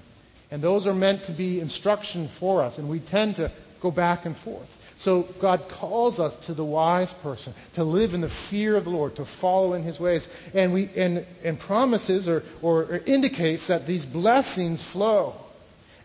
And 0.51 0.61
those 0.61 0.85
are 0.85 0.93
meant 0.93 1.25
to 1.25 1.35
be 1.35 1.61
instruction 1.61 2.29
for 2.39 2.61
us, 2.61 2.77
and 2.77 2.89
we 2.89 2.99
tend 2.99 3.37
to 3.37 3.51
go 3.81 3.89
back 3.89 4.25
and 4.25 4.35
forth. 4.37 4.67
So 4.99 5.25
God 5.41 5.61
calls 5.79 6.19
us 6.19 6.45
to 6.45 6.53
the 6.53 6.63
wise 6.63 7.11
person, 7.23 7.55
to 7.75 7.83
live 7.83 8.13
in 8.13 8.21
the 8.21 8.31
fear 8.49 8.75
of 8.75 8.83
the 8.83 8.91
Lord, 8.91 9.15
to 9.15 9.25
follow 9.39 9.73
in 9.73 9.83
his 9.83 9.99
ways, 9.99 10.27
and, 10.53 10.73
we, 10.73 10.89
and, 10.95 11.25
and 11.43 11.59
promises 11.59 12.27
or, 12.27 12.43
or, 12.61 12.83
or 12.83 12.97
indicates 12.97 13.67
that 13.67 13.87
these 13.87 14.05
blessings 14.05 14.83
flow. 14.91 15.33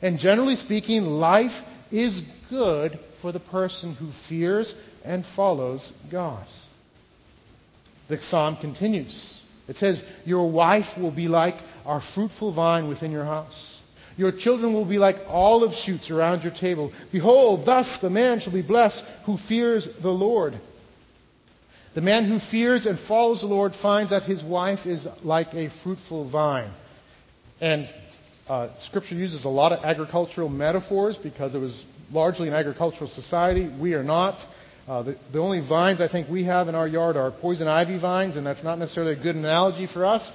And 0.01 0.19
generally 0.19 0.57
speaking, 0.57 1.03
life 1.03 1.53
is 1.91 2.23
good 2.49 2.99
for 3.21 3.33
the 3.33 3.41
person 3.41 3.95
who 3.95 4.11
fears 4.29 4.75
and 5.05 5.25
follows 5.35 5.93
God. 6.11 6.47
The 8.09 8.19
psalm 8.23 8.57
continues. 8.61 9.43
It 9.69 9.77
says, 9.77 10.01
Your 10.25 10.51
wife 10.51 10.97
will 10.97 11.15
be 11.15 11.29
like 11.29 11.55
our 11.85 12.01
fruitful 12.15 12.55
vine 12.55 12.89
within 12.89 13.11
your 13.11 13.25
house. 13.25 13.76
Your 14.17 14.33
children 14.33 14.73
will 14.73 14.89
be 14.89 14.99
like 14.99 15.17
olive 15.27 15.75
shoots 15.85 16.11
around 16.11 16.43
your 16.43 16.53
table. 16.53 16.93
Behold, 17.13 17.67
thus 17.67 17.99
the 18.01 18.11
man 18.11 18.41
shall 18.41 18.53
be 18.53 18.63
blessed 18.63 19.05
who 19.27 19.37
fears 19.49 19.87
the 20.03 20.11
Lord. 20.11 20.55
The 21.95 22.01
man 22.01 22.29
who 22.29 22.39
fears 22.51 22.87
and 22.87 22.99
follows 23.09 23.41
the 23.41 23.47
Lord 23.47 23.73
finds 23.81 24.11
that 24.11 24.25
his 24.25 24.43
wife 24.43 24.87
is 24.87 25.07
like 25.23 25.55
a 25.55 25.71
fruitful 25.83 26.31
vine. 26.31 26.73
And 27.61 27.89
uh, 28.49 28.69
Scripture 28.87 29.15
uses 29.15 29.45
a 29.45 29.49
lot 29.49 29.73
of 29.73 29.85
agricultural 29.85 30.49
metaphors 30.49 31.17
because 31.17 31.55
it 31.55 31.59
was 31.59 31.85
largely 32.11 32.49
an 32.49 32.55
agricultural 32.55 33.09
society. 33.09 33.75
We 33.81 33.95
are 33.95 34.05
not. 34.05 34.39
Uh, 34.87 35.03
the, 35.03 35.17
the 35.33 35.41
only 35.41 35.67
vines 35.67 36.01
I 36.01 36.09
think 36.09 36.29
we 36.29 36.45
have 36.45 36.69
in 36.69 36.75
our 36.75 36.87
yard 36.87 37.17
are 37.17 37.33
poison 37.33 37.67
ivy 37.67 37.99
vines, 37.99 38.37
and 38.37 38.47
that's 38.47 38.63
not 38.63 38.79
necessarily 38.79 39.19
a 39.19 39.23
good 39.23 39.35
analogy 39.35 39.89
for 39.93 40.07
us. 40.07 40.31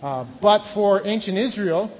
Uh, 0.00 0.26
but 0.40 0.72
for 0.74 1.06
ancient 1.06 1.38
Israel, 1.38 1.90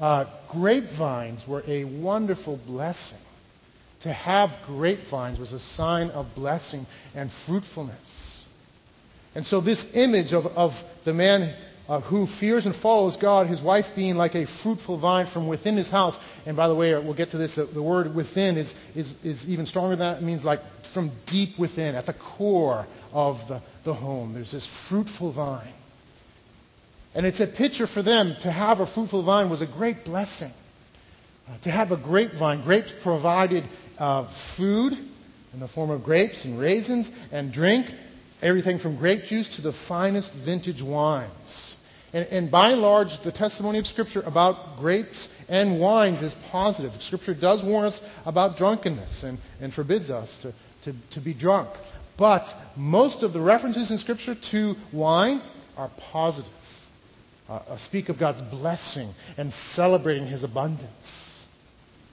uh, 0.00 0.24
grapevines 0.50 1.42
were 1.48 1.62
a 1.66 1.84
wonderful 1.84 2.58
blessing. 2.66 3.18
To 4.02 4.12
have 4.12 4.50
grapevines 4.66 5.38
was 5.38 5.52
a 5.52 5.60
sign 5.60 6.10
of 6.10 6.26
blessing 6.34 6.86
and 7.14 7.30
fruitfulness. 7.46 8.44
And 9.34 9.46
so, 9.46 9.60
this 9.60 9.84
image 9.94 10.32
of, 10.32 10.44
of 10.46 10.72
the 11.04 11.14
man 11.14 11.56
uh, 11.88 12.00
who 12.02 12.26
fears 12.38 12.66
and 12.66 12.74
follows 12.76 13.16
God, 13.20 13.46
his 13.46 13.60
wife 13.60 13.86
being 13.96 14.14
like 14.14 14.34
a 14.34 14.46
fruitful 14.62 15.00
vine 15.00 15.26
from 15.32 15.48
within 15.48 15.76
his 15.76 15.90
house. 15.90 16.18
And 16.46 16.56
by 16.56 16.68
the 16.68 16.74
way, 16.74 16.92
we'll 16.92 17.16
get 17.16 17.30
to 17.32 17.38
this. 17.38 17.54
The, 17.54 17.66
the 17.66 17.82
word 17.82 18.14
within 18.14 18.56
is, 18.56 18.72
is, 18.94 19.14
is 19.22 19.44
even 19.46 19.66
stronger 19.66 19.96
than 19.96 20.12
that. 20.12 20.22
It 20.22 20.24
means 20.24 20.44
like 20.44 20.60
from 20.92 21.10
deep 21.26 21.58
within, 21.58 21.94
at 21.94 22.06
the 22.06 22.14
core 22.14 22.86
of 23.12 23.36
the, 23.48 23.62
the 23.84 23.94
home. 23.94 24.34
There's 24.34 24.52
this 24.52 24.68
fruitful 24.88 25.32
vine. 25.34 25.72
And 27.14 27.24
it's 27.24 27.40
a 27.40 27.46
picture 27.46 27.86
for 27.86 28.02
them 28.02 28.34
to 28.42 28.50
have 28.50 28.80
a 28.80 28.92
fruitful 28.92 29.24
vine 29.24 29.48
was 29.48 29.62
a 29.62 29.66
great 29.66 30.04
blessing. 30.04 30.52
Uh, 31.48 31.58
to 31.62 31.70
have 31.70 31.92
a 31.92 31.96
grapevine, 31.96 32.64
grapes 32.64 32.92
provided 33.02 33.64
uh, 33.98 34.28
food 34.56 34.94
in 35.52 35.60
the 35.60 35.68
form 35.68 35.90
of 35.90 36.02
grapes 36.02 36.44
and 36.44 36.58
raisins 36.58 37.08
and 37.30 37.52
drink, 37.52 37.86
everything 38.42 38.78
from 38.78 38.96
grape 38.96 39.24
juice 39.24 39.54
to 39.56 39.62
the 39.62 39.72
finest 39.86 40.32
vintage 40.44 40.82
wines. 40.82 41.76
And, 42.12 42.26
and 42.28 42.50
by 42.50 42.70
and 42.70 42.80
large, 42.80 43.08
the 43.24 43.30
testimony 43.30 43.78
of 43.78 43.86
Scripture 43.86 44.22
about 44.22 44.78
grapes 44.80 45.28
and 45.48 45.80
wines 45.80 46.22
is 46.22 46.34
positive. 46.50 46.92
Scripture 47.02 47.34
does 47.34 47.62
warn 47.62 47.84
us 47.84 48.00
about 48.24 48.56
drunkenness 48.56 49.22
and, 49.22 49.38
and 49.60 49.72
forbids 49.72 50.10
us 50.10 50.34
to, 50.42 50.52
to, 50.90 50.98
to 51.12 51.20
be 51.20 51.34
drunk. 51.34 51.68
But 52.18 52.46
most 52.76 53.22
of 53.22 53.32
the 53.32 53.40
references 53.40 53.90
in 53.90 53.98
Scripture 53.98 54.34
to 54.50 54.74
wine 54.92 55.42
are 55.76 55.90
positive 56.12 56.50
uh, 57.48 57.52
uh, 57.52 57.78
speak 57.78 58.08
of 58.08 58.18
God's 58.18 58.42
blessing 58.50 59.12
and 59.36 59.52
celebrating 59.72 60.26
His 60.26 60.44
abundance. 60.44 60.90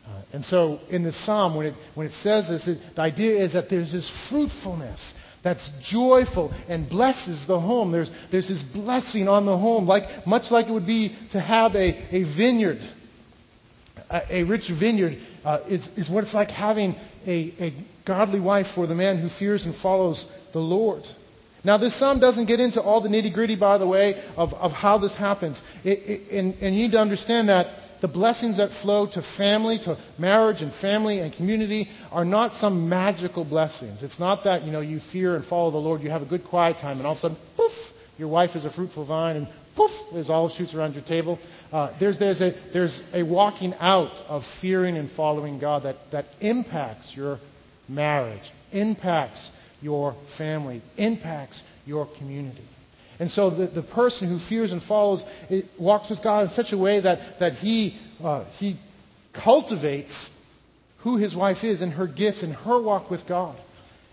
Uh, 0.06 0.22
and 0.34 0.44
so 0.44 0.80
in 0.90 1.04
the 1.04 1.14
psalm, 1.14 1.56
when 1.56 1.68
it, 1.68 1.76
when 1.96 2.08
it 2.08 2.14
says 2.22 2.48
this, 2.50 2.68
it, 2.68 2.80
the 2.96 3.02
idea 3.02 3.44
is 3.44 3.54
that 3.54 3.70
there's 3.70 3.92
this 3.92 4.12
fruitfulness 4.30 5.14
that's 5.44 5.70
joyful 5.84 6.52
and 6.68 6.90
blesses 6.90 7.46
the 7.48 7.60
home. 7.60 7.92
There's, 7.92 8.12
there's 8.32 8.48
this 8.48 8.64
blessing 8.74 9.28
on 9.28 9.46
the 9.46 9.58
home, 9.58 9.88
like, 9.88 10.28
much 10.28 10.52
like 10.52 10.68
it 10.68 10.72
would 10.72 10.86
be 10.88 11.16
to 11.32 11.40
have 11.40 11.76
a, 11.76 12.16
a 12.16 12.24
vineyard. 12.38 12.80
A, 14.10 14.42
a 14.42 14.44
rich 14.44 14.70
vineyard 14.80 15.18
uh, 15.44 15.60
is, 15.68 15.88
is 15.98 16.10
what 16.10 16.24
it's 16.24 16.34
like 16.34 16.50
having 16.50 16.96
a, 17.26 17.54
a 17.60 17.86
godly 18.06 18.40
wife 18.40 18.68
for 18.76 18.88
the 18.88 18.96
man 18.96 19.22
who 19.22 19.30
fears 19.40 19.66
and 19.66 19.76
follows 19.82 20.26
the 20.54 20.60
Lord. 20.60 21.04
Now, 21.64 21.78
this 21.78 21.98
psalm 22.00 22.20
doesn't 22.20 22.48
get 22.48 22.60
into 22.60 22.82
all 22.82 23.02
the 23.02 23.10
nitty 23.10 23.34
gritty, 23.34 23.56
by 23.56 23.78
the 23.78 23.88
way, 23.88 24.16
of, 24.36 24.54
of 24.54 24.72
how 24.72 24.98
this 24.98 25.16
happens. 25.16 25.62
It, 25.84 26.00
it, 26.00 26.32
and, 26.32 26.54
and 26.56 26.76
you 26.76 26.84
need 26.84 26.92
to 26.94 27.00
understand 27.00 27.50
that 27.50 27.68
the 28.02 28.08
blessings 28.08 28.58
that 28.58 28.72
flow 28.82 29.06
to 29.14 29.22
family, 29.38 29.78
to 29.86 29.96
marriage 30.18 30.62
and 30.62 30.74
family 30.82 31.20
and 31.20 31.32
community 31.32 31.88
are 32.12 32.26
not 32.26 32.56
some 32.60 32.90
magical 32.90 33.46
blessings. 33.46 34.02
It's 34.02 34.20
not 34.20 34.44
that, 34.46 34.64
you 34.64 34.72
know, 34.72 34.82
you 34.82 35.00
fear 35.12 35.36
and 35.36 35.46
follow 35.46 35.70
the 35.70 35.78
Lord, 35.78 36.02
you 36.02 36.10
have 36.10 36.24
a 36.24 36.26
good 36.26 36.44
quiet 36.44 36.78
time, 36.82 36.98
and 36.98 37.06
all 37.06 37.14
of 37.14 37.18
a 37.20 37.22
sudden, 37.22 37.38
poof, 37.56 37.72
your 38.18 38.30
wife 38.30 38.56
is 38.56 38.66
a 38.66 38.72
fruitful 38.72 39.06
vine, 39.06 39.36
and 39.36 39.48
poof, 39.76 39.92
there's 40.14 40.32
olive 40.32 40.52
shoots 40.54 40.74
around 40.74 40.94
your 40.94 41.04
table. 41.04 41.38
Uh, 41.72 41.96
there's, 42.00 42.18
there's, 42.18 42.42
a, 42.42 42.54
there's 42.74 43.02
a 43.14 43.22
walking 43.22 43.76
out 43.76 44.18
of 44.28 44.42
fearing 44.62 44.98
and 44.98 45.12
following 45.12 45.60
God 45.60 45.84
that, 45.84 45.98
that 46.12 46.26
impacts 46.40 47.14
your 47.16 47.38
marriage, 47.88 48.50
impacts 48.72 49.52
your 49.82 50.16
family, 50.38 50.82
impacts 50.98 51.62
your 51.86 52.08
community. 52.18 52.64
And 53.20 53.30
so 53.30 53.50
the, 53.52 53.68
the 53.68 53.84
person 53.84 54.30
who 54.30 54.44
fears 54.50 54.72
and 54.72 54.82
follows 54.82 55.24
walks 55.80 56.10
with 56.10 56.24
God 56.24 56.48
in 56.48 56.50
such 56.56 56.72
a 56.74 56.78
way 56.78 57.02
that, 57.02 57.40
that 57.40 57.54
he, 57.54 58.00
uh, 58.24 58.46
he 58.58 58.80
cultivates 59.34 60.32
who 61.04 61.18
his 61.18 61.36
wife 61.36 61.64
is 61.64 61.82
and 61.82 61.94
her 61.94 62.08
gifts 62.08 62.44
and 62.44 62.54
her 62.54 62.82
walk 62.82 63.12
with 63.12 63.28
God. 63.28 63.58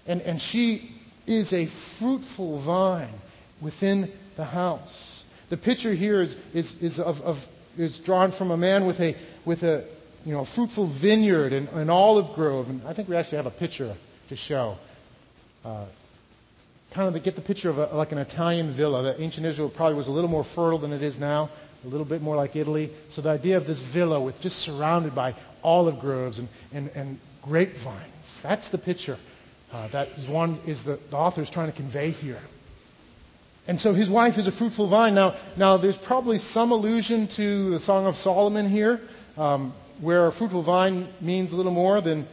And, 0.07 0.21
and 0.23 0.41
she 0.41 0.91
is 1.27 1.53
a 1.53 1.69
fruitful 1.99 2.65
vine 2.65 3.15
within 3.63 4.13
the 4.37 4.45
house. 4.45 5.23
The 5.51 5.57
picture 5.57 5.95
here 5.95 6.23
is, 6.23 6.37
is, 6.53 6.75
is, 6.81 6.99
of, 6.99 7.17
of, 7.17 7.37
is 7.77 7.99
drawn 8.05 8.33
from 8.33 8.51
a 8.51 8.57
man 8.57 8.87
with 8.87 8.97
a, 9.01 9.15
with 9.47 9.63
a 9.63 9.89
you 10.25 10.33
know, 10.33 10.47
fruitful 10.55 10.99
vineyard 11.01 11.53
and 11.53 11.69
an 11.71 11.89
olive 11.89 12.35
grove. 12.35 12.69
And 12.69 12.83
I 12.83 12.95
think 12.95 13.09
we 13.09 13.17
actually 13.17 13.39
have 13.39 13.47
a 13.47 13.51
picture 13.51 13.97
to 14.29 14.37
show 14.37 14.77
uh, 15.69 15.89
kind 16.95 17.15
of 17.15 17.23
get 17.23 17.37
the 17.37 17.43
picture 17.43 17.69
of 17.71 17.79
a, 17.79 17.87
like 17.95 18.13
an 18.13 18.19
Italian 18.19 18.77
villa. 18.77 19.03
That 19.03 19.21
ancient 19.21 19.45
Israel 19.47 19.73
probably 19.75 19.97
was 19.97 20.09
a 20.09 20.11
little 20.11 20.31
more 20.31 20.45
fertile 20.55 20.79
than 20.79 20.93
it 20.93 21.03
is 21.03 21.19
now, 21.19 21.51
a 21.85 21.89
little 21.89 22.07
bit 22.07 22.23
more 22.23 22.37
like 22.37 22.57
Italy. 22.57 22.91
So 23.11 23.23
the 23.23 23.31
idea 23.31 23.57
of 23.57 23.67
this 23.67 23.83
villa 23.93 24.23
with 24.23 24.41
just 24.41 24.57
surrounded 24.57 25.15
by 25.15 25.35
olive 25.63 26.01
groves 26.01 26.39
and, 26.39 26.49
and, 26.73 26.89
and 26.91 27.19
grapevines, 27.43 28.41
that's 28.43 28.71
the 28.71 28.79
picture 28.79 29.19
uh, 29.73 29.89
that 29.93 30.09
is 30.19 30.27
one 30.29 30.61
is 30.67 30.83
the, 30.85 30.99
the 31.11 31.17
author 31.17 31.43
is 31.43 31.51
trying 31.51 31.71
to 31.71 31.77
convey 31.77 32.11
here. 32.11 32.41
And 33.67 33.79
so 33.79 33.93
his 33.93 34.09
wife 34.09 34.39
is 34.39 34.47
a 34.47 34.53
fruitful 34.53 34.89
vine. 34.89 35.15
Now, 35.15 35.39
now 35.59 35.77
there's 35.77 35.99
probably 36.07 36.39
some 36.39 36.71
allusion 36.71 37.29
to 37.37 37.71
the 37.71 37.81
Song 37.81 38.07
of 38.07 38.15
Solomon 38.17 38.71
here, 38.71 38.99
um, 39.37 39.75
where 40.01 40.27
a 40.29 40.33
fruitful 40.33 40.65
vine 40.65 41.13
means 41.21 41.53
a 41.53 41.55
little 41.55 41.73
more 41.73 42.01
than 42.01 42.27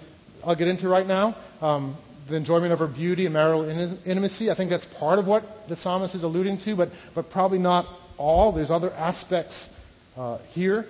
I'll 0.45 0.55
get 0.55 0.69
into 0.69 0.87
right 0.87 1.05
now. 1.05 1.35
Um, 1.59 1.97
the 2.27 2.35
enjoyment 2.35 2.73
of 2.73 2.79
her 2.79 2.87
beauty 2.87 3.25
and 3.25 3.33
marital 3.33 3.67
intimacy. 3.69 4.49
I 4.49 4.55
think 4.55 4.69
that's 4.69 4.85
part 4.97 5.19
of 5.19 5.27
what 5.27 5.43
the 5.69 5.75
psalmist 5.75 6.15
is 6.15 6.23
alluding 6.23 6.59
to, 6.65 6.75
but, 6.75 6.89
but 7.13 7.29
probably 7.29 7.59
not 7.59 7.85
all. 8.17 8.51
There's 8.51 8.71
other 8.71 8.91
aspects 8.91 9.67
uh, 10.15 10.39
here. 10.49 10.85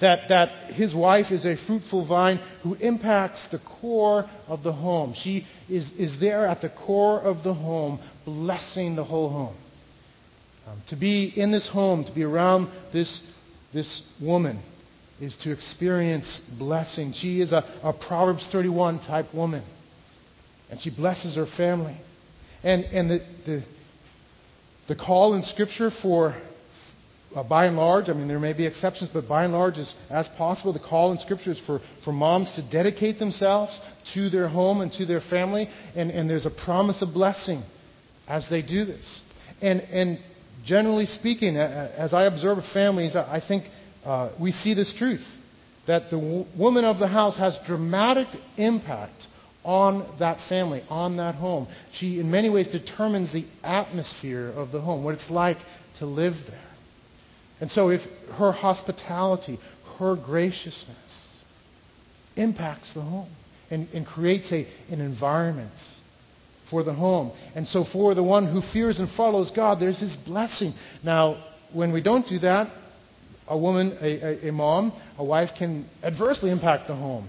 That, 0.00 0.28
that 0.28 0.74
his 0.74 0.94
wife 0.94 1.32
is 1.32 1.44
a 1.44 1.56
fruitful 1.66 2.06
vine 2.06 2.38
who 2.62 2.74
impacts 2.74 3.48
the 3.50 3.58
core 3.58 4.30
of 4.46 4.62
the 4.62 4.72
home. 4.72 5.12
She 5.16 5.44
is, 5.68 5.90
is 5.98 6.20
there 6.20 6.46
at 6.46 6.60
the 6.60 6.68
core 6.68 7.20
of 7.20 7.42
the 7.42 7.52
home, 7.52 7.98
blessing 8.24 8.94
the 8.94 9.02
whole 9.02 9.28
home. 9.28 9.56
Um, 10.68 10.82
to 10.88 10.96
be 10.96 11.32
in 11.34 11.50
this 11.50 11.68
home, 11.68 12.04
to 12.04 12.14
be 12.14 12.22
around 12.22 12.70
this, 12.92 13.20
this 13.74 14.02
woman, 14.22 14.62
is 15.20 15.36
to 15.38 15.50
experience 15.50 16.42
blessing. 16.58 17.12
She 17.12 17.40
is 17.40 17.50
a, 17.50 17.64
a 17.82 17.92
Proverbs 17.92 18.48
31 18.52 19.00
type 19.00 19.34
woman. 19.34 19.64
And 20.70 20.80
she 20.80 20.90
blesses 20.90 21.36
her 21.36 21.46
family. 21.56 21.96
And, 22.62 22.84
and 22.84 23.10
the, 23.10 23.18
the, 23.46 23.64
the 24.88 24.96
call 24.96 25.34
in 25.34 25.42
Scripture 25.42 25.90
for, 26.02 26.34
uh, 27.34 27.42
by 27.42 27.66
and 27.66 27.76
large, 27.76 28.08
I 28.08 28.12
mean, 28.12 28.28
there 28.28 28.40
may 28.40 28.52
be 28.52 28.66
exceptions, 28.66 29.10
but 29.12 29.28
by 29.28 29.44
and 29.44 29.52
large, 29.52 29.78
is, 29.78 29.94
as 30.10 30.28
possible, 30.36 30.72
the 30.72 30.80
call 30.80 31.12
in 31.12 31.18
Scripture 31.18 31.52
is 31.52 31.60
for, 31.66 31.80
for 32.04 32.12
moms 32.12 32.52
to 32.56 32.70
dedicate 32.70 33.18
themselves 33.18 33.80
to 34.14 34.28
their 34.28 34.48
home 34.48 34.80
and 34.80 34.92
to 34.92 35.06
their 35.06 35.20
family. 35.20 35.68
And, 35.94 36.10
and 36.10 36.28
there's 36.28 36.46
a 36.46 36.50
promise 36.50 37.00
of 37.02 37.14
blessing 37.14 37.62
as 38.26 38.48
they 38.50 38.62
do 38.62 38.84
this. 38.84 39.20
And, 39.62 39.80
and 39.80 40.18
generally 40.64 41.06
speaking, 41.06 41.56
as 41.56 42.12
I 42.12 42.24
observe 42.24 42.58
families, 42.72 43.16
I 43.16 43.40
think 43.46 43.64
uh, 44.04 44.32
we 44.40 44.52
see 44.52 44.74
this 44.74 44.92
truth 44.96 45.26
that 45.86 46.10
the 46.10 46.16
w- 46.18 46.44
woman 46.56 46.84
of 46.84 46.98
the 46.98 47.08
house 47.08 47.36
has 47.36 47.58
dramatic 47.66 48.28
impact 48.56 49.26
on 49.64 50.18
that 50.18 50.38
family, 50.48 50.82
on 50.88 51.16
that 51.16 51.34
home. 51.34 51.68
She, 51.92 52.20
in 52.20 52.30
many 52.30 52.48
ways, 52.48 52.68
determines 52.68 53.32
the 53.32 53.46
atmosphere 53.62 54.50
of 54.50 54.70
the 54.70 54.80
home, 54.80 55.04
what 55.04 55.14
it's 55.14 55.30
like 55.30 55.58
to 55.98 56.06
live 56.06 56.34
there. 56.48 56.64
And 57.60 57.70
so, 57.70 57.88
if 57.90 58.00
her 58.38 58.52
hospitality, 58.52 59.58
her 59.98 60.16
graciousness 60.16 61.42
impacts 62.36 62.94
the 62.94 63.02
home 63.02 63.30
and, 63.70 63.88
and 63.92 64.06
creates 64.06 64.50
a, 64.52 64.66
an 64.90 65.00
environment 65.00 65.72
for 66.70 66.84
the 66.84 66.94
home. 66.94 67.32
And 67.54 67.66
so, 67.66 67.84
for 67.92 68.14
the 68.14 68.22
one 68.22 68.46
who 68.46 68.60
fears 68.72 69.00
and 69.00 69.10
follows 69.10 69.50
God, 69.54 69.80
there's 69.80 69.98
this 69.98 70.16
blessing. 70.24 70.72
Now, 71.04 71.44
when 71.72 71.92
we 71.92 72.00
don't 72.00 72.26
do 72.28 72.38
that, 72.40 72.72
a 73.48 73.58
woman, 73.58 73.96
a, 74.00 74.46
a, 74.46 74.48
a 74.48 74.52
mom, 74.52 74.92
a 75.16 75.24
wife 75.24 75.50
can 75.58 75.88
adversely 76.02 76.50
impact 76.50 76.86
the 76.86 76.94
home. 76.94 77.28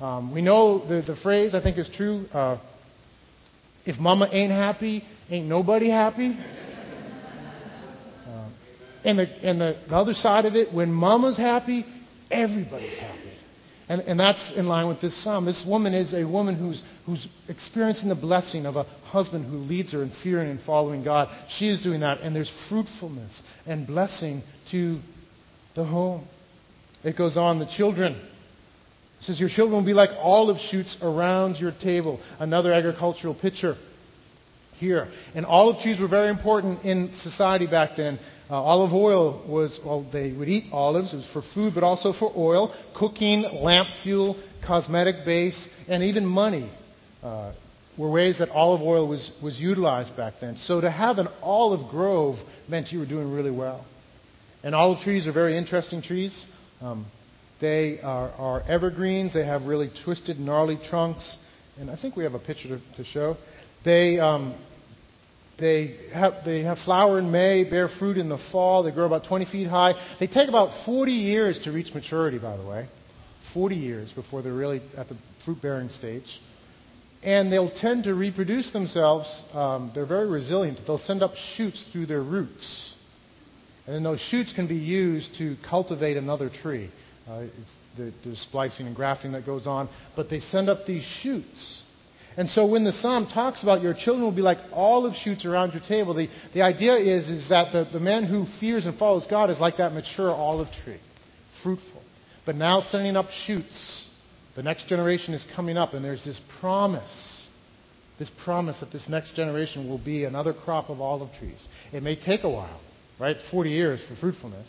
Um, 0.00 0.32
we 0.32 0.40
know 0.40 0.78
the, 0.78 1.02
the 1.02 1.16
phrase, 1.16 1.54
I 1.54 1.62
think, 1.62 1.76
is 1.76 1.90
true. 1.94 2.24
Uh, 2.32 2.58
if 3.84 3.98
mama 3.98 4.28
ain't 4.32 4.50
happy, 4.50 5.04
ain't 5.28 5.46
nobody 5.46 5.90
happy. 5.90 6.38
Uh, 8.26 8.48
and 9.04 9.18
the, 9.18 9.26
and 9.46 9.60
the, 9.60 9.78
the 9.88 9.96
other 9.96 10.14
side 10.14 10.46
of 10.46 10.54
it, 10.54 10.72
when 10.72 10.90
mama's 10.90 11.36
happy, 11.36 11.84
everybody's 12.30 12.98
happy. 12.98 13.32
And, 13.90 14.02
and 14.02 14.20
that's 14.20 14.52
in 14.56 14.66
line 14.66 14.88
with 14.88 15.00
this 15.00 15.22
psalm. 15.22 15.44
This 15.44 15.64
woman 15.66 15.92
is 15.94 16.14
a 16.14 16.24
woman 16.24 16.56
who's, 16.56 16.82
who's 17.04 17.26
experiencing 17.48 18.08
the 18.08 18.14
blessing 18.14 18.64
of 18.64 18.76
a 18.76 18.84
husband 18.84 19.50
who 19.50 19.56
leads 19.56 19.92
her 19.92 20.02
in 20.02 20.12
fearing 20.22 20.48
and 20.48 20.60
following 20.60 21.02
God. 21.02 21.28
She 21.58 21.68
is 21.68 21.82
doing 21.82 22.00
that, 22.00 22.20
and 22.20 22.34
there's 22.34 22.52
fruitfulness 22.68 23.42
and 23.66 23.86
blessing 23.86 24.42
to 24.70 25.00
the 25.74 25.84
home. 25.84 26.26
It 27.02 27.18
goes 27.18 27.36
on, 27.36 27.58
the 27.58 27.66
children. 27.66 28.29
It 29.20 29.24
says, 29.24 29.40
Your 29.40 29.48
children 29.48 29.78
will 29.78 29.86
be 29.86 29.92
like 29.92 30.10
olive 30.18 30.58
shoots 30.58 30.96
around 31.02 31.56
your 31.56 31.72
table. 31.72 32.20
Another 32.38 32.72
agricultural 32.72 33.34
picture 33.34 33.76
here. 34.78 35.08
And 35.34 35.44
olive 35.44 35.82
trees 35.82 36.00
were 36.00 36.08
very 36.08 36.30
important 36.30 36.84
in 36.84 37.12
society 37.16 37.66
back 37.66 37.90
then. 37.96 38.18
Uh, 38.48 38.54
olive 38.54 38.92
oil 38.92 39.44
was, 39.48 39.78
well, 39.84 40.08
they 40.10 40.32
would 40.32 40.48
eat 40.48 40.64
olives. 40.72 41.12
It 41.12 41.16
was 41.16 41.30
for 41.32 41.42
food, 41.54 41.74
but 41.74 41.84
also 41.84 42.12
for 42.12 42.32
oil, 42.34 42.74
cooking, 42.96 43.42
lamp 43.42 43.88
fuel, 44.02 44.42
cosmetic 44.66 45.24
base, 45.24 45.68
and 45.86 46.02
even 46.02 46.26
money 46.26 46.68
uh, 47.22 47.52
were 47.96 48.10
ways 48.10 48.38
that 48.38 48.48
olive 48.48 48.80
oil 48.80 49.06
was, 49.06 49.30
was 49.42 49.60
utilized 49.60 50.16
back 50.16 50.34
then. 50.40 50.56
So 50.56 50.80
to 50.80 50.90
have 50.90 51.18
an 51.18 51.28
olive 51.42 51.90
grove 51.90 52.36
meant 52.68 52.90
you 52.90 52.98
were 52.98 53.06
doing 53.06 53.30
really 53.30 53.52
well. 53.52 53.84
And 54.64 54.74
olive 54.74 55.02
trees 55.02 55.26
are 55.26 55.32
very 55.32 55.56
interesting 55.56 56.02
trees. 56.02 56.44
Um, 56.80 57.06
they 57.60 58.00
are, 58.02 58.30
are, 58.30 58.62
evergreens. 58.62 59.34
They 59.34 59.44
have 59.44 59.64
really 59.64 59.90
twisted, 60.04 60.38
gnarly 60.38 60.78
trunks. 60.88 61.36
And 61.78 61.90
I 61.90 61.96
think 61.96 62.16
we 62.16 62.24
have 62.24 62.34
a 62.34 62.38
picture 62.38 62.68
to, 62.68 62.96
to 62.96 63.04
show. 63.04 63.36
They, 63.84 64.18
um, 64.18 64.54
they, 65.58 65.96
have, 66.12 66.44
they 66.44 66.62
have 66.62 66.78
flower 66.78 67.18
in 67.18 67.30
May, 67.30 67.64
bear 67.68 67.88
fruit 67.88 68.16
in 68.16 68.28
the 68.28 68.38
fall. 68.50 68.82
They 68.82 68.92
grow 68.92 69.06
about 69.06 69.24
20 69.24 69.44
feet 69.46 69.68
high. 69.68 69.92
They 70.18 70.26
take 70.26 70.48
about 70.48 70.84
40 70.86 71.12
years 71.12 71.60
to 71.64 71.70
reach 71.70 71.94
maturity, 71.94 72.38
by 72.38 72.56
the 72.56 72.66
way. 72.66 72.88
40 73.52 73.76
years 73.76 74.12
before 74.12 74.42
they're 74.42 74.54
really 74.54 74.80
at 74.96 75.08
the 75.08 75.16
fruit 75.44 75.60
bearing 75.60 75.90
stage. 75.90 76.40
And 77.22 77.52
they'll 77.52 77.70
tend 77.70 78.04
to 78.04 78.14
reproduce 78.14 78.70
themselves. 78.72 79.28
Um, 79.52 79.92
they're 79.94 80.06
very 80.06 80.28
resilient. 80.28 80.78
They'll 80.86 80.98
send 80.98 81.22
up 81.22 81.34
shoots 81.56 81.84
through 81.92 82.06
their 82.06 82.22
roots. 82.22 82.94
And 83.86 83.94
then 83.94 84.02
those 84.02 84.20
shoots 84.20 84.52
can 84.54 84.68
be 84.68 84.76
used 84.76 85.36
to 85.38 85.56
cultivate 85.68 86.16
another 86.16 86.48
tree. 86.48 86.90
Uh, 87.30 87.46
the, 87.96 88.34
splicing 88.34 88.86
and 88.86 88.96
grafting 88.96 89.32
that 89.32 89.46
goes 89.46 89.66
on. 89.66 89.88
But 90.16 90.28
they 90.30 90.40
send 90.40 90.68
up 90.68 90.84
these 90.84 91.04
shoots. 91.22 91.82
And 92.36 92.48
so 92.48 92.66
when 92.66 92.82
the 92.82 92.92
psalm 92.92 93.28
talks 93.32 93.62
about 93.62 93.82
your 93.82 93.94
children 93.94 94.22
will 94.22 94.34
be 94.34 94.42
like 94.42 94.58
olive 94.72 95.14
shoots 95.14 95.44
around 95.44 95.72
your 95.72 95.82
table, 95.82 96.14
the, 96.14 96.28
the 96.54 96.62
idea 96.62 96.96
is, 96.96 97.28
is 97.28 97.48
that 97.48 97.72
the, 97.72 97.88
the 97.92 98.00
man 98.00 98.24
who 98.24 98.46
fears 98.58 98.86
and 98.86 98.98
follows 98.98 99.26
God 99.30 99.50
is 99.50 99.60
like 99.60 99.76
that 99.76 99.92
mature 99.92 100.30
olive 100.30 100.68
tree, 100.84 100.98
fruitful. 101.62 102.02
But 102.46 102.56
now 102.56 102.80
sending 102.80 103.16
up 103.16 103.30
shoots. 103.46 104.08
The 104.56 104.62
next 104.64 104.88
generation 104.88 105.34
is 105.34 105.46
coming 105.54 105.76
up, 105.76 105.94
and 105.94 106.04
there's 106.04 106.24
this 106.24 106.40
promise. 106.60 107.46
This 108.18 108.30
promise 108.44 108.80
that 108.80 108.90
this 108.90 109.08
next 109.08 109.36
generation 109.36 109.88
will 109.88 110.02
be 110.02 110.24
another 110.24 110.52
crop 110.52 110.90
of 110.90 111.00
olive 111.00 111.30
trees. 111.38 111.64
It 111.92 112.02
may 112.02 112.16
take 112.16 112.42
a 112.42 112.50
while 112.50 112.80
right? 113.20 113.36
40 113.50 113.70
years 113.70 114.00
for 114.08 114.16
fruitfulness. 114.16 114.66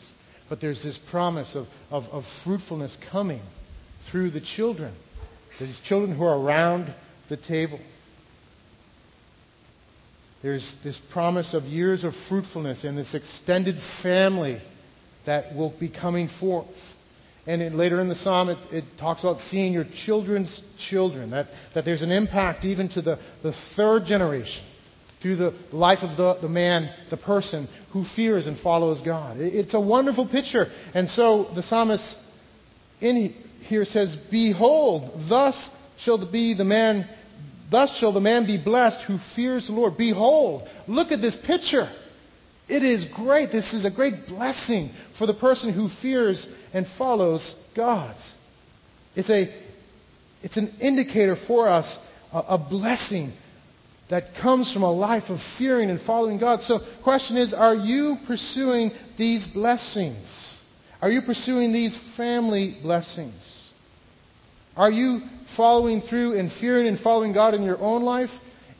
But 0.51 0.59
there's 0.59 0.83
this 0.83 0.99
promise 1.09 1.55
of, 1.55 1.65
of, 1.89 2.03
of 2.11 2.25
fruitfulness 2.43 2.97
coming 3.09 3.39
through 4.11 4.31
the 4.31 4.41
children. 4.41 4.93
These 5.61 5.79
children 5.85 6.13
who 6.13 6.25
are 6.25 6.37
around 6.37 6.93
the 7.29 7.37
table. 7.37 7.79
There's 10.43 10.75
this 10.83 10.99
promise 11.13 11.53
of 11.53 11.63
years 11.63 12.03
of 12.03 12.11
fruitfulness 12.27 12.83
and 12.83 12.97
this 12.97 13.13
extended 13.13 13.77
family 14.03 14.61
that 15.25 15.55
will 15.55 15.73
be 15.79 15.87
coming 15.87 16.27
forth. 16.41 16.67
And 17.47 17.61
in, 17.61 17.77
later 17.77 18.01
in 18.01 18.09
the 18.09 18.15
psalm, 18.15 18.49
it, 18.49 18.57
it, 18.73 18.83
talks 18.99 19.21
about 19.21 19.39
seeing 19.39 19.71
your 19.71 19.85
children's 20.05 20.61
children, 20.89 21.31
that, 21.31 21.47
that 21.75 21.85
there's 21.85 22.01
an 22.01 22.11
impact 22.11 22.65
even 22.65 22.89
to 22.89 23.01
the, 23.01 23.17
the 23.41 23.53
third 23.77 24.03
generation 24.03 24.65
through 25.21 25.35
the 25.35 25.51
life 25.71 25.99
of 26.01 26.17
the, 26.17 26.41
the 26.41 26.49
man, 26.49 26.93
the 27.09 27.17
person 27.17 27.67
who 27.93 28.03
fears 28.15 28.47
and 28.47 28.59
follows 28.59 29.01
God. 29.05 29.37
It's 29.39 29.73
a 29.73 29.79
wonderful 29.79 30.27
picture. 30.27 30.65
And 30.93 31.07
so 31.09 31.51
the 31.55 31.61
psalmist 31.61 32.17
in 32.99 33.33
here 33.61 33.85
says, 33.85 34.17
Behold, 34.31 35.27
thus 35.29 35.69
shall 35.99 36.31
be 36.31 36.55
the 36.55 36.63
man, 36.63 37.07
thus 37.69 37.95
shall 37.99 38.13
the 38.13 38.19
man 38.19 38.47
be 38.47 38.61
blessed 38.63 39.05
who 39.07 39.19
fears 39.35 39.67
the 39.67 39.73
Lord. 39.73 39.93
Behold, 39.97 40.67
look 40.87 41.11
at 41.11 41.21
this 41.21 41.37
picture. 41.45 41.91
It 42.67 42.83
is 42.83 43.05
great. 43.13 43.51
This 43.51 43.73
is 43.73 43.85
a 43.85 43.91
great 43.91 44.27
blessing 44.27 44.91
for 45.17 45.27
the 45.27 45.33
person 45.33 45.73
who 45.73 45.89
fears 46.01 46.47
and 46.73 46.85
follows 46.97 47.55
God. 47.75 48.15
It's, 49.15 49.29
a, 49.29 49.53
it's 50.41 50.57
an 50.57 50.73
indicator 50.81 51.35
for 51.47 51.67
us, 51.67 51.97
a, 52.31 52.39
a 52.39 52.57
blessing 52.57 53.33
that 54.11 54.35
comes 54.41 54.71
from 54.71 54.83
a 54.83 54.91
life 54.91 55.23
of 55.29 55.39
fearing 55.57 55.89
and 55.89 55.99
following 56.01 56.37
God. 56.37 56.61
So, 56.61 56.79
question 57.01 57.37
is, 57.37 57.53
are 57.53 57.73
you 57.73 58.17
pursuing 58.27 58.91
these 59.17 59.47
blessings? 59.47 60.59
Are 61.01 61.09
you 61.09 61.21
pursuing 61.21 61.71
these 61.71 61.97
family 62.15 62.77
blessings? 62.83 63.69
Are 64.75 64.91
you 64.91 65.21
following 65.55 66.01
through 66.01 66.37
and 66.37 66.51
fearing 66.59 66.87
and 66.87 66.99
following 66.99 67.33
God 67.33 67.53
in 67.53 67.63
your 67.63 67.79
own 67.79 68.03
life 68.03 68.29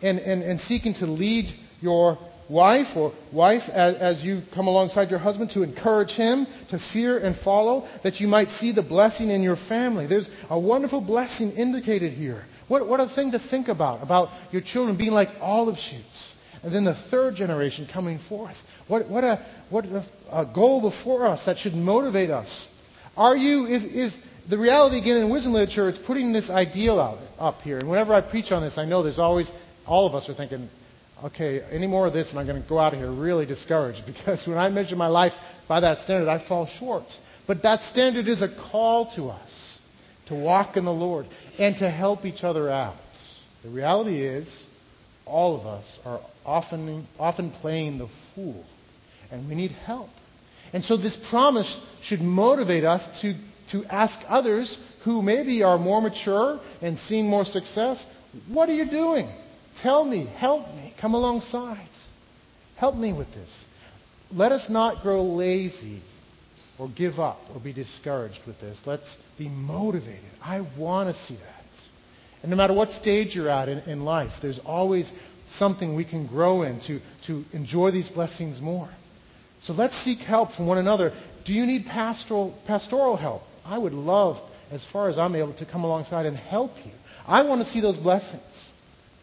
and, 0.02 0.20
and, 0.20 0.44
and 0.44 0.60
seeking 0.60 0.94
to 0.96 1.06
lead 1.06 1.46
your 1.80 2.18
wife 2.50 2.88
or 2.98 3.14
wife 3.34 3.64
as, 3.72 3.96
as 3.96 4.24
you 4.24 4.42
come 4.54 4.68
alongside 4.68 5.10
your 5.10 5.20
husband 5.20 5.50
to 5.54 5.64
encourage 5.64 6.12
him 6.12 6.46
to 6.70 6.80
fear 6.92 7.18
and 7.20 7.38
follow 7.44 7.88
that 8.04 8.20
you 8.20 8.28
might 8.28 8.50
see 8.60 8.74
the 8.74 8.84
blessing 8.84 9.30
in 9.30 9.42
your 9.42 9.58
family? 9.70 10.08
There's 10.08 10.30
a 10.50 10.60
wonderful 10.60 11.00
blessing 11.00 11.52
indicated 11.52 12.14
here. 12.14 12.44
What, 12.72 12.88
what 12.88 13.02
a 13.02 13.14
thing 13.14 13.32
to 13.32 13.40
think 13.50 13.68
about, 13.68 14.02
about 14.02 14.30
your 14.54 14.62
children 14.62 14.98
being 14.98 15.12
like 15.12 15.28
olive 15.42 15.76
shoots. 15.76 16.36
And 16.64 16.74
then 16.74 16.86
the 16.86 16.96
third 17.12 17.36
generation 17.36 17.86
coming 17.92 18.18
forth. 18.30 18.56
What, 18.88 19.10
what, 19.10 19.26
a, 19.26 19.46
what 19.70 19.84
a, 19.84 20.06
a 20.32 20.50
goal 20.56 20.90
before 20.90 21.26
us 21.26 21.46
that 21.46 21.58
should 21.58 21.74
motivate 21.74 22.30
us. 22.30 22.70
Are 23.18 23.36
you, 23.36 23.66
is, 23.66 23.84
is 23.84 24.14
the 24.50 24.58
reality 24.58 25.00
again 25.00 25.18
in 25.18 25.30
wisdom 25.30 25.52
literature, 25.52 25.90
it's 25.90 26.00
putting 26.08 26.32
this 26.32 26.50
ideal 26.50 26.98
out, 26.98 27.18
up 27.38 27.60
here. 27.60 27.78
And 27.78 27.90
whenever 27.90 28.14
I 28.14 28.22
preach 28.22 28.54
on 28.54 28.62
this, 28.62 28.78
I 28.78 28.86
know 28.86 29.04
there's 29.04 29.20
always, 29.20 29.52
all 29.86 30.08
of 30.08 30.16
us 30.16 30.30
are 30.30 30.34
thinking, 30.34 30.70
okay, 31.26 31.60
any 31.72 31.88
more 31.88 32.08
of 32.08 32.14
this 32.14 32.30
and 32.30 32.40
I'm 32.40 32.48
going 32.48 32.64
to 32.64 32.70
go 32.70 32.80
out 32.80 32.94
of 32.94 33.00
here 33.00 33.12
really 33.12 33.46
discouraged 33.46 34.04
because 34.06 34.48
when 34.48 34.58
I 34.58 34.70
measure 34.70 34.96
my 34.96 35.08
life 35.08 35.34
by 35.68 35.82
that 35.82 36.06
standard, 36.06 36.30
I 36.30 36.48
fall 36.48 36.70
short. 36.80 37.04
But 37.48 37.64
that 37.64 37.82
standard 37.92 38.30
is 38.30 38.42
a 38.42 38.48
call 38.72 39.14
to 39.18 39.26
us 39.26 39.72
to 40.28 40.36
walk 40.36 40.78
in 40.78 40.86
the 40.86 40.94
Lord 40.94 41.26
and 41.62 41.78
to 41.78 41.92
help 41.92 42.26
each 42.26 42.44
other 42.44 42.72
out. 42.72 42.96
The 43.64 43.70
reality 43.70 44.20
is, 44.26 44.48
all 45.28 45.60
of 45.60 45.68
us 45.68 46.00
are 46.04 46.20
often, 46.44 47.08
often 47.20 47.52
playing 47.62 48.00
the 48.00 48.10
fool, 48.34 48.66
and 49.30 49.48
we 49.48 49.54
need 49.54 49.70
help. 49.70 50.10
And 50.74 50.84
so 50.84 50.98
this 50.98 51.16
promise 51.30 51.80
should 52.02 52.20
motivate 52.20 52.84
us 52.84 53.22
to, 53.22 53.36
to 53.74 53.86
ask 53.86 54.18
others 54.28 54.76
who 55.06 55.22
maybe 55.22 55.62
are 55.62 55.78
more 55.78 56.02
mature 56.02 56.60
and 56.82 56.98
seeing 56.98 57.30
more 57.30 57.46
success, 57.46 58.04
what 58.52 58.68
are 58.68 58.74
you 58.74 58.90
doing? 58.90 59.32
Tell 59.84 60.04
me, 60.04 60.26
help 60.26 60.68
me, 60.70 60.96
come 61.00 61.14
alongside. 61.14 61.90
Help 62.76 62.96
me 62.96 63.14
with 63.14 63.28
this. 63.36 63.66
Let 64.32 64.52
us 64.52 64.66
not 64.68 65.04
grow 65.04 65.24
lazy 65.24 66.02
or 66.82 66.90
give 66.98 67.20
up 67.20 67.38
or 67.54 67.62
be 67.62 67.72
discouraged 67.72 68.40
with 68.48 68.60
this. 68.60 68.82
Let's 68.88 69.16
be 69.38 69.48
motivated. 69.48 70.32
I 70.42 70.68
want 70.76 71.16
to 71.16 71.24
see 71.26 71.36
that. 71.36 71.64
And 72.42 72.50
no 72.50 72.58
matter 72.58 72.74
what 72.74 72.90
stage 72.90 73.36
you're 73.36 73.50
at 73.50 73.70
in, 73.70 73.78
in 73.82 74.04
life, 74.04 74.32
there's 74.42 74.60
always 74.66 75.12
something 75.58 75.96
we 75.96 76.06
can 76.06 76.26
grow 76.26 76.64
in 76.64 76.80
to, 76.88 77.00
to 77.28 77.46
enjoy 77.54 77.92
these 77.92 78.10
blessings 78.10 78.60
more. 78.60 78.90
So 79.62 79.74
let's 79.74 79.96
seek 80.04 80.18
help 80.20 80.54
from 80.54 80.66
one 80.66 80.80
another. 80.80 81.12
Do 81.46 81.54
you 81.54 81.68
need 81.68 81.86
pastoral, 81.86 82.58
pastoral 82.66 83.16
help? 83.16 83.44
I 83.64 83.78
would 83.78 83.94
love, 83.94 84.38
as 84.72 84.84
far 84.92 85.08
as 85.08 85.20
I'm 85.20 85.36
able, 85.36 85.54
to 85.58 85.68
come 85.68 85.84
alongside 85.84 86.26
and 86.26 86.36
help 86.36 86.72
you. 86.84 86.94
I 87.28 87.44
want 87.44 87.64
to 87.64 87.72
see 87.72 87.80
those 87.80 87.98
blessings. 87.98 88.42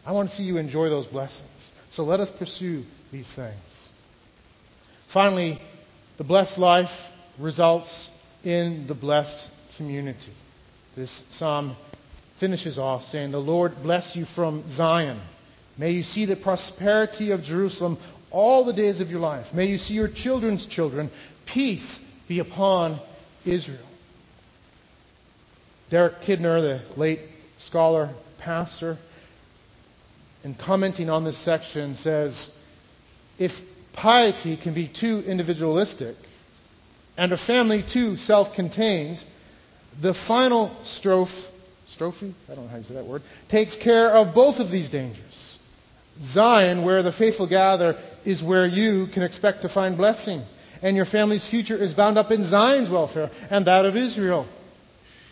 I 0.05 0.13
want 0.13 0.29
to 0.29 0.35
see 0.37 0.43
you 0.43 0.55
enjoy 0.55 0.87
those 0.87 1.07
blessings. 1.07 1.49
So 1.91 2.03
let 2.03 2.21
us 2.21 2.29
pursue 2.39 2.85
these 3.11 3.27
things. 3.35 3.59
Finally, 5.11 5.59
the 6.17 6.23
blessed 6.23 6.57
life 6.57 6.89
results 7.39 8.09
in 8.43 8.85
the 8.87 8.95
blessed 8.95 9.49
community. 9.77 10.33
This 10.95 11.23
psalm 11.31 11.77
finishes 12.39 12.77
off 12.77 13.03
saying, 13.05 13.31
The 13.31 13.37
Lord 13.37 13.73
bless 13.83 14.15
you 14.15 14.25
from 14.35 14.65
Zion. 14.75 15.21
May 15.77 15.91
you 15.91 16.03
see 16.03 16.25
the 16.25 16.35
prosperity 16.35 17.31
of 17.31 17.41
Jerusalem 17.41 17.97
all 18.31 18.65
the 18.65 18.73
days 18.73 18.99
of 19.01 19.09
your 19.09 19.19
life. 19.21 19.47
May 19.53 19.67
you 19.67 19.77
see 19.77 19.93
your 19.93 20.09
children's 20.13 20.67
children. 20.67 21.09
Peace 21.51 21.99
be 22.27 22.39
upon 22.39 22.99
Israel. 23.45 23.85
Derek 25.89 26.21
Kidner, 26.27 26.61
the 26.61 26.99
late 26.99 27.19
scholar, 27.65 28.13
pastor, 28.39 28.97
in 30.43 30.55
commenting 30.55 31.09
on 31.09 31.23
this 31.23 31.43
section 31.43 31.95
says, 31.97 32.49
if 33.37 33.51
piety 33.93 34.57
can 34.61 34.75
be 34.75 34.87
too 34.87 35.23
individualistic 35.25 36.15
and 37.19 37.33
a 37.33 37.37
family 37.37 37.83
too 37.83 38.15
self-contained, 38.15 39.19
the 40.01 40.15
final 40.25 40.73
strophe, 40.85 41.29
strophe, 41.93 42.33
I 42.47 42.55
don't 42.55 42.63
know 42.63 42.69
how 42.71 42.77
you 42.77 42.83
say 42.83 42.93
that 42.93 43.05
word, 43.05 43.23
takes 43.51 43.75
care 43.75 44.11
of 44.11 44.33
both 44.33 44.55
of 44.55 44.71
these 44.71 44.89
dangers. 44.89 45.57
Zion, 46.31 46.85
where 46.85 47.03
the 47.03 47.11
faithful 47.11 47.47
gather, 47.47 47.95
is 48.25 48.41
where 48.41 48.65
you 48.65 49.07
can 49.13 49.23
expect 49.23 49.63
to 49.63 49.69
find 49.69 49.97
blessing. 49.97 50.45
And 50.81 50.95
your 50.95 51.05
family's 51.05 51.45
future 51.49 51.75
is 51.75 51.93
bound 51.93 52.17
up 52.17 52.31
in 52.31 52.49
Zion's 52.49 52.89
welfare 52.89 53.29
and 53.51 53.67
that 53.67 53.85
of 53.85 53.97
Israel. 53.97 54.47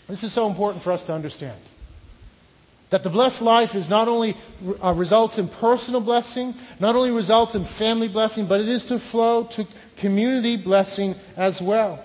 This 0.09 0.23
is 0.23 0.35
so 0.35 0.47
important 0.47 0.83
for 0.83 0.91
us 0.91 1.03
to 1.03 1.13
understand. 1.13 1.61
That 2.89 3.03
the 3.03 3.09
blessed 3.09 3.41
life 3.41 3.75
is 3.75 3.89
not 3.89 4.07
only 4.07 4.35
uh, 4.81 4.93
results 4.95 5.37
in 5.37 5.49
personal 5.49 5.99
blessing, 5.99 6.53
not 6.79 6.95
only 6.95 7.11
results 7.11 7.53
in 7.53 7.65
family 7.77 8.07
blessing, 8.07 8.47
but 8.47 8.61
it 8.61 8.69
is 8.69 8.85
to 8.85 8.99
flow 9.11 9.47
to 9.55 9.65
community 9.99 10.61
blessing 10.63 11.15
as 11.35 11.61
well. 11.61 12.03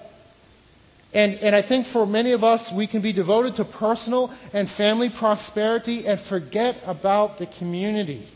And, 1.14 1.34
and 1.34 1.54
I 1.54 1.66
think 1.66 1.88
for 1.88 2.06
many 2.06 2.32
of 2.32 2.42
us, 2.42 2.72
we 2.74 2.86
can 2.86 3.02
be 3.02 3.12
devoted 3.12 3.56
to 3.56 3.64
personal 3.64 4.30
and 4.52 4.68
family 4.70 5.10
prosperity 5.16 6.06
and 6.06 6.18
forget 6.28 6.76
about 6.84 7.38
the 7.38 7.46
community. 7.58 8.26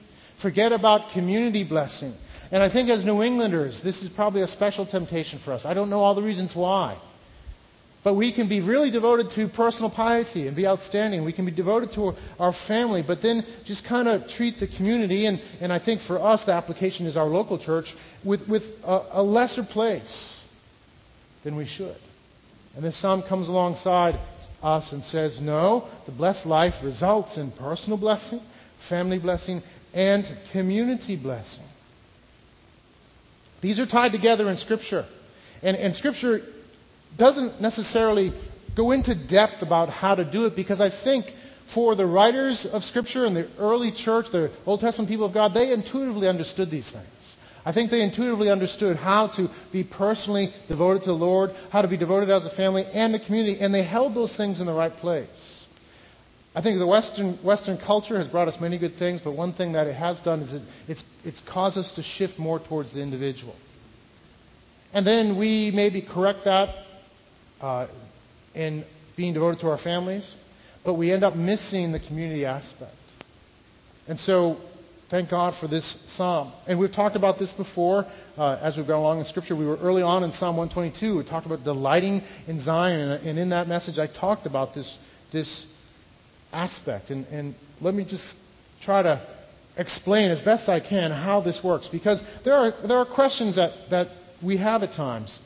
Forget 0.42 0.72
about 0.72 1.12
community 1.14 1.64
blessing. 1.64 2.14
And 2.53 2.62
I 2.62 2.70
think 2.70 2.90
as 2.90 3.05
New 3.05 3.22
Englanders, 3.22 3.80
this 3.82 4.03
is 4.03 4.11
probably 4.11 4.42
a 4.42 4.49
special 4.49 4.86
temptation 4.86 5.40
for 5.44 5.53
us. 5.53 5.64
I 5.64 5.74
don't 5.74 5.90
know 5.90 6.01
all 6.01 6.14
the 6.14 6.22
reasons 6.22 6.55
why. 6.55 7.01
But 8.07 8.14
we 8.14 8.32
can 8.32 8.48
be 8.48 8.61
really 8.61 8.92
devoted 8.92 9.32
to 9.34 9.48
personal 9.48 9.90
piety 9.90 10.46
and 10.46 10.54
be 10.54 10.64
outstanding. 10.64 11.24
We 11.24 11.32
can 11.32 11.44
be 11.44 11.50
devoted 11.50 11.90
to 11.94 12.12
our 12.38 12.54
family, 12.68 13.02
but 13.04 13.20
then 13.20 13.44
just 13.64 13.84
kind 13.84 14.07
of 14.07 14.28
treat 14.28 14.61
the 14.61 14.68
community, 14.68 15.26
and, 15.26 15.40
and 15.61 15.72
I 15.72 15.84
think 15.84 16.02
for 16.02 16.22
us 16.22 16.44
the 16.44 16.52
application 16.52 17.07
is 17.07 17.16
our 17.16 17.24
local 17.24 17.59
church, 17.59 17.92
with, 18.24 18.48
with 18.48 18.62
a, 18.84 19.09
a 19.14 19.22
lesser 19.24 19.64
place 19.64 20.44
than 21.42 21.57
we 21.57 21.66
should. 21.66 21.96
And 22.76 22.84
this 22.84 22.96
psalm 23.02 23.24
comes 23.28 23.48
alongside 23.48 24.14
us 24.62 24.92
and 24.92 25.02
says, 25.02 25.40
no, 25.40 25.90
the 26.07 26.12
blessed 26.12 26.46
life 26.46 26.74
results 26.84 27.36
in 27.36 27.50
personal 27.59 27.98
blessing, 27.98 28.38
family 28.88 29.18
blessing, 29.18 29.62
and 29.92 30.24
community 30.52 31.16
blessing. 31.20 31.64
These 33.62 33.80
are 33.80 33.86
tied 33.86 34.12
together 34.12 34.48
in 34.48 34.59
Scripture. 34.59 35.07
And, 35.61 35.76
and 35.76 35.96
Scripture 35.96 36.42
doesn't 37.17 37.61
necessarily 37.61 38.33
go 38.77 38.93
into 38.93 39.14
depth 39.14 39.62
about 39.62 39.89
how 39.89 40.14
to 40.14 40.31
do 40.31 40.47
it 40.47 40.55
because 40.55 40.81
I 40.81 40.91
think 41.05 41.27
for 41.75 41.97
the 41.97 42.07
writers 42.07 42.67
of 42.71 42.85
Scripture 42.85 43.25
and 43.25 43.35
the 43.35 43.49
early 43.59 43.91
church, 43.91 44.27
the 44.31 44.53
Old 44.67 44.81
Testament 44.81 45.09
people 45.09 45.27
of 45.27 45.35
God, 45.35 45.53
they 45.55 45.73
intuitively 45.73 46.29
understood 46.29 46.71
these 46.71 46.91
things. 46.91 47.07
I 47.64 47.73
think 47.73 47.91
they 47.91 48.03
intuitively 48.03 48.49
understood 48.49 48.97
how 48.97 49.27
to 49.37 49.49
be 49.73 49.83
personally 49.83 50.55
devoted 50.69 51.01
to 51.01 51.07
the 51.07 51.12
Lord, 51.14 51.51
how 51.73 51.83
to 51.83 51.89
be 51.89 51.97
devoted 51.97 52.31
as 52.31 52.45
a 52.45 52.55
family 52.55 52.85
and 52.85 53.12
the 53.12 53.19
community, 53.19 53.59
and 53.59 53.75
they 53.75 53.83
held 53.83 54.14
those 54.14 54.37
things 54.37 54.61
in 54.61 54.67
the 54.67 54.73
right 54.73 54.93
place. 54.93 55.64
I 56.55 56.62
think 56.62 56.79
the 56.79 56.87
Western, 56.87 57.39
Western 57.45 57.77
culture 57.77 58.19
has 58.19 58.29
brought 58.29 58.47
us 58.47 58.57
many 58.61 58.79
good 58.79 58.97
things, 58.99 59.21
but 59.23 59.33
one 59.33 59.53
thing 59.53 59.73
that 59.73 59.89
it 59.89 59.95
has 59.95 60.19
done 60.21 60.43
is 60.43 60.53
it, 60.53 60.62
it's, 60.87 61.03
it's 61.25 61.43
caused 61.53 61.77
us 61.77 61.93
to 61.97 62.03
shift 62.03 62.39
more 62.39 62.61
towards 62.61 62.95
the 62.95 63.03
individual. 63.03 63.57
And 64.95 65.05
then 65.05 65.37
we 65.37 65.73
maybe 65.75 66.01
correct 66.01 66.45
that 66.45 66.86
uh, 67.61 67.86
in 68.54 68.84
being 69.16 69.32
devoted 69.32 69.61
to 69.61 69.68
our 69.68 69.78
families, 69.78 70.34
but 70.84 70.94
we 70.94 71.12
end 71.12 71.24
up 71.24 71.34
missing 71.34 71.92
the 71.92 72.00
community 72.00 72.44
aspect. 72.44 72.94
And 74.09 74.18
so, 74.20 74.59
thank 75.11 75.30
God 75.30 75.54
for 75.61 75.66
this 75.66 75.96
psalm. 76.16 76.52
And 76.68 76.78
we've 76.78 76.92
talked 76.92 77.16
about 77.16 77.38
this 77.38 77.52
before 77.52 78.04
uh, 78.36 78.59
as 78.62 78.76
we've 78.76 78.86
gone 78.86 79.00
along 79.00 79.18
in 79.18 79.24
Scripture. 79.24 79.57
We 79.57 79.66
were 79.66 79.78
early 79.78 80.02
on 80.02 80.22
in 80.22 80.32
Psalm 80.32 80.57
122. 80.57 81.18
We 81.18 81.24
talked 81.24 81.46
about 81.46 81.64
delighting 81.64 82.22
in 82.46 82.61
Zion, 82.61 83.00
and, 83.00 83.26
and 83.26 83.38
in 83.38 83.50
that 83.50 83.66
message, 83.66 83.98
I 83.98 84.07
talked 84.07 84.46
about 84.46 84.74
this 84.74 84.96
this 85.32 85.66
aspect. 86.52 87.11
And, 87.11 87.26
and 87.26 87.54
let 87.80 87.94
me 87.94 88.04
just 88.04 88.34
try 88.82 89.02
to 89.02 89.26
explain 89.76 90.30
as 90.30 90.40
best 90.40 90.68
I 90.68 90.80
can 90.80 91.11
how 91.11 91.40
this 91.40 91.61
works 91.62 91.88
because 91.90 92.22
there 92.44 92.54
are, 92.54 92.72
there 92.86 92.96
are 92.96 93.07
questions 93.07 93.57
that, 93.57 93.72
that 93.90 94.07
we 94.42 94.57
have 94.57 94.82
at 94.82 94.94
times. 94.94 95.38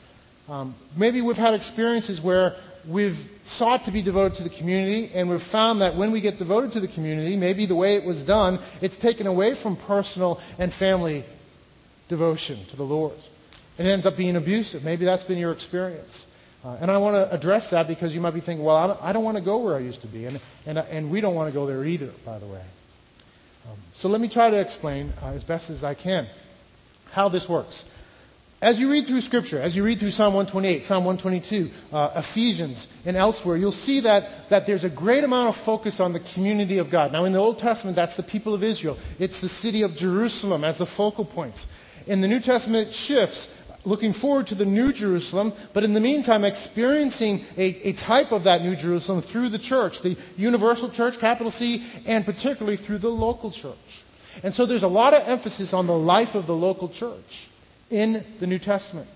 Um, 0.51 0.75
maybe 0.97 1.21
we've 1.21 1.37
had 1.37 1.53
experiences 1.53 2.19
where 2.21 2.57
we've 2.85 3.15
sought 3.45 3.85
to 3.85 3.91
be 3.91 4.03
devoted 4.03 4.37
to 4.39 4.43
the 4.43 4.49
community 4.49 5.09
and 5.13 5.29
we've 5.29 5.39
found 5.49 5.79
that 5.79 5.95
when 5.95 6.11
we 6.11 6.19
get 6.19 6.37
devoted 6.39 6.73
to 6.73 6.81
the 6.81 6.89
community, 6.89 7.37
maybe 7.37 7.65
the 7.65 7.75
way 7.75 7.95
it 7.95 8.05
was 8.05 8.21
done, 8.25 8.59
it's 8.81 8.97
taken 8.97 9.27
away 9.27 9.55
from 9.63 9.77
personal 9.87 10.41
and 10.59 10.73
family 10.73 11.23
devotion 12.09 12.65
to 12.69 12.75
the 12.75 12.83
Lord. 12.83 13.17
It 13.79 13.83
ends 13.83 14.05
up 14.05 14.17
being 14.17 14.35
abusive. 14.35 14.83
Maybe 14.83 15.05
that's 15.05 15.23
been 15.23 15.37
your 15.37 15.53
experience. 15.53 16.25
Uh, 16.65 16.79
and 16.81 16.91
I 16.91 16.97
want 16.97 17.13
to 17.13 17.33
address 17.33 17.69
that 17.71 17.87
because 17.87 18.13
you 18.13 18.19
might 18.19 18.33
be 18.33 18.41
thinking, 18.41 18.65
well, 18.65 18.99
I 19.01 19.13
don't 19.13 19.23
want 19.23 19.37
to 19.37 19.43
go 19.43 19.63
where 19.63 19.77
I 19.77 19.79
used 19.79 20.01
to 20.01 20.07
be. 20.09 20.25
And, 20.25 20.37
and, 20.65 20.77
and 20.77 21.09
we 21.09 21.21
don't 21.21 21.33
want 21.33 21.49
to 21.49 21.57
go 21.57 21.65
there 21.65 21.85
either, 21.85 22.11
by 22.25 22.39
the 22.39 22.47
way. 22.47 22.65
Um, 23.69 23.79
so 23.95 24.09
let 24.09 24.19
me 24.19 24.29
try 24.29 24.49
to 24.49 24.59
explain 24.59 25.13
uh, 25.21 25.33
as 25.33 25.45
best 25.45 25.69
as 25.69 25.81
I 25.81 25.95
can 25.95 26.27
how 27.11 27.29
this 27.29 27.45
works. 27.47 27.83
As 28.61 28.77
you 28.77 28.91
read 28.91 29.07
through 29.07 29.21
Scripture, 29.21 29.59
as 29.59 29.75
you 29.75 29.83
read 29.83 29.97
through 29.97 30.11
Psalm 30.11 30.35
128, 30.35 30.85
Psalm 30.85 31.03
122, 31.03 31.71
uh, 31.91 32.21
Ephesians, 32.23 32.87
and 33.05 33.17
elsewhere, 33.17 33.57
you'll 33.57 33.71
see 33.71 34.01
that, 34.01 34.49
that 34.51 34.67
there's 34.67 34.83
a 34.83 34.89
great 34.89 35.23
amount 35.23 35.57
of 35.57 35.65
focus 35.65 35.99
on 35.99 36.13
the 36.13 36.19
community 36.35 36.77
of 36.77 36.91
God. 36.91 37.11
Now, 37.11 37.25
in 37.25 37.33
the 37.33 37.39
Old 37.39 37.57
Testament, 37.57 37.95
that's 37.95 38.15
the 38.15 38.21
people 38.21 38.53
of 38.53 38.61
Israel. 38.61 38.99
It's 39.17 39.41
the 39.41 39.49
city 39.49 39.81
of 39.81 39.95
Jerusalem 39.95 40.63
as 40.63 40.77
the 40.77 40.85
focal 40.95 41.25
point. 41.25 41.55
In 42.05 42.21
the 42.21 42.27
New 42.27 42.39
Testament, 42.39 42.89
it 42.89 42.93
shifts 42.93 43.47
looking 43.83 44.13
forward 44.13 44.45
to 44.47 44.55
the 44.55 44.65
New 44.65 44.93
Jerusalem, 44.93 45.53
but 45.73 45.83
in 45.83 45.95
the 45.95 45.99
meantime 45.99 46.43
experiencing 46.43 47.43
a, 47.57 47.89
a, 47.89 47.93
type 47.93 48.31
of 48.31 48.43
that 48.43 48.61
New 48.61 48.75
Jerusalem 48.75 49.23
through 49.31 49.49
the 49.49 49.57
church, 49.57 49.93
the 50.03 50.15
universal 50.37 50.91
church, 50.91 51.15
capital 51.19 51.51
C, 51.51 51.83
and 52.05 52.23
particularly 52.25 52.77
through 52.77 52.99
the 52.99 53.09
local 53.09 53.51
church. 53.51 53.75
And 54.43 54.53
so 54.53 54.67
there's 54.67 54.83
a 54.83 54.87
lot 54.87 55.15
of 55.15 55.27
emphasis 55.27 55.73
on 55.73 55.87
the 55.87 55.97
life 55.97 56.35
of 56.35 56.45
the 56.45 56.53
local 56.53 56.93
church 56.93 57.49
in 57.91 58.23
the 58.39 58.47
New 58.47 58.59
Testament. 58.59 59.09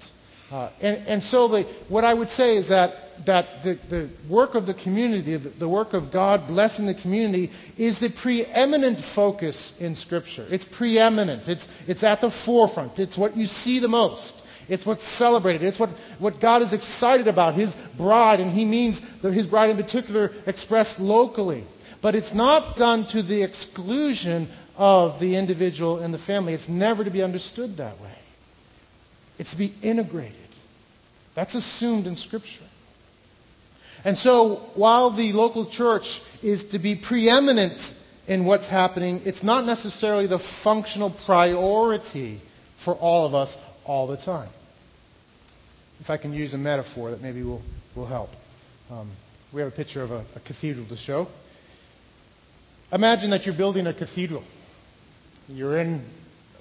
Uh, 0.52 0.72
and, 0.80 1.08
and, 1.08 1.24
so 1.24 1.48
the, 1.48 1.64
what 1.90 2.04
I 2.04 2.14
would 2.14 2.30
say 2.30 2.58
is 2.58 2.70
that, 2.70 2.94
that 3.26 3.64
the, 3.64 3.80
the 3.90 4.10
work 4.30 4.54
of 4.54 4.68
the 4.68 4.76
community, 4.76 5.36
the, 5.38 5.50
the 5.58 5.68
work 5.68 5.94
of 5.94 6.14
God 6.14 6.48
blessing 6.48 6.86
the 6.86 6.94
community, 6.94 7.52
is 7.80 8.00
the 8.00 8.12
preeminent 8.22 9.00
focus 9.16 9.74
in 9.80 9.96
Scripture. 9.96 10.46
It's 10.50 10.66
preeminent. 10.78 11.48
It's, 11.48 11.68
it's 11.88 12.04
at 12.04 12.22
the 12.22 12.32
forefront. 12.46 13.00
It's 13.00 13.18
what 13.18 13.36
you 13.36 13.48
see 13.48 13.80
the 13.80 13.88
most. 13.88 14.34
It's 14.70 14.86
what's 14.86 15.06
celebrated. 15.18 15.64
It's 15.64 15.80
what, 15.80 15.90
what 16.20 16.40
God 16.40 16.62
is 16.62 16.74
excited 16.74 17.28
about, 17.28 17.56
His 17.56 17.74
bride, 17.98 18.40
and 18.40 18.52
He 18.52 18.66
means 18.66 19.02
the, 19.24 19.32
His 19.32 19.48
bride 19.48 19.72
in 19.72 19.78
particular 19.78 20.30
expressed 20.46 21.00
locally. 21.00 21.66
But 22.04 22.14
it's 22.14 22.36
not 22.36 22.78
done 22.78 23.08
to 23.14 23.24
the 23.24 23.44
exclusion 23.44 24.48
of 24.76 25.20
the 25.20 25.36
individual 25.36 26.00
and 26.00 26.14
the 26.14 26.20
family. 26.20 26.54
It's 26.54 26.70
never 26.70 27.04
to 27.04 27.10
be 27.10 27.24
understood 27.24 27.78
that 27.78 28.00
way. 28.00 28.16
It's 29.38 29.52
to 29.52 29.58
be 29.58 29.74
integrated. 29.84 30.36
That's 31.36 31.54
assumed 31.54 32.08
in 32.08 32.16
Scripture. 32.16 32.70
And 34.04 34.18
so, 34.18 34.70
while 34.76 35.16
the 35.16 35.34
local 35.34 35.70
church 35.70 36.06
is 36.44 36.64
to 36.72 36.80
be 36.80 36.96
preeminent 36.96 37.80
in 38.28 38.46
what's 38.46 38.68
happening, 38.68 39.22
it's 39.26 39.44
not 39.44 39.66
necessarily 39.66 40.28
the 40.28 40.40
functional 40.64 41.16
priority 41.26 42.42
for 42.84 42.94
all 42.94 43.26
of 43.26 43.34
us 43.34 43.56
all 43.84 44.08
the 44.08 44.18
time. 44.18 44.52
If 46.00 46.10
I 46.10 46.18
can 46.18 46.34
use 46.34 46.54
a 46.54 46.58
metaphor 46.58 47.12
that 47.12 47.22
maybe 47.22 47.42
will, 47.44 47.64
will 47.96 48.06
help. 48.06 48.30
Um, 48.90 49.12
we 49.54 49.62
have 49.62 49.72
a 49.72 49.76
picture 49.76 50.04
of 50.04 50.12
a, 50.12 50.26
a 50.36 50.40
cathedral 50.46 50.88
to 50.88 50.96
show. 50.96 51.28
Imagine 52.92 53.32
that 53.32 53.46
you're 53.46 53.58
building 53.58 53.88
a 53.88 53.94
cathedral. 53.94 54.44
You're 55.48 55.80
in 55.80 56.06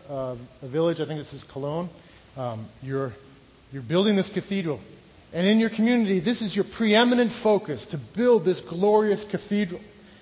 uh, 0.08 0.36
a 0.62 0.68
village, 0.68 1.00
I 1.00 1.06
think 1.06 1.20
this 1.20 1.32
is 1.32 1.44
Cologne. 1.52 1.90
Um, 2.36 2.68
you're, 2.82 3.12
you're 3.70 3.82
building 3.82 4.16
this 4.16 4.30
cathedral. 4.32 4.80
And 5.32 5.46
in 5.46 5.58
your 5.58 5.70
community, 5.70 6.20
this 6.20 6.40
is 6.42 6.54
your 6.54 6.64
preeminent 6.76 7.32
focus 7.42 7.84
to 7.90 8.00
build 8.16 8.44
this 8.44 8.60
glorious 8.68 9.24
cathedral. 9.30 9.80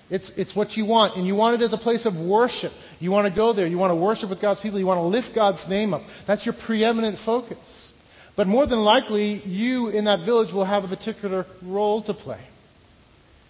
It's, 0.09 0.31
it's 0.35 0.55
what 0.55 0.71
you 0.73 0.85
want. 0.85 1.17
And 1.17 1.25
you 1.25 1.35
want 1.35 1.61
it 1.61 1.65
as 1.65 1.73
a 1.73 1.77
place 1.77 2.05
of 2.05 2.15
worship. 2.15 2.71
You 2.99 3.11
want 3.11 3.31
to 3.31 3.35
go 3.35 3.53
there. 3.53 3.67
You 3.67 3.77
want 3.77 3.91
to 3.91 3.95
worship 3.95 4.29
with 4.29 4.41
God's 4.41 4.59
people. 4.59 4.79
You 4.79 4.85
want 4.85 4.99
to 4.99 5.03
lift 5.03 5.35
God's 5.35 5.67
name 5.67 5.93
up. 5.93 6.01
That's 6.27 6.45
your 6.45 6.55
preeminent 6.65 7.19
focus. 7.25 7.91
But 8.35 8.47
more 8.47 8.65
than 8.65 8.79
likely, 8.79 9.41
you 9.43 9.89
in 9.89 10.05
that 10.05 10.25
village 10.25 10.51
will 10.51 10.65
have 10.65 10.83
a 10.83 10.87
particular 10.87 11.45
role 11.63 12.03
to 12.03 12.13
play. 12.13 12.43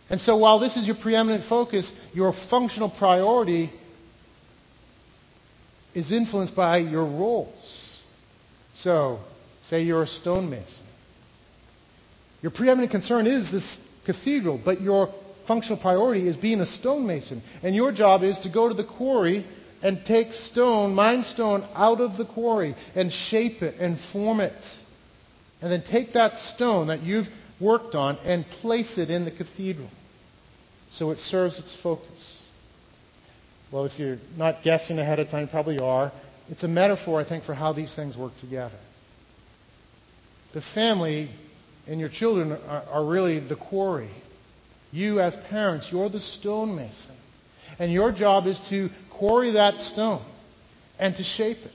And 0.09 0.19
so 0.19 0.37
while 0.37 0.59
this 0.59 0.75
is 0.75 0.85
your 0.85 0.97
preeminent 1.01 1.45
focus, 1.47 1.91
your 2.13 2.33
functional 2.49 2.89
priority 2.89 3.71
is 5.95 6.11
influenced 6.11 6.55
by 6.55 6.79
your 6.79 7.05
roles. 7.05 7.82
So, 8.75 9.19
say 9.63 9.83
you're 9.83 10.03
a 10.03 10.07
stonemason. 10.07 10.85
Your 12.41 12.51
preeminent 12.51 12.91
concern 12.91 13.27
is 13.27 13.51
this 13.51 13.77
cathedral, 14.05 14.59
but 14.63 14.81
your 14.81 15.13
functional 15.47 15.77
priority 15.77 16.27
is 16.27 16.35
being 16.35 16.59
a 16.59 16.65
stonemason. 16.65 17.41
And 17.61 17.75
your 17.75 17.91
job 17.91 18.23
is 18.23 18.39
to 18.39 18.49
go 18.51 18.67
to 18.67 18.73
the 18.73 18.85
quarry 18.85 19.45
and 19.81 20.03
take 20.05 20.33
stone, 20.33 20.95
mine 20.95 21.23
stone, 21.23 21.67
out 21.73 22.01
of 22.01 22.17
the 22.17 22.25
quarry 22.25 22.75
and 22.95 23.11
shape 23.11 23.61
it 23.61 23.75
and 23.79 23.97
form 24.11 24.39
it. 24.39 24.53
And 25.61 25.71
then 25.71 25.83
take 25.89 26.13
that 26.13 26.37
stone 26.55 26.87
that 26.87 27.01
you've 27.03 27.27
worked 27.61 27.95
on 27.95 28.17
and 28.17 28.45
place 28.61 28.97
it 28.97 29.09
in 29.09 29.25
the 29.25 29.31
cathedral 29.31 29.89
so 30.91 31.11
it 31.11 31.17
serves 31.19 31.57
its 31.59 31.75
focus. 31.81 32.41
Well, 33.71 33.85
if 33.85 33.97
you're 33.97 34.17
not 34.37 34.63
guessing 34.63 34.99
ahead 34.99 35.19
of 35.19 35.29
time, 35.29 35.45
you 35.45 35.47
probably 35.47 35.79
are. 35.79 36.11
It's 36.49 36.63
a 36.63 36.67
metaphor, 36.67 37.21
I 37.21 37.27
think, 37.27 37.45
for 37.45 37.53
how 37.53 37.73
these 37.73 37.93
things 37.95 38.17
work 38.17 38.33
together. 38.39 38.77
The 40.53 40.61
family 40.73 41.29
and 41.87 41.99
your 41.99 42.09
children 42.09 42.51
are, 42.51 42.83
are 42.83 43.05
really 43.05 43.39
the 43.39 43.55
quarry. 43.55 44.11
You, 44.91 45.19
as 45.19 45.35
parents, 45.49 45.89
you're 45.91 46.09
the 46.09 46.19
stonemason. 46.19 47.15
And 47.79 47.91
your 47.91 48.11
job 48.11 48.45
is 48.45 48.59
to 48.69 48.89
quarry 49.17 49.51
that 49.53 49.79
stone 49.79 50.23
and 50.99 51.15
to 51.15 51.23
shape 51.23 51.57
it. 51.57 51.71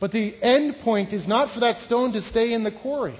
But 0.00 0.10
the 0.10 0.34
end 0.42 0.76
point 0.82 1.12
is 1.12 1.28
not 1.28 1.54
for 1.54 1.60
that 1.60 1.78
stone 1.78 2.12
to 2.14 2.22
stay 2.22 2.52
in 2.52 2.64
the 2.64 2.72
quarry. 2.72 3.16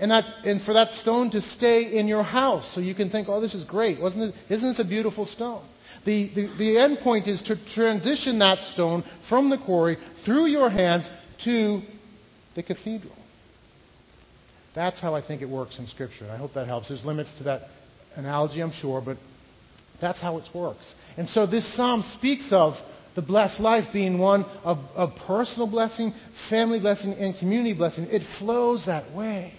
And, 0.00 0.10
that, 0.10 0.24
and 0.44 0.62
for 0.62 0.72
that 0.74 0.92
stone 0.92 1.30
to 1.32 1.42
stay 1.42 1.98
in 1.98 2.06
your 2.06 2.22
house 2.22 2.72
so 2.74 2.80
you 2.80 2.94
can 2.94 3.10
think, 3.10 3.28
oh, 3.28 3.40
this 3.40 3.52
is 3.52 3.64
great. 3.64 4.00
Wasn't 4.00 4.22
it, 4.22 4.34
isn't 4.48 4.70
this 4.70 4.78
a 4.78 4.88
beautiful 4.88 5.26
stone? 5.26 5.66
The, 6.04 6.30
the, 6.34 6.48
the 6.58 6.78
end 6.78 6.98
point 7.02 7.26
is 7.26 7.42
to 7.42 7.56
transition 7.74 8.38
that 8.38 8.62
stone 8.72 9.04
from 9.28 9.50
the 9.50 9.58
quarry 9.58 9.96
through 10.24 10.46
your 10.46 10.70
hands 10.70 11.08
to 11.44 11.82
the 12.54 12.62
cathedral. 12.62 13.14
That's 14.74 15.00
how 15.00 15.14
I 15.14 15.26
think 15.26 15.42
it 15.42 15.48
works 15.48 15.78
in 15.78 15.86
Scripture. 15.86 16.30
I 16.30 16.36
hope 16.36 16.54
that 16.54 16.66
helps. 16.66 16.88
There's 16.88 17.04
limits 17.04 17.36
to 17.38 17.44
that 17.44 17.62
analogy, 18.16 18.60
I'm 18.60 18.72
sure, 18.72 19.02
but 19.04 19.16
that's 20.00 20.20
how 20.20 20.38
it 20.38 20.44
works. 20.54 20.94
And 21.16 21.28
so 21.28 21.46
this 21.46 21.76
psalm 21.76 22.02
speaks 22.16 22.52
of 22.52 22.74
the 23.16 23.22
blessed 23.22 23.60
life 23.60 23.92
being 23.92 24.18
one 24.18 24.44
of, 24.62 24.78
of 24.94 25.10
personal 25.26 25.68
blessing, 25.68 26.12
family 26.48 26.78
blessing, 26.78 27.12
and 27.14 27.36
community 27.36 27.74
blessing. 27.74 28.04
It 28.04 28.22
flows 28.38 28.86
that 28.86 29.12
way. 29.12 29.52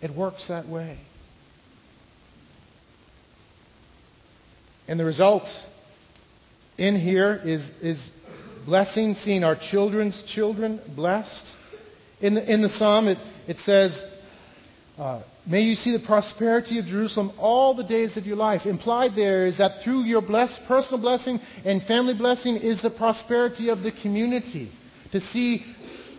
It 0.00 0.14
works 0.14 0.48
that 0.48 0.66
way. 0.66 0.98
And 4.88 4.98
the 4.98 5.04
result 5.04 5.46
in 6.78 6.98
here 6.98 7.40
is, 7.44 7.70
is 7.82 8.10
blessing, 8.64 9.14
seeing 9.14 9.44
our 9.44 9.56
children's 9.70 10.24
children 10.26 10.80
blessed. 10.96 11.44
In 12.20 12.34
the, 12.34 12.52
in 12.52 12.62
the 12.62 12.70
psalm, 12.70 13.06
it, 13.06 13.18
it 13.46 13.58
says, 13.58 14.02
uh, 14.96 15.22
May 15.46 15.62
you 15.62 15.76
see 15.76 15.92
the 15.96 16.04
prosperity 16.04 16.78
of 16.78 16.84
Jerusalem 16.84 17.32
all 17.38 17.74
the 17.74 17.84
days 17.84 18.16
of 18.18 18.26
your 18.26 18.36
life. 18.36 18.66
Implied 18.66 19.12
there 19.16 19.46
is 19.46 19.58
that 19.58 19.82
through 19.82 20.02
your 20.02 20.20
blessed 20.20 20.60
personal 20.68 21.00
blessing 21.00 21.38
and 21.64 21.82
family 21.84 22.14
blessing 22.14 22.56
is 22.56 22.82
the 22.82 22.90
prosperity 22.90 23.70
of 23.70 23.82
the 23.82 23.92
community. 24.02 24.70
To 25.12 25.20
see 25.20 25.64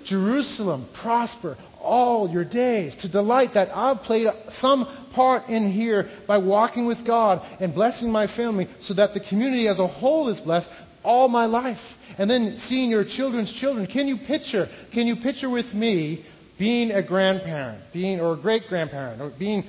Jerusalem 0.04 0.90
prosper 1.00 1.58
all 1.82 2.30
your 2.30 2.46
days, 2.46 2.96
to 3.02 3.10
delight 3.10 3.52
that 3.54 3.76
I've 3.76 4.00
played 4.04 4.28
some 4.60 4.86
part 5.14 5.50
in 5.50 5.72
here 5.72 6.10
by 6.28 6.38
walking 6.38 6.86
with 6.88 7.06
God 7.06 7.42
and 7.60 7.74
blessing 7.74 8.12
my 8.12 8.28
family 8.28 8.68
so 8.82 8.94
that 8.96 9.14
the 9.14 9.20
community 9.20 9.68
as 9.68 9.80
a 9.80 9.88
whole 9.88 10.30
is 10.30 10.40
blessed 10.40 10.70
all 11.04 11.28
my 11.28 11.46
life. 11.46 11.80
And 12.18 12.30
then 12.30 12.58
seeing 12.60 12.90
your 12.90 13.06
children's 13.06 13.54
children. 13.54 13.88
Can 13.88 14.08
you 14.08 14.18
picture, 14.28 14.68
can 14.94 15.08
you 15.08 15.16
picture 15.18 15.50
with 15.50 15.74
me 15.74 16.26
being 16.58 16.92
a 16.92 17.06
grandparent, 17.06 17.84
being, 17.94 18.20
or 18.20 18.34
a 18.34 18.42
great 18.42 18.64
grandparent, 18.68 19.22
or 19.22 19.32
being 19.38 19.64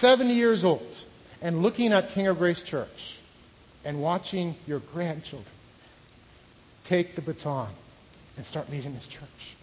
70 0.00 0.34
years 0.34 0.64
old 0.64 0.94
and 1.40 1.62
looking 1.62 1.92
at 1.92 2.12
King 2.14 2.26
of 2.26 2.36
Grace 2.36 2.62
Church 2.66 2.88
and 3.84 4.00
watching 4.00 4.54
your 4.66 4.80
grandchildren 4.92 5.50
take 6.86 7.16
the 7.16 7.22
baton 7.22 7.74
and 8.36 8.44
start 8.46 8.68
leading 8.68 8.92
this 8.92 9.08
church? 9.10 9.56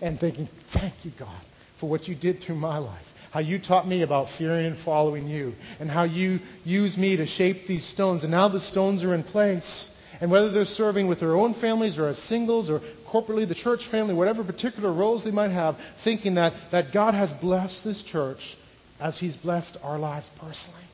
And 0.00 0.18
thinking, 0.18 0.48
Thank 0.72 1.04
you, 1.04 1.12
God, 1.18 1.42
for 1.80 1.88
what 1.88 2.08
you 2.08 2.14
did 2.14 2.42
through 2.42 2.56
my 2.56 2.78
life. 2.78 3.04
How 3.32 3.40
you 3.40 3.60
taught 3.60 3.86
me 3.86 4.02
about 4.02 4.26
fearing 4.38 4.66
and 4.66 4.84
following 4.84 5.28
you, 5.28 5.54
and 5.78 5.88
how 5.88 6.04
you 6.04 6.40
used 6.64 6.98
me 6.98 7.16
to 7.16 7.26
shape 7.26 7.68
these 7.68 7.86
stones. 7.90 8.22
And 8.22 8.32
now 8.32 8.48
the 8.48 8.60
stones 8.60 9.04
are 9.04 9.14
in 9.14 9.22
place. 9.22 9.90
And 10.20 10.30
whether 10.30 10.50
they're 10.52 10.66
serving 10.66 11.08
with 11.08 11.20
their 11.20 11.34
own 11.34 11.54
families 11.54 11.96
or 11.96 12.08
as 12.08 12.18
singles 12.24 12.68
or 12.68 12.80
corporately, 13.10 13.48
the 13.48 13.54
church 13.54 13.80
family, 13.90 14.12
whatever 14.12 14.44
particular 14.44 14.92
roles 14.92 15.24
they 15.24 15.30
might 15.30 15.50
have, 15.50 15.76
thinking 16.04 16.34
that, 16.34 16.52
that 16.72 16.92
God 16.92 17.14
has 17.14 17.32
blessed 17.40 17.84
this 17.84 18.02
church 18.02 18.56
as 19.00 19.18
He's 19.18 19.36
blessed 19.36 19.78
our 19.82 19.98
lives 19.98 20.28
personally. 20.38 20.84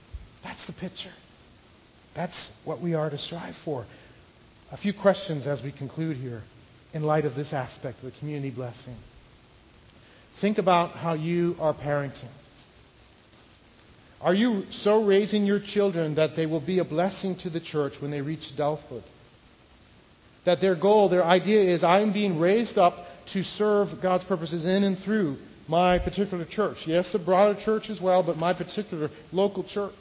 That's 0.45 0.65
the 0.69 0.75
picture. 0.75 1.13
That's 2.15 2.51
what 2.65 2.81
we 2.81 2.95
are 2.95 3.11
to 3.11 3.19
strive 3.19 3.55
for. 3.65 3.85
A 4.71 4.77
few 4.77 4.93
questions 4.93 5.47
as 5.47 5.61
we 5.63 5.73
conclude 5.73 6.17
here 6.17 6.43
in 6.97 7.03
light 7.03 7.27
of 7.27 7.35
this 7.35 7.53
aspect 7.53 7.99
of 7.99 8.13
the 8.13 8.19
community 8.19 8.51
blessing. 8.51 8.97
Think 10.41 10.59
about 10.59 10.97
how 10.97 11.13
you 11.13 11.55
are 11.61 11.75
parenting. 11.75 12.33
Are 14.21 14.35
you 14.35 14.65
so 14.71 15.05
raising 15.05 15.45
your 15.45 15.61
children 15.61 16.15
that 16.15 16.31
they 16.37 16.47
will 16.47 16.65
be 16.65 16.79
a 16.79 16.85
blessing 16.85 17.37
to 17.43 17.51
the 17.51 17.61
church 17.61 17.93
when 18.01 18.11
they 18.11 18.23
reach 18.23 18.51
adulthood? 18.53 19.05
That 20.47 20.61
their 20.61 20.75
goal, 20.75 21.11
their 21.11 21.25
idea 21.25 21.75
is 21.75 21.85
I'm 21.85 22.13
being 22.15 22.41
raised 22.41 22.79
up 22.79 22.95
to 23.35 23.43
serve 23.43 23.89
God's 24.03 24.25
purposes 24.25 24.65
in 24.65 24.83
and 24.85 24.99
through 24.99 25.37
my 25.69 25.99
particular 25.99 26.47
church. 26.47 26.79
Yes, 26.87 27.11
the 27.13 27.19
broader 27.19 27.61
church 27.63 27.91
as 27.91 28.01
well, 28.01 28.23
but 28.23 28.37
my 28.37 28.55
particular 28.55 29.11
local 29.33 29.65
church. 29.65 29.93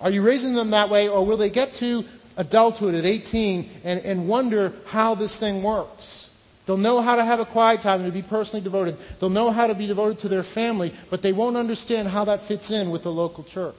Are 0.00 0.10
you 0.10 0.22
raising 0.22 0.54
them 0.54 0.70
that 0.70 0.88
way, 0.88 1.08
or 1.08 1.26
will 1.26 1.36
they 1.36 1.50
get 1.50 1.74
to 1.80 2.02
adulthood 2.38 2.94
at 2.94 3.04
18 3.04 3.80
and, 3.84 4.00
and 4.00 4.28
wonder 4.28 4.72
how 4.86 5.14
this 5.14 5.38
thing 5.38 5.62
works. 5.62 6.30
They'll 6.66 6.76
know 6.76 7.02
how 7.02 7.16
to 7.16 7.24
have 7.24 7.40
a 7.40 7.46
quiet 7.46 7.82
time 7.82 8.02
and 8.02 8.12
to 8.12 8.22
be 8.22 8.26
personally 8.26 8.62
devoted. 8.62 8.96
They'll 9.20 9.30
know 9.30 9.50
how 9.50 9.66
to 9.66 9.74
be 9.74 9.86
devoted 9.86 10.20
to 10.20 10.28
their 10.28 10.44
family, 10.54 10.92
but 11.10 11.22
they 11.22 11.32
won't 11.32 11.56
understand 11.56 12.08
how 12.08 12.26
that 12.26 12.46
fits 12.46 12.70
in 12.70 12.90
with 12.90 13.02
the 13.02 13.10
local 13.10 13.44
church. 13.44 13.74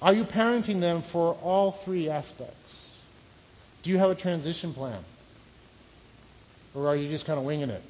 Are 0.00 0.12
you 0.14 0.24
parenting 0.24 0.80
them 0.80 1.02
for 1.10 1.34
all 1.42 1.80
three 1.84 2.08
aspects? 2.08 3.00
Do 3.82 3.90
you 3.90 3.98
have 3.98 4.10
a 4.10 4.14
transition 4.14 4.74
plan? 4.74 5.02
Or 6.74 6.88
are 6.88 6.96
you 6.96 7.08
just 7.08 7.26
kind 7.26 7.38
of 7.38 7.46
winging 7.46 7.70
it? 7.70 7.82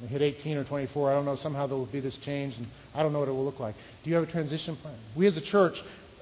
They 0.00 0.06
hit 0.06 0.22
18 0.22 0.56
or 0.58 0.64
24, 0.64 1.10
I 1.10 1.14
don't 1.14 1.24
know, 1.24 1.36
somehow 1.36 1.66
there 1.66 1.76
will 1.76 1.90
be 1.90 2.00
this 2.00 2.18
change, 2.18 2.56
and 2.56 2.66
I 2.94 3.02
don't 3.02 3.12
know 3.12 3.20
what 3.20 3.28
it 3.28 3.32
will 3.32 3.44
look 3.44 3.60
like. 3.60 3.74
Do 4.02 4.10
you 4.10 4.16
have 4.16 4.28
a 4.28 4.30
transition 4.30 4.76
plan? 4.76 4.98
We 5.16 5.26
as 5.26 5.36
a 5.36 5.42
church 5.42 5.74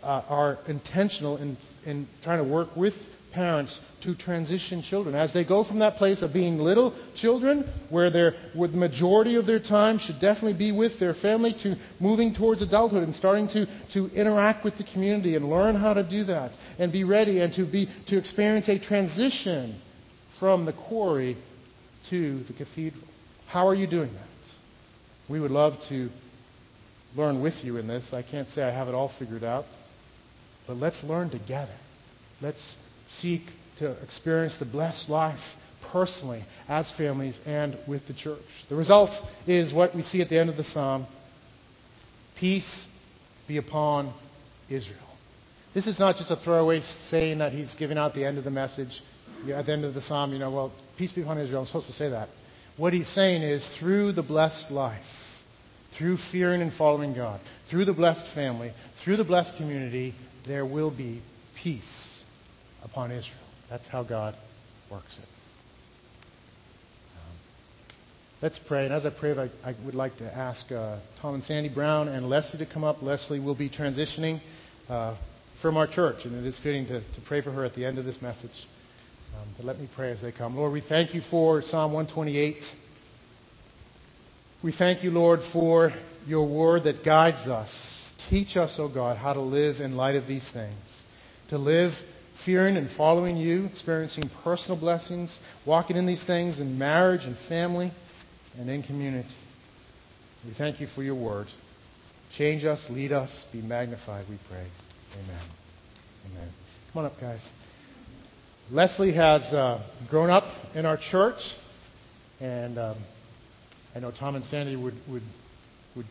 uh, 0.02 0.22
are 0.28 0.58
intentional 0.66 1.36
in, 1.36 1.56
in 1.84 2.08
trying 2.22 2.44
to 2.44 2.50
work 2.50 2.74
with 2.76 2.94
parents 3.32 3.78
to 4.02 4.16
transition 4.16 4.82
children. 4.82 5.14
As 5.14 5.32
they 5.32 5.44
go 5.44 5.64
from 5.64 5.80
that 5.80 5.96
place 5.96 6.22
of 6.22 6.32
being 6.32 6.58
little 6.58 6.94
children, 7.16 7.64
where 7.90 8.10
they're, 8.10 8.34
where 8.54 8.68
the 8.68 8.76
majority 8.76 9.36
of 9.36 9.46
their 9.46 9.60
time 9.60 9.98
should 9.98 10.20
definitely 10.20 10.56
be 10.58 10.72
with 10.72 10.98
their 10.98 11.14
family, 11.14 11.54
to 11.62 11.76
moving 12.00 12.34
towards 12.34 12.62
adulthood 12.62 13.02
and 13.02 13.14
starting 13.14 13.48
to, 13.48 13.66
to 13.92 14.06
interact 14.14 14.64
with 14.64 14.76
the 14.78 14.84
community 14.92 15.36
and 15.36 15.48
learn 15.48 15.74
how 15.74 15.94
to 15.94 16.08
do 16.08 16.24
that 16.24 16.52
and 16.78 16.92
be 16.92 17.04
ready 17.04 17.40
and 17.40 17.52
to, 17.54 17.70
be, 17.70 17.86
to 18.06 18.16
experience 18.16 18.68
a 18.68 18.78
transition 18.78 19.80
from 20.38 20.64
the 20.64 20.72
quarry 20.72 21.36
to 22.10 22.42
the 22.44 22.52
cathedral. 22.52 23.04
How 23.48 23.66
are 23.66 23.74
you 23.74 23.86
doing 23.86 24.12
that? 24.12 24.28
We 25.30 25.40
would 25.40 25.50
love 25.50 25.74
to 25.88 26.08
learn 27.16 27.42
with 27.42 27.54
you 27.62 27.76
in 27.76 27.88
this. 27.88 28.12
I 28.12 28.22
can't 28.22 28.48
say 28.50 28.62
I 28.62 28.70
have 28.70 28.88
it 28.88 28.94
all 28.94 29.12
figured 29.18 29.44
out, 29.44 29.64
but 30.68 30.76
let's 30.76 31.02
learn 31.02 31.30
together. 31.30 31.74
Let's 32.40 32.76
seek 33.20 33.42
to 33.78 34.00
experience 34.02 34.56
the 34.58 34.66
blessed 34.66 35.08
life 35.08 35.40
personally 35.90 36.44
as 36.68 36.92
families 36.96 37.38
and 37.46 37.76
with 37.88 38.06
the 38.06 38.14
church. 38.14 38.42
The 38.68 38.76
result 38.76 39.10
is 39.46 39.72
what 39.74 39.96
we 39.96 40.02
see 40.02 40.20
at 40.20 40.28
the 40.28 40.38
end 40.38 40.50
of 40.50 40.56
the 40.56 40.64
psalm 40.64 41.06
Peace 42.38 42.86
be 43.48 43.56
upon 43.56 44.14
Israel. 44.68 44.98
This 45.74 45.86
is 45.86 45.98
not 45.98 46.16
just 46.16 46.30
a 46.30 46.36
throwaway 46.36 46.82
saying 47.10 47.38
that 47.38 47.52
he's 47.52 47.74
giving 47.74 47.98
out 47.98 48.14
the 48.14 48.24
end 48.24 48.38
of 48.38 48.44
the 48.44 48.50
message. 48.50 49.02
At 49.52 49.66
the 49.66 49.72
end 49.72 49.84
of 49.84 49.94
the 49.94 50.02
psalm, 50.02 50.32
you 50.32 50.38
know, 50.38 50.50
well, 50.50 50.72
peace 50.96 51.12
be 51.12 51.22
upon 51.22 51.38
Israel. 51.38 51.60
I'm 51.60 51.66
supposed 51.66 51.88
to 51.88 51.92
say 51.92 52.10
that. 52.10 52.28
What 52.76 52.92
he's 52.92 53.08
saying 53.12 53.42
is 53.42 53.68
through 53.80 54.12
the 54.12 54.22
blessed 54.22 54.70
life, 54.70 55.04
through 55.98 56.18
fearing 56.30 56.62
and 56.62 56.72
following 56.72 57.14
God, 57.14 57.40
through 57.70 57.84
the 57.86 57.92
blessed 57.92 58.34
family, 58.34 58.72
through 59.04 59.16
the 59.16 59.24
blessed 59.24 59.56
community, 59.56 60.14
there 60.48 60.66
will 60.66 60.90
be 60.90 61.22
peace 61.62 62.22
upon 62.82 63.10
Israel. 63.10 63.36
That's 63.70 63.86
how 63.86 64.02
God 64.02 64.34
works 64.90 65.18
it. 65.18 65.28
Um, 67.14 67.36
let's 68.42 68.58
pray. 68.66 68.86
And 68.86 68.94
as 68.94 69.04
I 69.04 69.10
pray, 69.10 69.32
I, 69.32 69.50
I 69.68 69.74
would 69.84 69.94
like 69.94 70.16
to 70.18 70.36
ask 70.36 70.70
uh, 70.72 71.00
Tom 71.20 71.34
and 71.34 71.44
Sandy 71.44 71.72
Brown 71.72 72.08
and 72.08 72.28
Leslie 72.28 72.58
to 72.64 72.72
come 72.72 72.84
up. 72.84 73.02
Leslie 73.02 73.40
will 73.40 73.54
be 73.54 73.68
transitioning 73.68 74.40
uh, 74.88 75.16
from 75.60 75.76
our 75.76 75.86
church, 75.86 76.24
and 76.24 76.34
it 76.34 76.48
is 76.48 76.58
fitting 76.62 76.86
to, 76.86 77.00
to 77.00 77.20
pray 77.26 77.42
for 77.42 77.52
her 77.52 77.64
at 77.64 77.74
the 77.74 77.84
end 77.84 77.98
of 77.98 78.04
this 78.04 78.20
message. 78.22 78.50
Um, 79.36 79.48
but 79.56 79.66
let 79.66 79.78
me 79.78 79.88
pray 79.94 80.10
as 80.12 80.22
they 80.22 80.32
come. 80.32 80.56
Lord, 80.56 80.72
we 80.72 80.80
thank 80.80 81.14
you 81.14 81.20
for 81.30 81.60
Psalm 81.60 81.92
128. 81.92 82.56
We 84.64 84.72
thank 84.72 85.04
you, 85.04 85.10
Lord, 85.10 85.40
for 85.52 85.90
your 86.26 86.48
word 86.48 86.84
that 86.84 87.04
guides 87.04 87.46
us. 87.46 87.97
Teach 88.28 88.56
us, 88.56 88.76
O 88.78 88.84
oh 88.84 88.88
God, 88.92 89.16
how 89.16 89.32
to 89.32 89.40
live 89.40 89.80
in 89.80 89.96
light 89.96 90.16
of 90.16 90.26
these 90.26 90.48
things. 90.52 90.74
To 91.50 91.58
live 91.58 91.92
fearing 92.44 92.76
and 92.76 92.90
following 92.96 93.36
you, 93.36 93.64
experiencing 93.66 94.30
personal 94.44 94.78
blessings, 94.78 95.36
walking 95.66 95.96
in 95.96 96.06
these 96.06 96.24
things 96.26 96.60
in 96.60 96.78
marriage 96.78 97.22
and 97.24 97.36
family 97.48 97.90
and 98.58 98.68
in 98.68 98.82
community. 98.82 99.28
We 100.46 100.54
thank 100.54 100.80
you 100.80 100.86
for 100.94 101.02
your 101.02 101.14
words. 101.14 101.56
Change 102.36 102.64
us, 102.64 102.84
lead 102.90 103.12
us, 103.12 103.30
be 103.52 103.62
magnified, 103.62 104.26
we 104.28 104.38
pray. 104.48 104.66
Amen. 105.14 105.42
Amen. 106.30 106.48
Come 106.92 107.04
on 107.04 107.10
up, 107.10 107.18
guys. 107.20 107.40
Leslie 108.70 109.14
has 109.14 109.42
uh, 109.54 109.82
grown 110.10 110.28
up 110.28 110.44
in 110.74 110.84
our 110.84 110.98
church, 111.10 111.40
and 112.40 112.78
um, 112.78 112.96
I 113.96 114.00
know 114.00 114.12
Tom 114.12 114.36
and 114.36 114.44
Sandy 114.44 114.76
would, 114.76 114.94
would, 115.10 115.22
would, 115.96 116.06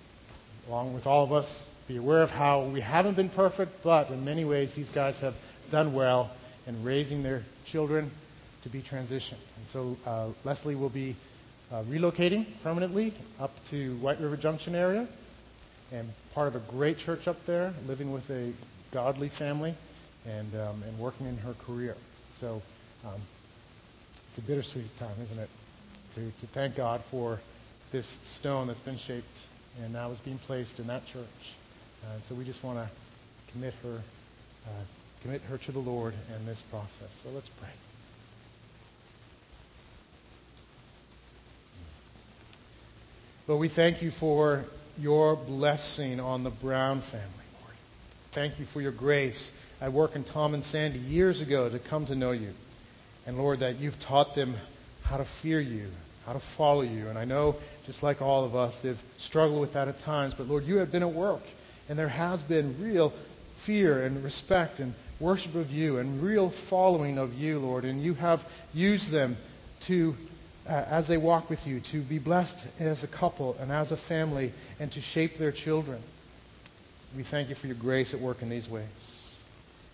along 0.67 0.95
with 0.95 1.05
all 1.05 1.23
of 1.23 1.31
us, 1.31 1.47
be 1.87 1.97
aware 1.97 2.21
of 2.21 2.29
how 2.29 2.69
we 2.69 2.81
haven't 2.81 3.15
been 3.15 3.29
perfect, 3.29 3.71
but 3.83 4.09
in 4.09 4.25
many 4.25 4.43
ways 4.43 4.71
these 4.75 4.89
guys 4.89 5.15
have 5.21 5.33
done 5.71 5.93
well 5.93 6.31
in 6.65 6.83
raising 6.83 7.23
their 7.23 7.43
children 7.65 8.11
to 8.63 8.69
be 8.69 8.81
transitioned. 8.81 9.39
And 9.55 9.67
so 9.71 9.95
uh, 10.05 10.31
Leslie 10.43 10.75
will 10.75 10.89
be 10.89 11.15
uh, 11.71 11.83
relocating 11.83 12.45
permanently 12.63 13.13
up 13.39 13.51
to 13.71 13.97
White 13.99 14.19
River 14.19 14.37
Junction 14.37 14.75
area 14.75 15.07
and 15.91 16.09
part 16.33 16.53
of 16.53 16.55
a 16.55 16.65
great 16.71 16.97
church 16.97 17.27
up 17.27 17.37
there, 17.45 17.73
living 17.85 18.11
with 18.11 18.29
a 18.29 18.53
godly 18.93 19.29
family 19.37 19.75
and, 20.25 20.53
um, 20.55 20.83
and 20.83 20.99
working 20.99 21.25
in 21.25 21.37
her 21.37 21.53
career. 21.65 21.95
So 22.39 22.61
um, 23.05 23.21
it's 24.29 24.43
a 24.43 24.47
bittersweet 24.47 24.85
time, 24.99 25.15
isn't 25.21 25.39
it? 25.39 25.49
To, 26.15 26.31
to 26.41 26.53
thank 26.53 26.75
God 26.75 27.01
for 27.09 27.39
this 27.91 28.05
stone 28.39 28.67
that's 28.67 28.79
been 28.81 28.97
shaped 28.97 29.25
and 29.81 29.93
now 29.93 30.11
is 30.11 30.19
being 30.19 30.39
placed 30.39 30.79
in 30.79 30.87
that 30.87 31.03
church. 31.13 31.25
Uh, 32.03 32.19
so 32.27 32.35
we 32.35 32.45
just 32.45 32.63
want 32.63 32.77
to 32.77 32.89
commit 33.51 33.73
her, 33.83 34.01
uh, 34.67 34.83
commit 35.21 35.41
her 35.41 35.57
to 35.57 35.71
the 35.71 35.79
Lord 35.79 36.13
in 36.35 36.45
this 36.45 36.61
process. 36.69 37.09
So 37.23 37.29
let's 37.29 37.49
pray. 37.59 37.69
Lord, 43.47 43.61
we 43.61 43.69
thank 43.73 44.01
you 44.01 44.11
for 44.19 44.65
your 44.97 45.35
blessing 45.35 46.19
on 46.19 46.43
the 46.43 46.49
Brown 46.49 47.01
family, 47.11 47.45
Lord. 47.61 47.75
Thank 48.33 48.59
you 48.59 48.65
for 48.73 48.81
your 48.81 48.91
grace. 48.91 49.51
I 49.79 49.89
worked 49.89 50.15
in 50.15 50.25
Tom 50.25 50.53
and 50.53 50.63
Sandy 50.65 50.99
years 50.99 51.39
ago 51.39 51.69
to 51.69 51.79
come 51.79 52.05
to 52.07 52.15
know 52.15 52.31
you. 52.31 52.51
And 53.25 53.37
Lord, 53.37 53.59
that 53.59 53.77
you've 53.77 53.99
taught 54.05 54.35
them 54.35 54.57
how 55.03 55.17
to 55.17 55.25
fear 55.41 55.61
you, 55.61 55.89
how 56.25 56.33
to 56.33 56.41
follow 56.57 56.81
you. 56.81 57.07
And 57.07 57.17
I 57.17 57.25
know, 57.25 57.55
just 57.85 58.03
like 58.03 58.21
all 58.21 58.43
of 58.43 58.55
us, 58.55 58.73
they've 58.83 58.99
struggled 59.19 59.61
with 59.61 59.73
that 59.73 59.87
at 59.87 59.99
times. 59.99 60.33
But 60.37 60.47
Lord, 60.47 60.63
you 60.63 60.77
have 60.77 60.91
been 60.91 61.03
at 61.03 61.13
work. 61.13 61.43
And 61.89 61.97
there 61.97 62.09
has 62.09 62.41
been 62.43 62.81
real 62.81 63.13
fear 63.65 64.05
and 64.05 64.23
respect 64.23 64.79
and 64.79 64.93
worship 65.19 65.55
of 65.55 65.67
you 65.67 65.97
and 65.97 66.21
real 66.21 66.53
following 66.69 67.17
of 67.17 67.33
you, 67.33 67.59
Lord. 67.59 67.85
And 67.85 68.01
you 68.01 68.13
have 68.15 68.39
used 68.73 69.11
them 69.11 69.37
to, 69.87 70.13
uh, 70.67 70.85
as 70.89 71.07
they 71.07 71.17
walk 71.17 71.49
with 71.49 71.59
you, 71.65 71.81
to 71.91 72.07
be 72.07 72.19
blessed 72.19 72.57
as 72.79 73.03
a 73.03 73.07
couple 73.07 73.55
and 73.55 73.71
as 73.71 73.91
a 73.91 73.97
family 74.07 74.53
and 74.79 74.91
to 74.91 75.01
shape 75.01 75.31
their 75.39 75.51
children. 75.51 76.01
We 77.15 77.23
thank 77.23 77.49
you 77.49 77.55
for 77.55 77.67
your 77.67 77.77
grace 77.79 78.13
at 78.13 78.19
work 78.19 78.41
in 78.41 78.49
these 78.49 78.69
ways. 78.69 78.87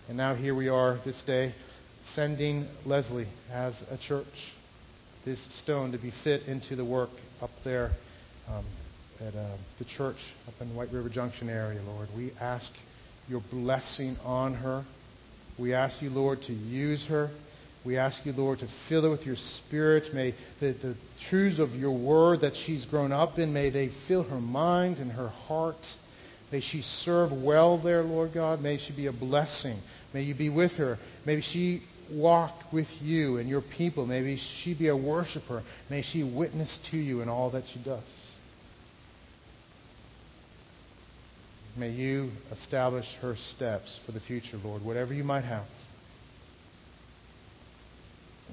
And 0.07 0.17
now 0.17 0.35
here 0.35 0.55
we 0.55 0.67
are 0.67 0.99
this 1.05 1.21
day 1.25 1.53
sending 2.15 2.67
Leslie 2.85 3.27
as 3.51 3.73
a 3.89 3.97
church 3.97 4.25
this 5.25 5.39
stone 5.63 5.93
to 5.93 5.97
be 5.97 6.11
fit 6.23 6.43
into 6.47 6.75
the 6.75 6.83
work 6.83 7.09
up 7.41 7.51
there 7.63 7.91
um, 8.49 8.65
at 9.23 9.35
uh, 9.35 9.57
the 9.79 9.85
church 9.85 10.17
up 10.47 10.53
in 10.59 10.75
White 10.75 10.91
River 10.91 11.07
Junction 11.07 11.49
area, 11.49 11.81
Lord. 11.81 12.09
We 12.15 12.33
ask 12.41 12.69
your 13.29 13.41
blessing 13.51 14.17
on 14.23 14.53
her. 14.55 14.83
We 15.57 15.73
ask 15.73 16.01
you, 16.01 16.09
Lord, 16.09 16.41
to 16.47 16.53
use 16.53 17.05
her. 17.07 17.29
We 17.85 17.97
ask 17.97 18.25
you, 18.25 18.33
Lord, 18.33 18.59
to 18.59 18.67
fill 18.89 19.03
her 19.03 19.09
with 19.09 19.21
your 19.21 19.35
spirit. 19.35 20.13
May 20.13 20.33
the, 20.59 20.73
the 20.73 20.95
truths 21.29 21.59
of 21.59 21.69
your 21.69 21.97
word 21.97 22.41
that 22.41 22.53
she's 22.65 22.85
grown 22.85 23.11
up 23.11 23.37
in, 23.37 23.53
may 23.53 23.69
they 23.69 23.91
fill 24.07 24.23
her 24.23 24.41
mind 24.41 24.97
and 24.97 25.11
her 25.11 25.29
heart. 25.29 25.85
May 26.51 26.61
she 26.61 26.81
serve 26.81 27.31
well 27.31 27.81
there, 27.81 28.03
Lord 28.03 28.31
God. 28.33 28.61
May 28.61 28.77
she 28.77 28.93
be 28.95 29.07
a 29.07 29.13
blessing. 29.13 29.79
May 30.13 30.23
you 30.23 30.35
be 30.35 30.49
with 30.49 30.73
her. 30.73 30.97
May 31.25 31.41
she 31.41 31.81
walk 32.11 32.53
with 32.73 32.87
you 32.99 33.37
and 33.37 33.47
your 33.47 33.63
people. 33.77 34.05
May 34.05 34.37
she 34.63 34.73
be 34.73 34.89
a 34.89 34.97
worshiper. 34.97 35.63
May 35.89 36.03
she 36.03 36.23
witness 36.23 36.77
to 36.91 36.97
you 36.97 37.21
in 37.21 37.29
all 37.29 37.51
that 37.51 37.63
she 37.73 37.81
does. 37.83 38.03
May 41.75 41.89
you 41.89 42.29
establish 42.51 43.05
her 43.21 43.35
steps 43.55 43.99
for 44.05 44.11
the 44.11 44.19
future, 44.19 44.57
Lord, 44.63 44.83
whatever 44.83 45.11
you 45.11 45.23
might 45.23 45.43
have. 45.43 45.65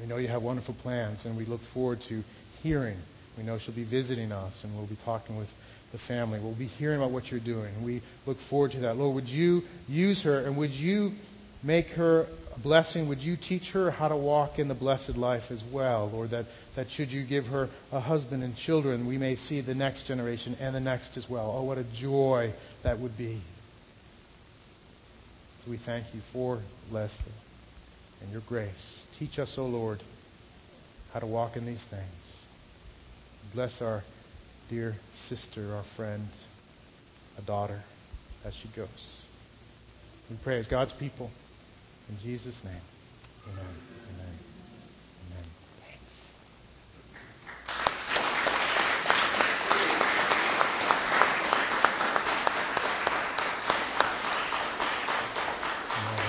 We 0.01 0.07
know 0.07 0.17
you 0.17 0.29
have 0.29 0.43
wonderful 0.43 0.75
plans, 0.81 1.27
and 1.27 1.37
we 1.37 1.45
look 1.45 1.61
forward 1.75 1.99
to 2.09 2.23
hearing. 2.63 2.97
We 3.37 3.43
know 3.43 3.59
she'll 3.59 3.75
be 3.75 3.89
visiting 3.89 4.33
us, 4.33 4.65
and 4.65 4.75
we'll 4.75 4.89
be 4.89 4.99
talking 5.05 5.37
with 5.37 5.49
the 5.93 5.99
family. 6.09 6.41
We'll 6.41 6.57
be 6.57 6.67
hearing 6.67 6.97
about 6.97 7.11
what 7.11 7.27
you're 7.27 7.45
doing. 7.45 7.85
We 7.85 8.01
look 8.25 8.39
forward 8.49 8.71
to 8.73 8.81
that. 8.81 8.97
Lord, 8.97 9.15
would 9.17 9.29
you 9.29 9.63
use 9.87 10.25
her, 10.25 10.47
and 10.47 10.57
would 10.57 10.71
you 10.71 11.13
make 11.63 11.89
her 11.89 12.27
blessing, 12.59 13.09
would 13.09 13.21
you 13.21 13.37
teach 13.37 13.71
her 13.73 13.91
how 13.91 14.09
to 14.09 14.17
walk 14.17 14.59
in 14.59 14.69
the 14.69 14.75
blessed 14.75 15.17
life 15.17 15.45
as 15.51 15.63
well, 15.73 16.11
Lord? 16.11 16.31
That, 16.31 16.47
that 16.77 16.89
should 16.91 17.11
you 17.11 17.27
give 17.27 17.45
her 17.47 17.69
a 17.93 18.01
husband 18.01 18.43
and 18.43 18.57
children, 18.57 19.07
we 19.07 19.19
may 19.19 19.37
see 19.37 19.61
the 19.61 19.75
next 19.75 20.07
generation 20.07 20.57
and 20.61 20.75
the 20.75 20.81
next 20.81 21.17
as 21.17 21.27
well. 21.29 21.55
Oh, 21.57 21.65
what 21.65 21.79
a 21.79 21.85
joy 22.01 22.53
that 22.83 22.99
would 22.99 23.17
be. 23.17 23.41
So 25.65 25.71
we 25.71 25.79
thank 25.85 26.15
you 26.15 26.21
for 26.33 26.63
Leslie 26.91 27.33
and 28.23 28.33
your 28.33 28.43
grace. 28.49 28.71
Teach 29.19 29.39
us, 29.39 29.55
O 29.57 29.63
oh 29.63 29.67
Lord, 29.67 30.03
how 31.13 31.21
to 31.21 31.27
walk 31.27 31.57
in 31.57 31.67
these 31.67 31.83
things. 31.91 32.45
Bless 33.55 33.81
our 33.83 34.03
dear 34.69 34.95
sister, 35.29 35.75
our 35.75 35.85
friend, 35.97 36.29
a 37.37 37.43
daughter, 37.43 37.83
as 38.45 38.55
she 38.55 38.71
goes. 38.75 39.27
We 40.31 40.37
pray 40.43 40.59
as 40.59 40.67
God's 40.67 40.93
people. 40.93 41.31
In 42.11 42.19
Jesus' 42.19 42.61
name. 42.65 42.75
Amen. 43.47 43.65
Amen. 44.11 44.35
Amen. 45.31 45.45
Thanks. 45.79 46.03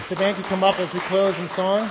The 0.09 0.15
band 0.15 0.35
can 0.35 0.45
come 0.45 0.63
up 0.63 0.79
as 0.79 0.93
we 0.93 0.99
close 1.07 1.35
in 1.39 1.49
song. 1.55 1.89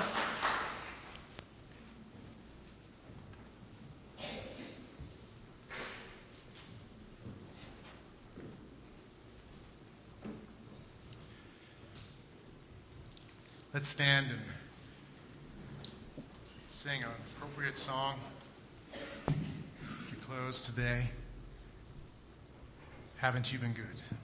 Stand 13.95 14.27
and 14.31 14.41
sing 16.83 17.03
an 17.03 17.11
appropriate 17.37 17.77
song 17.79 18.19
to 19.27 20.27
close 20.27 20.63
today. 20.75 21.09
Haven't 23.21 23.49
you 23.53 23.59
been 23.59 23.75
good? 23.75 24.20